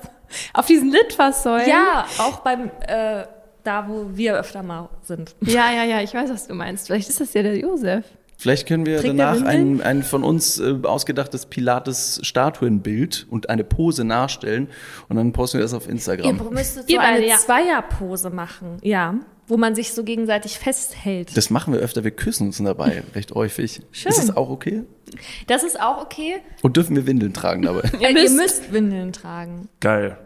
Auf 0.54 0.66
diesen 0.66 0.92
Litfaßsäulen? 0.92 1.70
Ja, 1.70 2.06
auch 2.20 2.40
beim, 2.40 2.72
äh, 2.88 3.24
da 3.64 3.88
wo 3.88 4.10
wir 4.14 4.38
öfter 4.38 4.64
mal 4.64 4.90
sind. 5.04 5.36
Ja, 5.42 5.72
ja, 5.72 5.84
ja, 5.84 6.02
ich 6.02 6.14
weiß, 6.14 6.30
was 6.30 6.48
du 6.48 6.54
meinst. 6.54 6.88
Vielleicht 6.88 7.10
ist 7.10 7.22
das 7.22 7.34
ja 7.34 7.44
der 7.44 7.58
Josef. 7.58 8.06
Vielleicht 8.38 8.68
können 8.68 8.86
wir 8.86 9.02
der 9.02 9.14
danach 9.14 9.42
ein, 9.44 9.82
ein 9.82 10.04
von 10.04 10.24
uns 10.24 10.60
äh, 10.60 10.76
ausgedachtes 10.84 11.46
Pilates-Statuenbild 11.46 13.28
und 13.30 13.50
eine 13.50 13.64
Pose 13.64 14.04
nachstellen 14.04 14.68
und 15.08 15.16
dann 15.16 15.32
posten 15.32 15.60
wir 15.60 15.64
das 15.64 15.74
auf 15.74 15.86
Ihr 15.86 15.94
Instagram. 15.94 16.50
müsstet 16.52 16.90
Ihr 16.90 16.98
so 16.98 17.02
eine 17.02 17.26
ja. 17.26 17.38
Zweierpose 17.38 18.32
machen, 18.32 18.80
ja, 18.82 19.16
wo 19.48 19.58
man 19.58 19.76
sich 19.76 19.92
so 19.94 20.04
gegenseitig 20.04 20.58
festhält. 20.60 21.36
Das 21.36 21.50
machen 21.50 21.74
wir 21.74 21.80
öfter, 21.82 22.04
wir 22.04 22.12
küssen 22.12 22.48
uns 22.48 22.58
dabei 22.58 23.04
recht 23.16 23.34
häufig. 23.34 23.82
Schön. 23.92 24.10
Ist 24.12 24.18
das 24.20 24.36
auch 24.36 24.50
okay? 24.50 24.84
Das 25.48 25.64
ist 25.64 25.80
auch 25.80 26.02
okay. 26.02 26.36
Und 26.62 26.78
dürfen 26.78 26.96
wir 26.96 27.06
Windeln 27.06 27.34
tragen 27.34 27.62
dabei? 27.64 27.90
Ihr, 28.00 28.12
müsst- 28.14 28.34
ihr 28.34 28.42
müsst 28.42 28.74
Windeln 28.74 29.14
tragen. 29.14 29.70
Geil. 29.80 30.18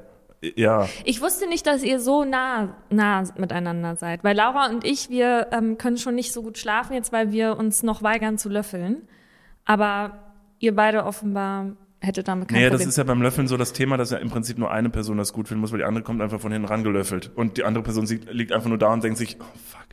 Ja. 0.55 0.87
Ich 1.03 1.19
wusste 1.21 1.47
nicht, 1.49 1.65
dass 1.65 1.81
ihr 1.81 1.99
so 1.99 2.23
nah, 2.23 2.75
nah 2.91 3.23
miteinander 3.37 3.95
seid. 3.95 4.23
Weil 4.23 4.35
Laura 4.35 4.69
und 4.69 4.85
ich, 4.85 5.09
wir 5.09 5.47
ähm, 5.51 5.79
können 5.79 5.97
schon 5.97 6.13
nicht 6.13 6.31
so 6.31 6.43
gut 6.43 6.59
schlafen 6.59 6.93
jetzt, 6.93 7.11
weil 7.11 7.31
wir 7.31 7.57
uns 7.57 7.81
noch 7.81 8.03
weigern 8.03 8.37
zu 8.37 8.47
löffeln. 8.47 9.01
Aber 9.65 10.19
ihr 10.59 10.75
beide 10.75 11.05
offenbar 11.05 11.71
hättet 12.07 12.27
damit 12.27 12.47
kein 12.47 12.61
das 12.61 12.71
Problem. 12.71 12.89
ist 12.89 12.97
ja 12.97 13.03
beim 13.03 13.21
Löffeln 13.21 13.47
so 13.47 13.57
das 13.57 13.73
Thema, 13.73 13.97
dass 13.97 14.09
ja 14.11 14.17
im 14.17 14.29
Prinzip 14.29 14.57
nur 14.57 14.71
eine 14.71 14.89
Person 14.89 15.17
das 15.17 15.33
gut 15.33 15.47
finden 15.47 15.61
muss, 15.61 15.71
weil 15.71 15.79
die 15.79 15.85
andere 15.85 16.03
kommt 16.03 16.21
einfach 16.21 16.39
von 16.39 16.51
hinten 16.51 16.67
rangelöffelt. 16.67 17.31
Und 17.35 17.57
die 17.57 17.63
andere 17.63 17.83
Person 17.83 18.07
sieht, 18.07 18.31
liegt 18.33 18.51
einfach 18.51 18.69
nur 18.69 18.77
da 18.79 18.91
und 18.93 19.03
denkt 19.03 19.17
sich, 19.17 19.37
oh 19.39 19.43
fuck. 19.69 19.85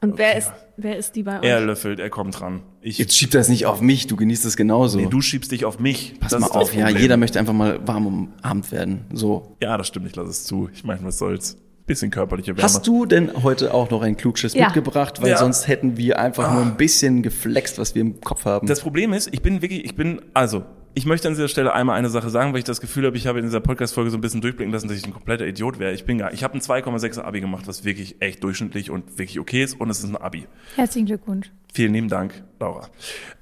und 0.00 0.18
wer 0.18 0.30
okay. 0.30 0.38
ist, 0.38 0.52
wer 0.76 0.96
ist 0.96 1.14
die 1.14 1.22
bei 1.22 1.38
euch? 1.38 1.44
Er 1.44 1.60
löffelt, 1.60 2.00
er 2.00 2.10
kommt 2.10 2.40
ran. 2.40 2.62
Ich, 2.80 2.98
Jetzt 2.98 3.16
schieb 3.16 3.30
das 3.30 3.48
nicht 3.48 3.66
auf 3.66 3.80
mich, 3.80 4.08
du 4.08 4.16
genießt 4.16 4.44
es 4.44 4.56
genauso. 4.56 4.98
nee, 4.98 5.06
du 5.08 5.20
schiebst 5.20 5.52
dich 5.52 5.64
auf 5.64 5.78
mich. 5.78 6.14
Pass 6.18 6.30
Das 6.32 6.40
mal 6.40 6.48
das 6.48 6.56
auf, 6.56 6.74
ja, 6.74 6.88
jeder 6.88 7.16
möchte 7.16 7.38
einfach 7.38 7.52
mal 7.52 7.86
warm 7.86 8.06
umarmt 8.06 8.72
werden. 8.72 9.04
So. 9.12 9.56
Ja, 9.62 9.76
das 9.78 9.86
stimmt, 9.86 10.06
ich 10.08 10.16
lasse 10.16 10.30
es 10.30 10.44
zu. 10.44 10.68
Ich 10.72 10.82
meine, 10.84 11.04
was 11.04 11.18
soll's. 11.18 11.56
Bisschen 11.84 12.12
körperliche 12.12 12.52
Wärme. 12.56 12.62
Hast 12.62 12.86
du 12.86 13.06
denn 13.06 13.42
heute 13.42 13.74
auch 13.74 13.90
noch 13.90 14.02
einen 14.02 14.16
Klugschiss 14.16 14.54
Ja. 14.54 14.66
mitgebracht? 14.66 15.20
Weil 15.20 15.30
Ja. 15.30 15.38
sonst 15.38 15.66
hätten 15.66 15.96
wir 15.96 16.16
einfach 16.20 16.52
nur 16.52 16.62
ein 16.62 16.76
bisschen 16.76 17.22
geflext, 17.24 17.76
was 17.78 17.96
wir 17.96 18.02
im 18.02 18.20
Kopf 18.20 18.44
haben. 18.44 18.68
Das 18.68 18.78
Problem 18.80 19.12
ist, 19.12 19.28
ich 19.34 19.42
bin 19.42 19.62
wirklich, 19.62 19.84
ich 19.84 19.96
bin, 19.96 20.22
also, 20.32 20.62
ich 20.94 21.06
möchte 21.06 21.28
an 21.28 21.34
dieser 21.34 21.48
Stelle 21.48 21.72
einmal 21.72 21.96
eine 21.96 22.10
Sache 22.10 22.28
sagen, 22.28 22.52
weil 22.52 22.58
ich 22.58 22.64
das 22.64 22.80
Gefühl 22.80 23.06
habe, 23.06 23.16
ich 23.16 23.26
habe 23.26 23.38
in 23.38 23.46
dieser 23.46 23.60
Podcast-Folge 23.60 24.10
so 24.10 24.18
ein 24.18 24.20
bisschen 24.20 24.40
durchblicken 24.40 24.72
lassen, 24.72 24.88
dass 24.88 24.96
ich 24.98 25.06
ein 25.06 25.12
kompletter 25.12 25.46
Idiot 25.46 25.78
wäre. 25.78 25.92
Ich 25.92 26.04
bin 26.04 26.18
gar, 26.18 26.32
ich 26.32 26.44
habe 26.44 26.54
ein 26.54 26.60
2,6er 26.60 27.22
Abi 27.22 27.40
gemacht, 27.40 27.66
was 27.66 27.84
wirklich 27.84 28.20
echt 28.20 28.44
durchschnittlich 28.44 28.90
und 28.90 29.18
wirklich 29.18 29.40
okay 29.40 29.62
ist 29.62 29.80
und 29.80 29.88
es 29.88 30.00
ist 30.00 30.10
ein 30.10 30.16
Abi. 30.16 30.46
Herzlichen 30.76 31.06
Glückwunsch. 31.06 31.50
Vielen 31.72 31.94
lieben 31.94 32.08
Dank, 32.08 32.42
Laura. 32.60 32.88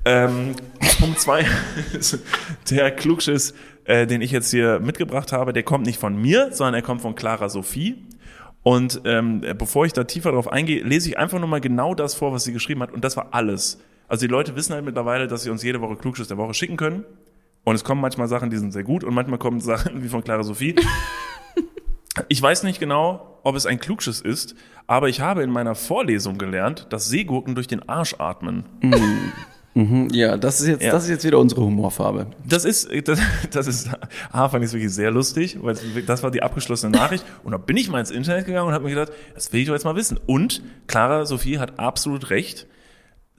Ähm, 0.05 0.55
Punkt 1.01 1.18
zwei 1.18 1.44
der 2.70 2.92
Klugschiss, 2.92 3.55
äh, 3.84 4.07
den 4.07 4.20
ich 4.20 4.30
jetzt 4.30 4.51
hier 4.51 4.78
mitgebracht 4.78 5.32
habe, 5.32 5.53
der 5.53 5.64
kommt 5.64 5.86
nicht 5.86 5.98
von 5.98 6.14
mir, 6.14 6.53
sondern 6.53 6.74
er 6.74 6.82
kommt 6.82 7.01
von 7.01 7.16
Clara 7.16 7.48
Sophie. 7.48 8.07
Und 8.62 9.01
ähm, 9.05 9.40
bevor 9.59 9.86
ich 9.86 9.92
da 9.92 10.05
tiefer 10.05 10.32
drauf 10.32 10.53
eingehe, 10.53 10.84
lese 10.84 11.09
ich 11.09 11.18
einfach 11.18 11.40
nur 11.40 11.48
mal 11.48 11.61
genau 11.61 11.94
das 11.94 12.14
vor, 12.14 12.32
was 12.32 12.44
sie 12.44 12.53
geschrieben 12.53 12.82
hat. 12.82 12.92
Und 12.92 13.03
das 13.03 13.16
war 13.16 13.28
alles. 13.32 13.80
Also 14.07 14.26
die 14.26 14.30
Leute 14.30 14.55
wissen 14.55 14.74
halt 14.74 14.84
mittlerweile, 14.84 15.26
dass 15.26 15.44
sie 15.44 15.51
uns 15.51 15.62
jede 15.62 15.80
Woche 15.80 15.96
Klugschiss 15.96 16.28
der 16.28 16.36
Woche 16.36 16.53
schicken 16.53 16.76
können. 16.76 17.05
Und 17.64 17.74
es 17.74 17.84
kommen 17.84 18.00
manchmal 18.00 18.26
Sachen, 18.28 18.50
die 18.50 18.56
sind 18.56 18.72
sehr 18.72 18.84
gut 18.84 19.04
und 19.04 19.14
manchmal 19.14 19.38
kommen 19.38 19.61
Sachen 19.61 20.02
wie 20.02 20.08
von 20.08 20.22
Clara 20.24 20.42
Sophie. 20.42 20.74
Ich 22.28 22.42
weiß 22.42 22.64
nicht 22.64 22.80
genau, 22.80 23.38
ob 23.44 23.54
es 23.54 23.66
ein 23.66 23.78
Klugschiss 23.78 24.20
ist, 24.20 24.56
aber 24.88 25.08
ich 25.08 25.20
habe 25.20 25.42
in 25.44 25.50
meiner 25.50 25.76
Vorlesung 25.76 26.38
gelernt, 26.38 26.88
dass 26.90 27.08
Seegurken 27.08 27.54
durch 27.54 27.68
den 27.68 27.88
Arsch 27.88 28.16
atmen. 28.18 28.64
Mhm, 29.74 30.08
ja, 30.11 30.36
das 30.36 30.61
ist 30.61 30.66
jetzt, 30.66 30.82
Ja. 30.82 30.90
das 30.90 31.04
ist 31.04 31.11
jetzt 31.11 31.24
wieder 31.24 31.38
unsere 31.38 31.62
Humorfarbe. 31.62 32.26
Das 32.44 32.64
ist, 32.64 32.88
das, 33.08 33.20
das 33.52 33.66
ist, 33.68 33.90
A, 34.32 34.48
fand 34.48 34.64
ich 34.64 34.72
wirklich 34.72 34.92
sehr 34.92 35.12
lustig, 35.12 35.58
weil 35.62 35.76
das 36.04 36.22
war 36.24 36.32
die 36.32 36.42
abgeschlossene 36.42 36.90
Nachricht. 36.94 37.24
Und 37.44 37.52
da 37.52 37.58
bin 37.58 37.76
ich 37.76 37.88
mal 37.88 38.00
ins 38.00 38.11
Internet 38.11 38.44
gegangen 38.46 38.66
und 38.68 38.74
habe 38.74 38.84
mir 38.84 38.90
gedacht, 38.90 39.12
das 39.34 39.52
will 39.52 39.61
ich 39.61 39.66
doch 39.68 39.74
jetzt 39.74 39.84
mal 39.84 39.94
wissen. 39.96 40.18
Und 40.26 40.62
Clara 40.88 41.24
Sophie 41.24 41.58
hat 41.61 41.78
absolut 41.78 42.30
recht. 42.30 42.66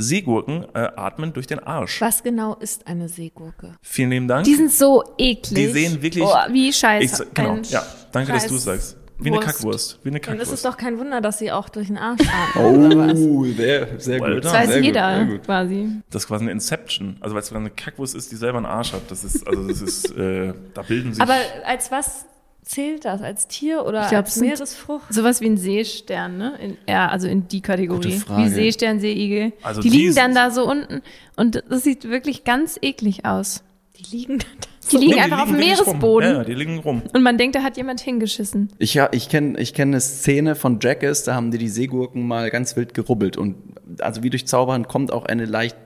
Seegurken 0.02 0.66
äh, 0.74 0.90
atmen 0.96 1.34
durch 1.34 1.48
den 1.48 1.60
Arsch. 1.60 2.02
Was 2.02 2.24
genau 2.24 2.56
ist 2.56 2.88
eine 2.88 3.08
Seegurke? 3.10 3.74
Vielen 3.82 4.10
lieben 4.12 4.28
Dank. 4.28 4.46
Die 4.46 4.56
sind 4.56 4.72
so 4.72 5.04
eklig. 5.18 5.54
Die 5.54 5.68
sehen 5.68 6.02
wirklich- 6.02 6.24
Oh, 6.26 6.36
wie 6.52 6.72
scheiße. 6.74 7.24
ich, 7.24 7.34
genau, 7.34 7.58
ja. 7.70 7.84
Danke, 8.12 8.34
dass 8.34 8.48
du 8.48 8.56
es 8.56 8.64
Scheiß 8.66 8.90
sagst. 8.90 8.98
Wie 9.24 9.28
eine 9.28 9.38
Wurst. 9.38 9.48
Kackwurst. 9.48 10.00
Wie 10.04 10.10
eine 10.10 10.20
Dann 10.20 10.36
ist 10.38 10.42
es 10.42 10.64
Kackwurst. 10.64 10.66
doch 10.66 10.78
kein 10.78 10.98
Wunder, 10.98 11.22
dass 11.22 11.38
sie 11.38 11.52
auch 11.52 11.70
durch 11.70 11.88
den 11.88 11.98
Arsch 12.00 12.22
atmen? 12.56 13.16
Oh, 13.18 13.46
sehr, 13.46 14.00
sehr 14.00 14.20
Well 14.20 14.34
gut. 14.36 14.46
Das 14.46 14.54
weiß 14.54 14.68
sehr 14.68 14.78
gut, 14.78 14.86
jeder 14.86 15.16
sehr 15.16 15.26
gut. 15.26 15.44
quasi. 15.46 15.90
Das 16.10 16.24
ist 16.24 16.28
quasi 16.28 16.44
eine 16.46 16.52
Inception. 16.52 17.18
Also 17.20 17.36
weil 17.36 17.44
es 17.44 17.54
eine 17.54 17.70
Kackwurst 17.70 18.16
ist, 18.16 18.32
die 18.32 18.36
selber 18.36 18.58
einen 18.58 18.66
Arsch 18.66 18.94
hat. 18.94 19.02
Das 19.10 19.24
ist, 19.24 19.48
also 19.48 19.68
das 19.68 19.80
ist, 19.82 20.10
äh, 20.18 20.54
da 20.74 20.82
bilden 20.82 21.14
sich. 21.14 21.22
Aber 21.22 21.36
als 21.66 21.92
was 21.92 22.26
zählt 22.64 23.06
das? 23.06 23.22
Als 23.22 23.48
Tier 23.48 23.86
oder 23.86 24.04
Ich 24.04 24.10
glaub, 24.10 24.26
als 24.26 24.36
Meeresfrucht? 24.38 25.14
Sowas 25.14 25.42
wie 25.42 25.48
ein 25.48 25.58
Seestern, 25.58 26.38
ne? 26.38 26.54
In, 26.62 26.78
ja, 26.88 27.08
also 27.10 27.28
in 27.28 27.48
die 27.48 27.62
Kategorie. 27.62 28.12
Gute 28.14 28.20
Frage. 28.26 28.44
Wie 28.46 28.50
Seestern, 28.50 29.00
Seeigel. 29.00 29.54
Also 29.62 29.82
die 29.82 29.90
die 29.90 29.98
liegen 29.98 30.16
dann 30.16 30.34
da 30.36 30.52
so 30.52 30.70
unten 30.70 31.02
und 31.36 31.64
das 31.70 31.84
sieht 31.84 32.08
wirklich 32.10 32.44
ganz 32.44 32.78
eklig 32.82 33.26
aus. 33.26 33.64
Die 33.98 34.16
liegen 34.18 34.40
da. 34.40 34.46
Die 34.92 34.98
liegen 34.98 35.12
Nee, 35.14 35.20
einfach 35.22 35.44
auf 35.44 35.50
dem 35.50 35.58
wirklich 35.58 35.80
rum. 35.80 35.86
Meeresboden 35.86 36.30
Ja, 36.32 36.38
ja, 36.40 36.44
die 36.44 36.54
liegen 36.54 36.80
rum. 36.80 37.02
und 37.14 37.22
man 37.24 37.38
denkt, 37.38 37.56
da 37.56 37.64
hat 37.64 37.78
jemand 37.78 38.02
hingeschissen. 38.02 38.72
Ich, 38.78 38.94
ja, 38.94 39.08
ich 39.12 39.30
kenne 39.30 39.58
ich 39.60 39.74
kenn 39.74 39.90
eine 39.90 40.02
Szene 40.02 40.56
von 40.56 40.80
Jackass, 40.82 41.24
da 41.24 41.36
haben 41.36 41.52
die 41.52 41.58
die 41.60 41.70
Seegurken 41.70 42.28
mal 42.28 42.50
ganz 42.50 42.76
wild 42.76 42.94
gerubbelt. 42.94 43.38
Und 43.38 43.56
also 44.00 44.24
wie 44.24 44.30
durch 44.30 44.48
Zaubern 44.48 44.88
kommt 44.88 45.14
auch 45.14 45.26
eine 45.26 45.46
leicht 45.46 45.78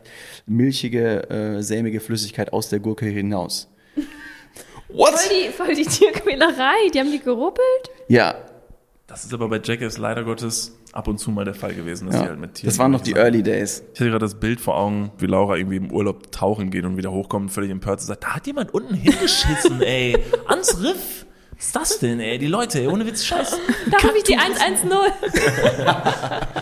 milchige, 0.47 1.30
äh, 1.30 1.61
sämige 1.61 1.99
Flüssigkeit 1.99 2.53
aus 2.53 2.69
der 2.69 2.80
Gurke 2.80 3.05
hinaus. 3.05 3.67
What? 4.95 5.09
Voll 5.13 5.29
die, 5.29 5.49
voll 5.51 5.75
die 5.75 5.85
Tierquälerei. 5.85 6.89
Die 6.93 6.99
haben 6.99 7.11
die 7.11 7.19
gerubbelt. 7.19 7.61
Ja, 8.07 8.35
Das 9.07 9.23
ist 9.23 9.33
aber 9.33 9.47
bei 9.49 9.59
Jackass 9.63 9.97
leider 9.97 10.23
Gottes 10.23 10.77
ab 10.91 11.07
und 11.07 11.17
zu 11.19 11.29
mal 11.31 11.43
der 11.45 11.53
Fall 11.53 11.73
gewesen, 11.73 12.07
dass 12.07 12.15
die 12.17 12.21
ja. 12.23 12.29
halt 12.29 12.39
mit 12.39 12.53
Tieren. 12.55 12.69
das 12.69 12.79
waren 12.79 12.91
noch 12.91 13.01
die 13.01 13.11
Sachen- 13.11 13.21
Early 13.23 13.43
Days. 13.43 13.83
Ich 13.93 13.99
hatte 13.99 14.09
gerade 14.09 14.25
das 14.25 14.35
Bild 14.35 14.61
vor 14.61 14.77
Augen, 14.77 15.11
wie 15.17 15.25
Laura 15.25 15.57
irgendwie 15.57 15.75
im 15.77 15.91
Urlaub 15.91 16.31
tauchen 16.31 16.71
geht 16.71 16.85
und 16.85 16.95
wieder 16.97 17.11
hochkommt, 17.11 17.51
völlig 17.51 17.69
empört 17.71 17.99
und 17.99 18.05
sagt, 18.05 18.23
da 18.23 18.35
hat 18.35 18.47
jemand 18.47 18.73
unten 18.73 18.93
hingeschissen, 18.95 19.81
ey. 19.81 20.17
Ans 20.47 20.81
Riff. 20.81 21.25
Was 21.58 21.66
ist 21.68 21.76
das 21.76 21.99
denn, 21.99 22.20
ey? 22.20 22.38
Die 22.38 22.47
Leute, 22.47 22.80
ey, 22.82 22.88
ohne 22.88 23.06
Witz, 23.06 23.24
scheiß. 23.26 23.58
Da 23.91 23.97
habe 24.03 24.18
ich 24.18 24.24
die 24.24 24.36
110. 24.36 24.89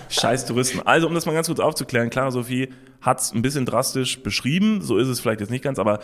Scheiß 0.10 0.46
Touristen. 0.46 0.82
Also, 0.86 1.08
um 1.08 1.14
das 1.14 1.26
mal 1.26 1.34
ganz 1.34 1.48
kurz 1.48 1.60
aufzuklären, 1.60 2.10
Clara 2.10 2.32
Sophie 2.32 2.70
hat 3.02 3.20
es 3.20 3.34
ein 3.34 3.42
bisschen 3.42 3.66
drastisch 3.66 4.22
beschrieben, 4.24 4.82
so 4.82 4.98
ist 4.98 5.08
es 5.08 5.20
vielleicht 5.20 5.42
jetzt 5.42 5.50
nicht 5.50 5.64
ganz, 5.64 5.78
aber 5.80 6.00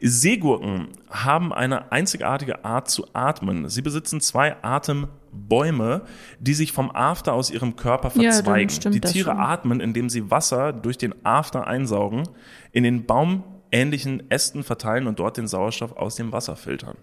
Seegurken 0.00 0.88
haben 1.08 1.52
eine 1.52 1.92
einzigartige 1.92 2.64
Art 2.64 2.90
zu 2.90 3.06
atmen. 3.12 3.68
Sie 3.68 3.82
besitzen 3.82 4.20
zwei 4.20 4.56
Atembäume, 4.62 6.02
die 6.40 6.54
sich 6.54 6.72
vom 6.72 6.90
After 6.94 7.34
aus 7.34 7.50
ihrem 7.50 7.76
Körper 7.76 8.10
Ja, 8.20 8.32
verzweigen. 8.32 8.70
stimmt 8.70 8.94
Die 8.96 9.00
Tiere 9.00 9.36
atmen, 9.36 9.80
indem 9.80 10.08
sie 10.08 10.30
Wasser 10.30 10.72
durch 10.72 10.98
den 10.98 11.14
After 11.24 11.66
einsaugen, 11.66 12.28
in 12.72 12.82
den 12.84 13.06
baumähnlichen 13.06 14.28
Ästen 14.30 14.62
verteilen 14.64 15.06
und 15.06 15.18
dort 15.20 15.36
den 15.36 15.46
Sauerstoff 15.46 15.96
aus 15.96 16.16
dem 16.16 16.32
Wasser 16.32 16.56
filtern. 16.56 16.96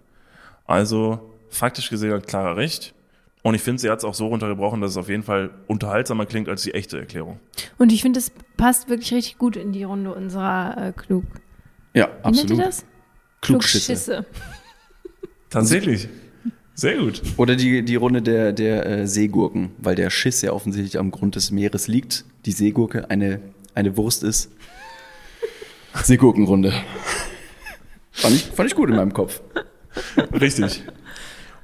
Also 0.68 1.20
faktisch 1.50 1.90
gesehen 1.90 2.12
hat 2.14 2.28
Clara 2.28 2.54
recht. 2.54 2.94
Und 3.42 3.56
ich 3.56 3.62
finde, 3.62 3.82
sie 3.82 3.90
hat 3.90 4.00
es 4.00 4.04
auch 4.04 4.14
so 4.14 4.28
runtergebrochen, 4.28 4.82
dass 4.82 4.92
es 4.92 4.98
auf 4.98 5.08
jeden 5.08 5.24
Fall 5.24 5.52
unterhaltsamer 5.68 6.26
klingt 6.26 6.50
als 6.50 6.64
die 6.64 6.74
echte 6.74 7.00
Erklärung. 7.00 7.40
Und 7.78 7.94
ich 7.94 8.02
finde, 8.02 8.20
es 8.20 8.32
passt 8.58 8.90
wirklich 8.90 9.14
richtig 9.14 9.38
gut 9.38 9.56
in 9.56 9.72
die 9.72 9.84
Runde 9.84 10.14
unserer 10.14 10.90
äh, 10.90 10.92
Klug. 10.92 11.24
Ja, 11.94 12.08
Wie 12.08 12.10
nennt 12.10 12.26
absolut. 12.26 12.52
ihr 12.52 12.66
das? 12.66 12.86
Klugschisse. 13.42 14.26
Tatsächlich. 15.50 16.10
Sehr 16.74 16.98
gut. 16.98 17.22
Oder 17.38 17.56
die, 17.56 17.84
die 17.84 17.96
Runde 17.96 18.22
der, 18.22 18.52
der 18.52 18.86
äh, 18.86 19.08
Seegurken, 19.08 19.72
weil 19.78 19.96
der 19.96 20.10
Schiss 20.10 20.42
ja 20.42 20.52
offensichtlich 20.52 21.00
am 21.00 21.12
Grund 21.12 21.36
des 21.36 21.50
Meeres 21.50 21.88
liegt. 21.88 22.26
Die 22.46 22.52
Seegurke 22.52 23.10
eine, 23.10 23.40
eine 23.74 23.96
Wurst 23.96 24.24
ist. 24.24 24.52
Seegurkenrunde. 26.04 26.74
Fand 28.12 28.36
ich, 28.36 28.44
fand 28.44 28.70
ich 28.70 28.76
gut 28.76 28.90
in 28.90 28.96
meinem 28.96 29.14
Kopf. 29.14 29.42
Richtig. 30.40 30.84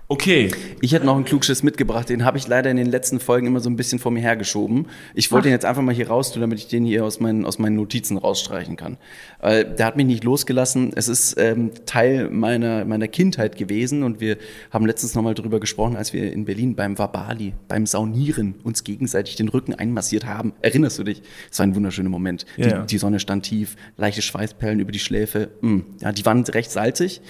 Okay. 0.09 0.51
Ich 0.81 0.91
hätte 0.91 1.05
noch 1.05 1.15
einen 1.15 1.23
Klugschiss 1.23 1.63
mitgebracht, 1.63 2.09
den 2.09 2.25
habe 2.25 2.37
ich 2.37 2.47
leider 2.47 2.69
in 2.69 2.75
den 2.77 2.87
letzten 2.87 3.19
Folgen 3.21 3.47
immer 3.47 3.61
so 3.61 3.69
ein 3.69 3.77
bisschen 3.77 3.99
vor 3.99 4.11
mir 4.11 4.19
hergeschoben. 4.19 4.87
Ich 5.13 5.31
wollte 5.31 5.47
ihn 5.47 5.53
jetzt 5.53 5.65
einfach 5.65 5.81
mal 5.81 5.93
hier 5.93 6.09
raus 6.09 6.31
tun, 6.31 6.41
damit 6.41 6.59
ich 6.59 6.67
den 6.67 6.83
hier 6.83 7.05
aus 7.05 7.21
meinen, 7.21 7.45
aus 7.45 7.57
meinen 7.57 7.77
Notizen 7.77 8.17
rausstreichen 8.17 8.75
kann. 8.75 8.97
Weil 9.39 9.63
der 9.63 9.85
hat 9.85 9.95
mich 9.95 10.05
nicht 10.05 10.23
losgelassen. 10.25 10.91
Es 10.95 11.07
ist 11.07 11.35
ähm, 11.39 11.71
Teil 11.85 12.29
meiner, 12.29 12.83
meiner 12.83 13.07
Kindheit 13.07 13.57
gewesen 13.57 14.03
und 14.03 14.19
wir 14.19 14.37
haben 14.71 14.85
letztens 14.85 15.15
nochmal 15.15 15.35
drüber 15.35 15.59
gesprochen, 15.61 15.95
als 15.95 16.11
wir 16.11 16.33
in 16.33 16.45
Berlin 16.45 16.75
beim 16.75 16.97
Wabali, 16.99 17.53
beim 17.69 17.85
Saunieren 17.85 18.55
uns 18.63 18.83
gegenseitig 18.83 19.37
den 19.37 19.47
Rücken 19.47 19.73
einmassiert 19.73 20.25
haben. 20.25 20.53
Erinnerst 20.61 20.99
du 20.99 21.03
dich? 21.05 21.21
Es 21.49 21.59
war 21.59 21.65
ein 21.65 21.75
wunderschöner 21.75 22.09
Moment. 22.09 22.45
Ja, 22.57 22.67
ja. 22.67 22.81
Die, 22.81 22.87
die 22.87 22.97
Sonne 22.97 23.19
stand 23.19 23.45
tief, 23.45 23.77
leichte 23.95 24.21
Schweißperlen 24.21 24.81
über 24.81 24.91
die 24.91 24.99
Schläfe. 24.99 25.49
Mm, 25.61 25.79
ja, 26.01 26.11
die 26.11 26.25
waren 26.25 26.43
recht 26.43 26.71
salzig. 26.71 27.21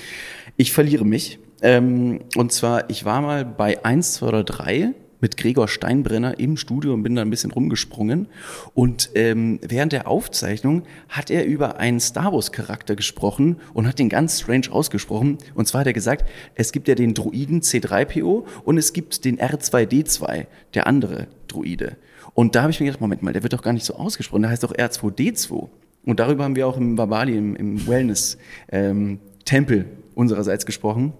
Ich 0.57 0.71
verliere 0.71 1.05
mich. 1.05 1.39
Ähm, 1.63 2.19
und 2.35 2.51
zwar, 2.51 2.89
ich 2.89 3.05
war 3.05 3.21
mal 3.21 3.45
bei 3.45 3.83
1, 3.83 4.13
2 4.15 4.27
oder 4.27 4.43
3 4.43 4.93
mit 5.21 5.37
Gregor 5.37 5.69
Steinbrenner 5.69 6.37
im 6.37 6.57
Studio 6.57 6.93
und 6.93 7.01
bin 7.01 7.15
da 7.15 7.21
ein 7.21 7.29
bisschen 7.29 7.51
rumgesprungen. 7.51 8.27
Und 8.73 9.11
ähm, 9.15 9.59
während 9.61 9.93
der 9.93 10.09
Aufzeichnung 10.09 10.83
hat 11.07 11.31
er 11.31 11.45
über 11.45 11.77
einen 11.77 12.01
Star 12.01 12.33
Wars-Charakter 12.33 12.97
gesprochen 12.97 13.61
und 13.73 13.87
hat 13.87 13.99
den 13.99 14.09
ganz 14.09 14.41
strange 14.41 14.69
ausgesprochen. 14.69 15.37
Und 15.55 15.65
zwar 15.65 15.79
hat 15.79 15.87
er 15.87 15.93
gesagt, 15.93 16.29
es 16.55 16.73
gibt 16.73 16.89
ja 16.89 16.95
den 16.95 17.13
Druiden 17.13 17.61
C3PO 17.61 18.43
und 18.65 18.77
es 18.77 18.91
gibt 18.91 19.23
den 19.23 19.39
R2D2, 19.39 20.47
der 20.73 20.87
andere 20.87 21.27
Druide. 21.47 21.95
Und 22.33 22.55
da 22.55 22.63
habe 22.63 22.71
ich 22.71 22.81
mir 22.81 22.87
gedacht, 22.87 22.99
Moment 22.99 23.23
mal, 23.23 23.31
der 23.31 23.43
wird 23.43 23.53
doch 23.53 23.61
gar 23.61 23.71
nicht 23.71 23.85
so 23.85 23.95
ausgesprochen, 23.95 24.41
der 24.41 24.51
heißt 24.51 24.63
doch 24.63 24.73
R2D2. 24.73 25.69
Und 26.05 26.19
darüber 26.19 26.43
haben 26.43 26.57
wir 26.57 26.67
auch 26.67 26.75
im 26.75 26.97
Babali, 26.97 27.37
im, 27.37 27.55
im 27.55 27.87
Wellness-Tempel 27.87 29.85
unsererseits 30.15 30.65
gesprochen. 30.65 31.13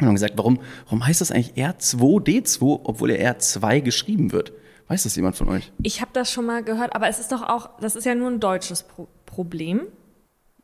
Und 0.00 0.06
haben 0.06 0.14
gesagt, 0.14 0.34
warum, 0.36 0.60
warum 0.84 1.06
heißt 1.06 1.20
das 1.20 1.30
eigentlich 1.32 1.54
R2D2, 1.54 2.80
obwohl 2.84 3.10
er 3.10 3.36
R2 3.36 3.80
geschrieben 3.80 4.32
wird? 4.32 4.52
Weiß 4.86 5.02
das 5.02 5.16
jemand 5.16 5.36
von 5.36 5.48
euch? 5.48 5.72
Ich 5.82 6.00
habe 6.00 6.10
das 6.14 6.30
schon 6.32 6.46
mal 6.46 6.62
gehört, 6.62 6.94
aber 6.94 7.08
es 7.08 7.18
ist 7.18 7.32
doch 7.32 7.42
auch, 7.42 7.70
das 7.80 7.94
ist 7.96 8.04
ja 8.04 8.14
nur 8.14 8.30
ein 8.30 8.40
deutsches 8.40 8.82
Pro 8.84 9.08
Problem. 9.26 9.82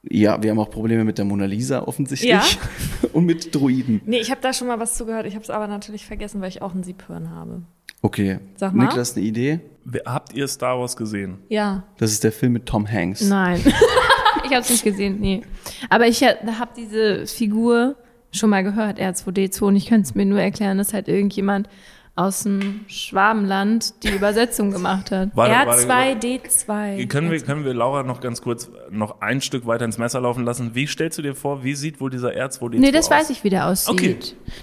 Ja, 0.03 0.43
wir 0.43 0.51
haben 0.51 0.59
auch 0.59 0.71
Probleme 0.71 1.05
mit 1.05 1.19
der 1.19 1.25
Mona 1.25 1.45
Lisa 1.47 1.83
offensichtlich. 1.83 2.31
Ja. 2.31 2.43
Und 3.13 3.25
mit 3.27 3.55
Druiden. 3.55 4.01
Nee, 4.07 4.19
ich 4.19 4.31
habe 4.31 4.41
da 4.41 4.53
schon 4.53 4.69
mal 4.69 4.79
was 4.81 4.95
zugehört. 4.97 5.27
Ich 5.27 5.35
habe 5.35 5.43
es 5.43 5.51
aber 5.51 5.67
natürlich 5.67 6.05
vergessen, 6.07 6.41
weil 6.41 6.49
ich 6.49 6.63
auch 6.63 6.75
ein 6.75 6.83
Siebhirn 6.83 7.31
habe. 7.31 7.63
Okay. 8.03 8.39
Sag 8.57 8.75
mal. 8.75 8.85
Niklas, 8.85 9.17
eine 9.17 9.25
Idee? 9.25 9.61
Wer- 9.85 10.03
Habt 10.07 10.35
ihr 10.35 10.47
Star 10.49 10.79
Wars 10.79 10.97
gesehen? 10.97 11.39
Ja. 11.49 11.85
Das 11.99 12.11
ist 12.11 12.23
der 12.25 12.33
Film 12.33 12.53
mit 12.53 12.67
Tom 12.67 12.91
Hanks. 12.91 13.23
Nein. 13.23 13.61
ich 14.45 14.51
habe 14.51 14.61
es 14.61 14.71
nicht 14.71 14.85
gesehen, 14.85 15.21
nee. 15.21 15.43
Aber 15.91 16.07
ich 16.07 16.23
habe 16.23 16.69
diese 16.77 17.27
Figur 17.27 17.97
schon 18.35 18.51
mal 18.51 18.63
gehört, 18.65 18.99
R2D2, 18.99 19.63
und 19.63 19.77
ich 19.77 19.87
könnte 19.87 20.09
es 20.09 20.15
mir 20.15 20.27
nur 20.27 20.41
erklären, 20.41 20.79
dass 20.79 20.93
halt 20.93 21.09
irgendjemand 21.09 21.69
aus 22.17 22.45
dem 22.45 22.85
Schwabenland 22.87 23.95
die 24.05 24.11
Übersetzung 24.11 24.71
gemacht 24.71 25.11
hat. 25.11 25.31
Warte, 25.35 25.89
warte, 25.89 26.27
R2D2. 26.27 27.09
Können 27.09 27.31
wir, 27.31 27.41
können 27.41 27.65
wir 27.65 27.75
Laura 27.75 28.03
noch 28.05 28.21
ganz 28.21 28.41
kurz 28.41 28.71
noch 28.91 29.21
ein 29.21 29.41
Stück 29.41 29.67
weiter 29.67 29.85
ins 29.85 29.99
Messer 29.99 30.21
laufen 30.21 30.45
lassen? 30.45 30.75
Wie 30.75 30.87
stellst 30.87 31.19
du 31.19 31.23
dir 31.23 31.35
vor, 31.35 31.65
wie 31.65 31.75
sieht 31.75 32.01
wohl 32.01 32.11
dieser 32.11 32.31
R2D2 32.31 32.79
Nee, 32.79 32.93
das 32.93 33.07
aus? 33.07 33.11
weiß 33.11 33.31
ich, 33.31 33.43
wie 33.43 33.51
der 33.51 33.67
aussieht. 33.67 33.93
Okay. 33.93 34.17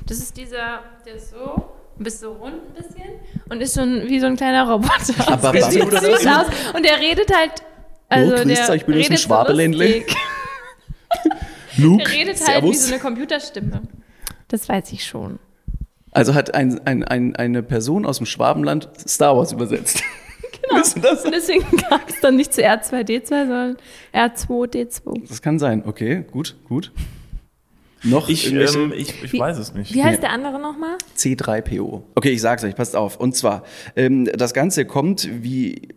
Das 0.08 0.20
ist 0.20 0.38
dieser, 0.38 0.80
der 1.06 1.16
ist 1.16 1.32
so, 1.32 1.66
ein 2.00 2.04
bisschen 2.04 2.20
so 2.22 2.32
rund 2.34 2.54
ein 2.56 2.74
bisschen 2.74 3.04
und 3.50 3.62
ist 3.62 3.74
so 3.74 3.82
ein, 3.82 4.04
wie 4.08 4.20
so 4.22 4.28
ein 4.28 4.38
kleiner 4.38 4.70
Roboter. 4.70 4.94
Aber 5.28 5.52
der 5.52 5.62
was- 5.64 5.72
sieht 5.74 5.84
süß 5.92 6.00
das- 6.24 6.26
aus 6.28 6.46
und 6.74 6.86
der 6.86 7.00
redet 7.02 7.36
halt, 7.36 7.52
also 8.08 8.34
grüß 8.36 8.46
der 8.46 8.70
euch, 8.70 8.76
ich 8.78 8.86
bin 8.86 8.96
aus 8.96 9.04
redet 9.06 9.18
so 9.20 9.28
Schwabeländle. 9.28 9.86
lustig. 9.98 10.16
Luke, 11.78 12.04
Er 12.04 12.10
redet 12.12 12.36
halt 12.48 12.64
wie 12.64 12.74
Servus. 12.74 12.88
so 12.88 12.94
eine 12.94 13.02
Computerstimme. 13.02 13.82
Das 14.48 14.68
weiß 14.70 14.92
ich 14.92 15.06
schon. 15.06 15.40
Also 16.12 16.34
hat 16.34 16.54
ein, 16.54 16.80
ein, 16.86 17.04
ein, 17.06 17.36
eine 17.36 17.64
Person 17.64 18.06
aus 18.06 18.18
dem 18.18 18.26
Schwabenland 18.26 18.90
Star 19.08 19.36
Wars 19.38 19.52
übersetzt. 19.52 20.04
Genau. 20.70 20.84
Und 21.26 21.34
deswegen 21.34 21.66
gab 21.90 22.08
es 22.08 22.20
dann 22.22 22.36
nicht 22.36 22.54
zu 22.54 22.62
R2D2, 22.64 23.28
sondern 23.28 23.78
R2D2. 24.14 25.28
das 25.28 25.42
kann 25.42 25.60
sein. 25.60 25.84
Okay, 25.86 26.24
gut, 26.32 26.56
gut. 26.68 26.92
Noch 28.04 28.30
Ich, 28.30 28.52
ähm, 28.52 28.94
ich, 28.96 29.24
ich 29.24 29.34
Wie- 29.34 29.40
weiß 29.40 29.58
es 29.58 29.74
nicht. 29.74 29.94
Wie 29.94 30.04
heißt 30.04 30.22
der 30.24 30.32
andere 30.32 30.60
nochmal? 30.60 30.98
C3PO. 31.18 32.04
Okay, 32.16 32.30
ich 32.30 32.42
sag's 32.42 32.64
euch, 32.64 32.76
passt 32.76 32.96
auf. 32.96 33.18
Und 33.20 33.36
zwar, 33.36 33.64
ähm, 33.96 34.26
das 34.34 34.54
Ganze 34.54 34.86
kommt, 34.86 35.28
wie 35.44 35.90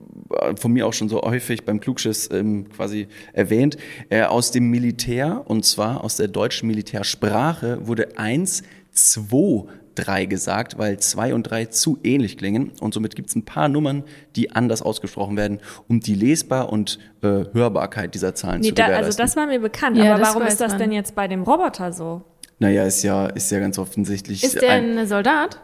von 0.56 0.72
mir 0.72 0.86
auch 0.86 0.92
schon 0.92 1.08
so 1.08 1.22
häufig 1.22 1.64
beim 1.64 1.80
Klugschiss 1.80 2.30
ähm, 2.32 2.68
quasi 2.70 3.08
erwähnt, 3.32 3.76
äh, 4.10 4.22
aus 4.22 4.50
dem 4.50 4.70
Militär 4.70 5.42
und 5.46 5.64
zwar 5.64 6.04
aus 6.04 6.16
der 6.16 6.28
deutschen 6.28 6.66
Militärsprache 6.68 7.86
wurde 7.86 8.18
eins, 8.18 8.62
zwei, 8.92 9.64
drei 9.94 10.24
gesagt, 10.26 10.78
weil 10.78 10.98
zwei 10.98 11.34
und 11.34 11.44
drei 11.44 11.66
zu 11.66 11.98
ähnlich 12.02 12.36
klingen 12.36 12.72
und 12.80 12.94
somit 12.94 13.14
gibt's 13.14 13.34
ein 13.36 13.44
paar 13.44 13.68
Nummern, 13.68 14.04
die 14.36 14.50
anders 14.52 14.82
ausgesprochen 14.82 15.36
werden, 15.36 15.60
um 15.88 16.00
die 16.00 16.14
Lesbar 16.14 16.72
und 16.72 16.98
äh, 17.22 17.44
Hörbarkeit 17.52 18.14
dieser 18.14 18.34
Zahlen 18.34 18.60
Nee, 18.60 18.68
zu 18.68 18.74
da, 18.74 18.86
gewährleisten. 18.86 19.06
also 19.06 19.18
das 19.18 19.36
war 19.36 19.46
mir 19.46 19.60
bekannt. 19.60 19.96
Ja, 19.96 20.14
aber 20.14 20.22
warum 20.24 20.42
ist 20.42 20.60
das 20.60 20.72
man. 20.72 20.78
denn 20.80 20.92
jetzt 20.92 21.14
bei 21.14 21.28
dem 21.28 21.42
Roboter 21.42 21.92
so? 21.92 22.22
naja, 22.58 22.84
ist 22.84 23.02
ja, 23.02 23.26
ist 23.26 23.50
ja 23.50 23.58
ganz 23.60 23.78
offensichtlich. 23.78 24.42
Ist 24.42 24.60
der 24.62 24.70
ein, 24.70 24.96
ein 24.96 25.06
Soldat? 25.06 25.58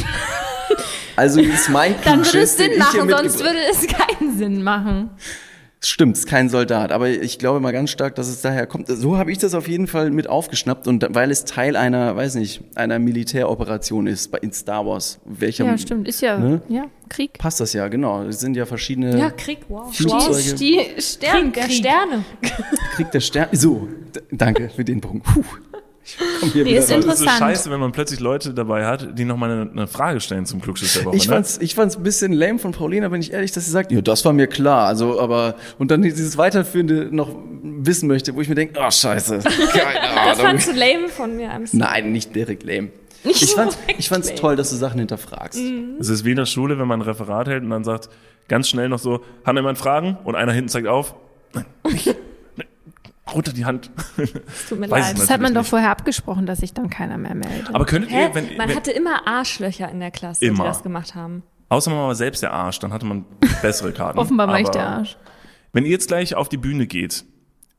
also 1.16 1.40
ist 1.40 1.68
mein 1.70 1.94
Dann 2.04 2.24
würde 2.24 2.40
es 2.40 2.56
Sinn 2.56 2.78
machen, 2.78 3.08
sonst 3.08 3.38
würde 3.40 3.58
es 3.70 3.86
keinen 3.86 4.36
Sinn 4.36 4.62
machen. 4.62 5.10
Stimmt, 5.78 6.16
ist 6.16 6.26
kein 6.26 6.48
Soldat, 6.48 6.90
aber 6.90 7.08
ich 7.10 7.38
glaube 7.38 7.60
mal 7.60 7.70
ganz 7.70 7.90
stark, 7.90 8.14
dass 8.16 8.28
es 8.28 8.40
daher 8.40 8.66
kommt. 8.66 8.88
So 8.88 9.18
habe 9.18 9.30
ich 9.30 9.38
das 9.38 9.54
auf 9.54 9.68
jeden 9.68 9.86
Fall 9.86 10.10
mit 10.10 10.26
aufgeschnappt 10.28 10.88
und 10.88 11.06
weil 11.10 11.30
es 11.30 11.44
Teil 11.44 11.76
einer, 11.76 12.16
weiß 12.16 12.36
nicht, 12.36 12.62
einer 12.74 12.98
Militäroperation 12.98 14.06
ist 14.06 14.30
bei 14.32 14.38
in 14.38 14.52
Star 14.52 14.84
Wars. 14.86 15.20
Welcher 15.26 15.64
Ja, 15.66 15.76
stimmt. 15.78 16.08
Ist 16.08 16.22
ja, 16.22 16.38
Ne? 16.38 16.60
ja 16.68 16.86
Krieg. 17.10 17.34
passt 17.38 17.60
das 17.60 17.72
ja, 17.74 17.86
genau. 17.88 18.22
Es 18.24 18.40
sind 18.40 18.56
ja 18.56 18.64
verschiedene 18.66 19.16
Ja, 19.16 19.30
Krieg, 19.30 19.58
wow. 19.68 19.94
Flugzeuge. 19.94 20.52
wow. 20.52 20.54
Die, 20.54 20.78
die 21.20 21.26
Krieg 21.28 21.52
der 21.54 21.68
Sterne. 21.68 22.24
Krieg 22.96 23.10
der 23.12 23.20
Sterne. 23.20 23.48
So, 23.52 23.86
danke 24.32 24.70
für 24.74 24.84
den 24.84 25.00
Punkt. 25.00 25.24
Puh. 25.26 25.44
Ich 26.06 26.16
komm 26.40 26.50
hier 26.52 26.64
Nee, 26.64 26.76
ist 26.76 26.84
raus. 26.84 26.88
Das 26.88 26.98
ist 26.98 27.04
so 27.18 27.24
Interessant. 27.24 27.38
scheiße, 27.38 27.70
wenn 27.70 27.80
man 27.80 27.90
plötzlich 27.92 28.20
Leute 28.20 28.54
dabei 28.54 28.86
hat, 28.86 29.18
die 29.18 29.24
nochmal 29.24 29.50
eine, 29.50 29.70
eine 29.70 29.86
Frage 29.88 30.20
stellen 30.20 30.46
zum 30.46 30.60
Klugschiss 30.62 30.94
der 30.94 31.04
Woche. 31.04 31.16
Ich 31.16 31.26
ne? 31.26 31.34
fand's, 31.34 31.58
ich 31.60 31.74
fand's 31.74 31.96
ein 31.96 32.02
bisschen 32.04 32.32
lame 32.32 32.58
von 32.60 32.72
Paulina, 32.72 33.08
bin 33.08 33.20
ich 33.20 33.32
ehrlich, 33.32 33.50
dass 33.52 33.64
sie 33.66 33.72
sagt, 33.72 33.90
ja, 33.90 34.00
das 34.00 34.24
war 34.24 34.32
mir 34.32 34.46
klar, 34.46 34.86
also, 34.86 35.20
aber, 35.20 35.56
und 35.78 35.90
dann 35.90 36.02
dieses 36.02 36.38
Weiterführende 36.38 37.08
noch 37.10 37.34
wissen 37.62 38.06
möchte, 38.06 38.34
wo 38.36 38.40
ich 38.40 38.48
mir 38.48 38.54
denke, 38.54 38.78
oh, 38.80 38.90
scheiße, 38.90 39.38
keine 39.72 40.00
Das 40.00 40.38
Ahnung. 40.38 40.46
fandst 40.46 40.68
du 40.68 40.72
lame 40.72 41.08
von 41.08 41.36
mir. 41.36 41.48
I'm 41.50 41.66
sorry. 41.66 41.78
Nein, 41.78 42.12
nicht 42.12 42.34
direkt 42.34 42.62
lame. 42.62 42.90
Ich 43.24 43.54
fand's, 43.54 43.76
ich 43.98 44.08
fand's 44.08 44.32
toll, 44.36 44.54
dass 44.54 44.70
du 44.70 44.76
Sachen 44.76 45.00
hinterfragst. 45.00 45.60
Es 45.98 46.08
ist 46.08 46.24
wie 46.24 46.30
in 46.30 46.36
der 46.36 46.46
Schule, 46.46 46.78
wenn 46.78 46.86
man 46.86 47.00
ein 47.00 47.02
Referat 47.08 47.48
hält 47.48 47.64
und 47.64 47.70
dann 47.70 47.82
sagt, 47.82 48.08
ganz 48.46 48.68
schnell 48.68 48.88
noch 48.88 49.00
so, 49.00 49.24
hat 49.44 49.56
jemand 49.56 49.78
Fragen? 49.78 50.16
Und 50.22 50.36
einer 50.36 50.52
hinten 50.52 50.68
zeigt 50.68 50.86
auf. 50.86 51.16
Nein, 51.52 51.64
nicht. 51.90 52.14
Runter 53.34 53.52
die 53.52 53.64
Hand. 53.64 53.90
Es 54.16 54.68
tut 54.68 54.78
mir 54.78 54.90
Weiß 54.90 55.08
leid. 55.08 55.18
Das 55.18 55.30
hat 55.30 55.40
man 55.40 55.52
doch 55.52 55.62
nicht. 55.62 55.70
vorher 55.70 55.90
abgesprochen, 55.90 56.46
dass 56.46 56.60
sich 56.60 56.74
dann 56.74 56.90
keiner 56.90 57.18
mehr 57.18 57.34
meldet. 57.34 57.74
Aber 57.74 57.84
könntet 57.84 58.10
Hä? 58.12 58.26
ihr, 58.26 58.34
wenn, 58.34 58.56
man 58.56 58.68
wenn 58.68 58.76
hatte 58.76 58.92
immer 58.92 59.26
Arschlöcher 59.26 59.90
in 59.90 60.00
der 60.00 60.10
Klasse, 60.12 60.44
Immer. 60.44 60.64
die 60.64 60.68
das 60.68 60.82
gemacht 60.82 61.14
haben. 61.14 61.42
außer 61.68 61.90
man 61.90 62.00
war 62.00 62.14
selbst 62.14 62.42
der 62.42 62.52
Arsch, 62.52 62.78
dann 62.78 62.92
hatte 62.92 63.04
man 63.04 63.24
bessere 63.62 63.92
Karten. 63.92 64.18
Offenbar 64.20 64.48
war 64.48 64.60
ich 64.60 64.68
der 64.68 64.86
Arsch. 64.86 65.16
Wenn 65.72 65.84
ihr 65.84 65.90
jetzt 65.90 66.08
gleich 66.08 66.34
auf 66.34 66.48
die 66.48 66.56
Bühne 66.56 66.86
geht, 66.86 67.24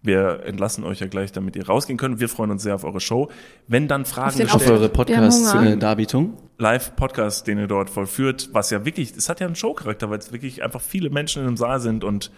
wir 0.04 0.43
entlassen 0.45 0.84
euch 0.84 1.00
ja 1.00 1.08
gleich, 1.08 1.32
damit 1.32 1.56
ihr 1.56 1.68
rausgehen 1.68 1.98
könnt. 1.98 2.20
Wir 2.20 2.30
freuen 2.30 2.52
uns 2.52 2.64
sehr 2.64 2.76
auf 2.76 2.84
eure 2.84 3.00
Show. 3.00 3.30
Wenn 3.68 3.88
dann 3.88 4.06
Fragen 4.06 4.41
Auf 4.43 4.54
gestellt, 4.54 4.72
eure 4.72 4.89
haben 4.89 5.32
Hunger. 5.32 5.52
Podcast-Darbietung. 5.52 6.38
Live-Podcast, 6.60 7.48
den 7.48 7.58
ihr 7.58 7.68
dort 7.68 7.89
vollführt, 7.89 8.50
was 8.54 8.70
ja 8.70 8.86
wirklich, 8.86 9.16
es 9.16 9.30
hat 9.30 9.39
ja 9.39 9.48
einen 9.48 9.56
Showcharakter, 9.56 10.10
weil 10.10 10.20
es 10.20 10.32
wirklich 10.32 10.64
einfach 10.64 10.82
viele 10.82 11.10
Menschen 11.10 11.41
in 11.41 11.48
einem 11.48 11.58
Saal 11.58 11.80
sind 11.80 12.04
und 12.04 12.32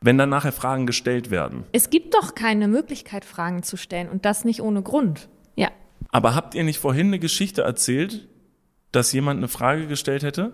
wenn 0.00 0.18
dann 0.18 0.28
nachher 0.28 0.52
Fragen 0.52 0.86
gestellt 0.86 1.30
werden. 1.30 1.64
Es 1.72 1.90
gibt 1.90 2.14
doch 2.14 2.34
keine 2.34 2.68
Möglichkeit, 2.68 3.24
Fragen 3.24 3.62
zu 3.62 3.76
stellen 3.76 4.08
und 4.08 4.24
das 4.24 4.44
nicht 4.44 4.60
ohne 4.62 4.82
Grund. 4.82 5.28
Ja. 5.54 5.68
Aber 6.10 6.34
habt 6.34 6.54
ihr 6.54 6.64
nicht 6.64 6.78
vorhin 6.78 7.08
eine 7.08 7.18
Geschichte 7.18 7.62
erzählt, 7.62 8.28
dass 8.92 9.12
jemand 9.12 9.38
eine 9.38 9.48
Frage 9.48 9.86
gestellt 9.86 10.22
hätte? 10.22 10.52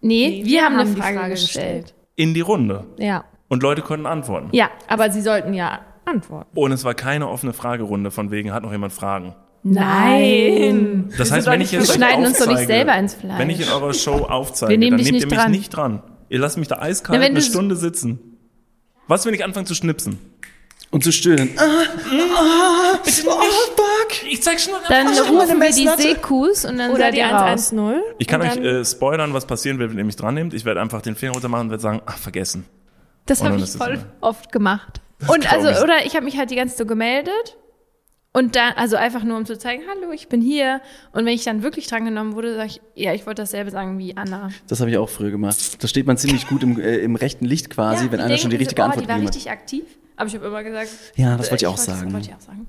Nee, 0.00 0.42
wir, 0.44 0.62
haben 0.62 0.76
eine 0.76 0.94
die 0.94 1.00
Frage, 1.00 1.30
gestellt. 1.30 1.94
In 2.16 2.34
die 2.34 2.40
Runde. 2.40 2.84
Ja. 2.98 3.24
Und 3.48 3.62
Leute 3.62 3.82
konnten 3.82 4.06
antworten. 4.06 4.48
Ja. 4.52 4.70
Aber 4.88 5.10
sie 5.10 5.20
sollten 5.20 5.54
ja 5.54 5.80
antworten. 6.04 6.50
Und 6.58 6.72
es 6.72 6.84
war 6.84 6.94
keine 6.94 7.28
offene 7.28 7.52
Fragerunde, 7.52 8.10
von 8.10 8.30
wegen, 8.30 8.52
hat 8.52 8.62
noch 8.62 8.72
jemand 8.72 8.92
Fragen. 8.92 9.34
Nein. 9.62 11.12
Das 11.16 11.30
heißt, 11.30 11.46
wenn 11.46 11.60
ich 11.60 11.70
jetzt 11.70 11.88
Wir 11.88 11.94
schneiden 11.94 12.26
uns 12.26 12.38
doch 12.38 12.48
nicht 12.48 12.66
selber 12.66 12.96
ins 12.96 13.14
Fleisch. 13.14 13.38
Wenn 13.38 13.50
ich 13.50 13.60
in 13.60 13.68
eurer 13.68 13.94
Show 13.94 14.24
aufzeige, 14.24 14.72
Wir 14.72 14.90
dann 14.90 14.96
nehmt 14.96 15.06
ihr 15.06 15.12
nicht 15.12 15.30
mich 15.30 15.38
dran. 15.38 15.50
nicht 15.50 15.70
dran. 15.70 16.02
Ihr 16.28 16.38
lasst 16.40 16.58
mich 16.58 16.66
da 16.68 16.78
eiskalt 16.80 17.20
Na, 17.20 17.26
eine 17.26 17.42
Stunde 17.42 17.76
sitzen. 17.76 18.31
Was, 19.08 19.26
wenn 19.26 19.34
ich 19.34 19.44
anfange 19.44 19.66
zu 19.66 19.74
schnipsen? 19.74 20.18
Und 20.90 21.02
zu 21.02 21.10
stöhnen. 21.10 21.50
Ah, 21.56 21.62
ah, 21.62 22.98
oh, 23.02 23.40
fuck. 23.76 24.26
Ich 24.28 24.42
zeig 24.42 24.60
schon 24.60 24.74
Dann 24.88 25.06
meine 25.06 25.22
rufen 25.22 25.58
wir 25.58 25.70
die. 25.70 26.02
Sekus 26.02 26.66
und 26.66 26.76
dann 26.76 26.90
Oder 26.90 27.04
seid 27.04 27.14
die 27.14 27.18
ihr 27.18 27.26
raus. 27.26 27.72
110. 27.72 28.02
Ich 28.18 28.26
kann 28.26 28.42
euch 28.42 28.56
äh, 28.58 28.84
spoilern, 28.84 29.32
was 29.32 29.46
passieren 29.46 29.78
wird, 29.78 29.90
wenn 29.90 29.98
ihr 29.98 30.04
mich 30.04 30.16
dran 30.16 30.34
nehmt. 30.34 30.52
Ich 30.52 30.66
werde 30.66 30.82
einfach 30.82 31.00
den 31.00 31.14
Finger 31.14 31.32
runter 31.32 31.48
machen 31.48 31.62
und 31.62 31.70
werde 31.70 31.82
sagen, 31.82 32.02
ach, 32.04 32.18
vergessen. 32.18 32.66
Das 33.24 33.42
habe 33.42 33.56
ich 33.56 33.70
voll 33.70 33.96
so. 33.96 34.04
oft 34.20 34.52
gemacht. 34.52 35.00
Und 35.28 35.50
also, 35.50 35.70
ich. 35.70 35.80
oder 35.80 36.04
ich 36.04 36.14
habe 36.14 36.24
mich 36.24 36.36
halt 36.36 36.50
die 36.50 36.56
ganze 36.56 36.74
Zeit 36.74 36.78
so 36.78 36.86
gemeldet. 36.86 37.56
Und 38.34 38.56
dann, 38.56 38.72
also 38.76 38.96
einfach 38.96 39.24
nur 39.24 39.36
um 39.36 39.44
zu 39.44 39.58
zeigen, 39.58 39.82
hallo, 39.88 40.10
ich 40.10 40.28
bin 40.28 40.40
hier. 40.40 40.80
Und 41.12 41.26
wenn 41.26 41.34
ich 41.34 41.44
dann 41.44 41.62
wirklich 41.62 41.86
drangenommen 41.86 42.34
wurde, 42.34 42.54
sage 42.54 42.68
ich, 42.68 42.80
ja, 42.94 43.12
ich 43.12 43.26
wollte 43.26 43.42
dasselbe 43.42 43.70
sagen 43.70 43.98
wie 43.98 44.16
Anna. 44.16 44.50
Das 44.68 44.80
habe 44.80 44.90
ich 44.90 44.96
auch 44.96 45.08
früher 45.10 45.30
gemacht. 45.30 45.82
Da 45.82 45.86
steht 45.86 46.06
man 46.06 46.16
ziemlich 46.16 46.46
gut 46.46 46.62
im, 46.62 46.80
äh, 46.80 46.96
im 46.98 47.14
rechten 47.16 47.44
Licht 47.44 47.68
quasi, 47.68 48.10
wenn 48.10 48.20
einer 48.20 48.38
schon 48.38 48.50
die 48.50 48.56
richtige 48.56 48.80
oh, 48.80 48.86
Antwort 48.86 49.04
die 49.04 49.08
war 49.08 49.20
richtig 49.20 49.50
aktiv. 49.50 49.84
Aber 50.16 50.28
ich 50.28 50.34
habe 50.34 50.46
immer 50.46 50.62
gesagt. 50.64 50.88
Ja, 51.16 51.36
das 51.36 51.48
äh, 51.48 51.50
wollte 51.50 51.64
ich 51.64 51.66
auch 51.66 51.76
wollte- 51.76 51.90
sagen. 51.90 52.12
wollte 52.12 52.28
ich 52.30 52.34
auch 52.34 52.40
sagen. 52.40 52.66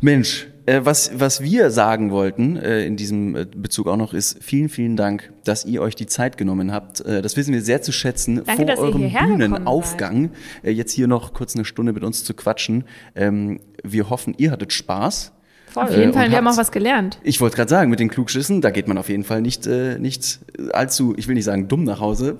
Mensch, 0.00 0.46
äh, 0.66 0.80
was, 0.84 1.10
was 1.14 1.40
wir 1.42 1.70
sagen 1.70 2.10
wollten 2.10 2.56
äh, 2.56 2.84
in 2.84 2.96
diesem 2.96 3.34
äh, 3.36 3.44
Bezug 3.44 3.88
auch 3.88 3.96
noch 3.96 4.14
ist, 4.14 4.42
vielen, 4.42 4.68
vielen 4.68 4.96
Dank, 4.96 5.32
dass 5.44 5.64
ihr 5.64 5.82
euch 5.82 5.94
die 5.96 6.06
Zeit 6.06 6.36
genommen 6.38 6.72
habt. 6.72 7.00
Äh, 7.00 7.22
das 7.22 7.36
wissen 7.36 7.52
wir 7.52 7.62
sehr 7.62 7.82
zu 7.82 7.92
schätzen. 7.92 8.36
Danke, 8.46 8.56
vor 8.56 8.64
dass 8.66 8.78
ihr 8.78 8.82
eurem 8.84 8.98
hierher 9.00 9.20
gekommen 9.22 9.38
Bühnenaufgang 9.38 10.30
äh, 10.62 10.70
jetzt 10.70 10.92
hier 10.92 11.06
noch 11.08 11.32
kurz 11.34 11.54
eine 11.54 11.64
Stunde 11.64 11.92
mit 11.92 12.04
uns 12.04 12.24
zu 12.24 12.34
quatschen. 12.34 12.84
Ähm, 13.14 13.60
wir 13.82 14.10
hoffen, 14.10 14.34
ihr 14.38 14.50
hattet 14.50 14.72
Spaß. 14.72 15.32
Voll. 15.66 15.84
Auf 15.84 15.90
jeden 15.96 16.10
Äh, 16.10 16.12
Fall, 16.12 16.30
wir 16.30 16.36
haben 16.38 16.46
habt- 16.46 16.56
auch 16.56 16.60
was 16.60 16.72
gelernt. 16.72 17.20
Ich 17.22 17.40
wollte 17.40 17.56
gerade 17.56 17.70
sagen, 17.70 17.90
mit 17.90 18.00
den 18.00 18.08
Klugschissen, 18.10 18.60
da 18.60 18.70
geht 18.70 18.88
man 18.88 18.98
auf 18.98 19.08
jeden 19.08 19.24
Fall 19.24 19.40
nicht, 19.40 19.66
äh, 19.66 19.98
nicht 19.98 20.40
allzu, 20.72 21.14
ich 21.16 21.28
will 21.28 21.34
nicht 21.36 21.44
sagen 21.44 21.68
dumm 21.68 21.84
nach 21.84 22.00
Hause. 22.00 22.38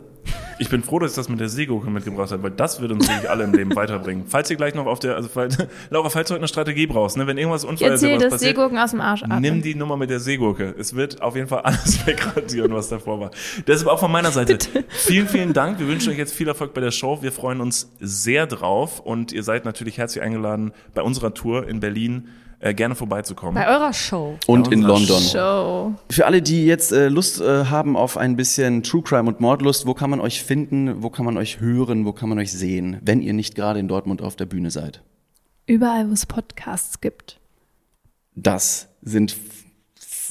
Ich 0.59 0.69
bin 0.69 0.83
froh, 0.83 0.99
dass 0.99 1.13
ich 1.13 1.17
das 1.17 1.29
mit 1.29 1.41
der 1.41 1.49
Seegurke 1.49 1.89
mitgebracht 1.91 2.31
habe, 2.33 2.43
weil 2.43 2.51
das 2.51 2.81
wird 2.81 2.93
uns 2.93 3.09
wirklich 3.09 3.31
alle 3.31 3.45
im 3.45 3.53
Leben 3.53 3.75
weiterbringen. 3.75 4.25
Falls 4.27 4.51
ihr 4.51 4.57
gleich 4.57 4.75
noch 4.75 4.87
auf 4.87 4.99
der, 4.99 5.17
also 5.17 5.29
falls, 5.33 5.57
Laura, 5.91 6.11
falls 6.11 6.29
du 6.29 6.35
heute 6.35 6.41
eine 6.41 6.49
Strategie 6.49 6.87
brauchst, 6.87 7.17
ne, 7.17 7.27
wenn 7.27 7.39
irgendwas 7.39 7.65
Unfall 7.65 7.91
das 7.91 8.03
passiert, 8.03 8.41
Seegurken 8.41 8.79
aus 8.79 8.91
dem 8.91 9.01
Arsch 9.01 9.23
ab. 9.23 9.41
nimm 9.41 9.63
die 9.63 9.75
Nummer 9.75 9.97
mit 9.97 10.11
der 10.11 10.21
Seegurke. 10.21 10.75
Es 10.79 10.95
wird 10.95 11.23
auf 11.23 11.35
jeden 11.35 11.49
Fall 11.49 11.63
alles 11.63 12.07
wegradieren, 12.07 12.75
was 12.75 12.89
davor 12.89 13.21
war. 13.21 13.31
Deshalb 13.67 13.89
auch 13.89 14.01
von 14.01 14.13
meiner 14.13 14.31
Seite. 14.33 14.59
Vielen, 14.89 15.29
vielen 15.29 15.53
Dank. 15.53 15.79
Wir 15.79 15.89
wünschen 15.89 16.13
euch 16.13 16.19
jetzt 16.19 16.35
viel 16.35 16.49
Erfolg 16.49 16.75
bei 16.75 16.81
der 16.81 16.91
Show. 16.91 17.23
Wir 17.23 17.33
freuen 17.33 17.61
uns 17.61 17.93
sehr 17.99 18.47
drauf 18.47 19.01
und 19.01 19.33
ihr 19.33 19.43
seid 19.43 19.65
natürlich 19.65 19.97
herzlich 19.97 20.23
eingeladen, 20.23 20.73
bei 20.95 21.03
unserer 21.03 21.33
Tour 21.33 21.69
in 21.69 21.81
Berlin 21.81 22.29
äh, 22.61 22.75
gerne 22.75 22.95
vorbeizukommen. 22.95 23.55
Bei 23.55 23.69
eurer 23.69 23.93
Show. 23.93 24.39
Und 24.47 24.71
in 24.71 24.83
London. 24.83 25.21
Show. 25.21 25.95
Für 26.11 26.27
alle, 26.27 26.43
die 26.43 26.67
jetzt 26.67 26.93
äh, 26.93 27.09
Lust 27.09 27.41
äh, 27.41 27.65
haben 27.65 27.97
auf 27.97 28.17
ein 28.17 28.37
bisschen 28.37 28.83
True 28.83 29.03
Crime 29.03 29.29
und 29.29 29.41
Mordlust, 29.41 29.87
wo 29.87 29.95
kann 29.95 30.11
man 30.11 30.21
euch 30.21 30.43
finden, 30.43 31.03
wo 31.03 31.11
kann 31.11 31.25
man 31.25 31.37
euch 31.37 31.61
hören, 31.61 32.05
wo 32.05 32.13
kann 32.13 32.29
man 32.29 32.39
euch 32.39 32.53
sehen, 32.53 32.99
wenn 33.03 33.23
ihr 33.23 33.33
nicht 33.33 33.55
gerade 33.55 33.81
in 33.81 33.89
Dortmund 33.89 34.23
auf 34.23 34.37
der 34.37 34.47
Bühne 34.47 34.71
seid? 34.71 35.03
Überall, 35.67 36.09
wo 36.09 36.13
es 36.13 36.27
Podcasts 36.27 37.01
gibt. 37.01 37.41
Das 38.35 38.89
sind 39.03 39.37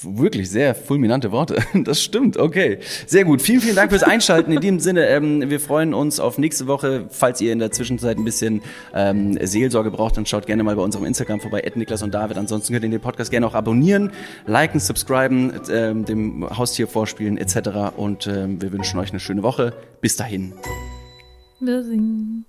wirklich 0.04 0.50
sehr 0.50 0.76
fulminante 0.76 1.32
Worte. 1.32 1.58
Das 1.90 2.04
stimmt, 2.04 2.38
okay. 2.38 2.80
Sehr 3.08 3.24
gut. 3.24 3.42
Vielen, 3.42 3.62
vielen 3.62 3.76
Dank 3.76 3.92
fürs 3.92 4.04
Einschalten. 4.04 4.52
In 4.52 4.60
diesem 4.60 4.80
Sinne, 4.80 5.08
ähm, 5.08 5.50
wir 5.50 5.60
freuen 5.60 5.94
uns 5.94 6.20
auf 6.20 6.38
nächste 6.38 6.68
Woche. 6.68 7.06
Falls 7.10 7.40
ihr 7.42 7.54
in 7.54 7.60
der 7.60 7.72
Zwischenzeit 7.72 8.18
ein 8.18 8.26
bisschen 8.26 8.62
ähm, 8.94 9.38
Seelsorge 9.42 9.92
braucht, 9.92 10.18
dann 10.18 10.26
schaut 10.26 10.46
gerne 10.46 10.64
mal 10.64 10.76
bei 10.76 10.82
unserem 10.82 11.06
Instagram 11.06 11.40
vorbei, 11.40 11.64
Niklas 11.76 12.04
und 12.04 12.14
David. 12.14 12.38
Ansonsten 12.38 12.74
könnt 12.74 12.84
ihr 12.84 12.90
den 12.92 13.00
Podcast 13.00 13.32
gerne 13.32 13.48
auch 13.48 13.56
abonnieren, 13.56 14.12
liken, 14.46 14.80
subscriben, 14.80 15.54
ähm, 15.72 16.06
dem 16.06 16.50
Haustier 16.50 16.88
vorspielen 16.88 17.38
etc. 17.38 17.96
Und 17.96 18.28
ähm, 18.28 18.62
wir 18.62 18.72
wünschen 18.72 19.00
euch 19.00 19.12
eine 19.12 19.20
schöne 19.20 19.44
Woche. 19.44 19.74
Bis 20.02 20.18
dahin. 20.18 20.54
Wir 21.60 21.84
singen. 21.84 22.49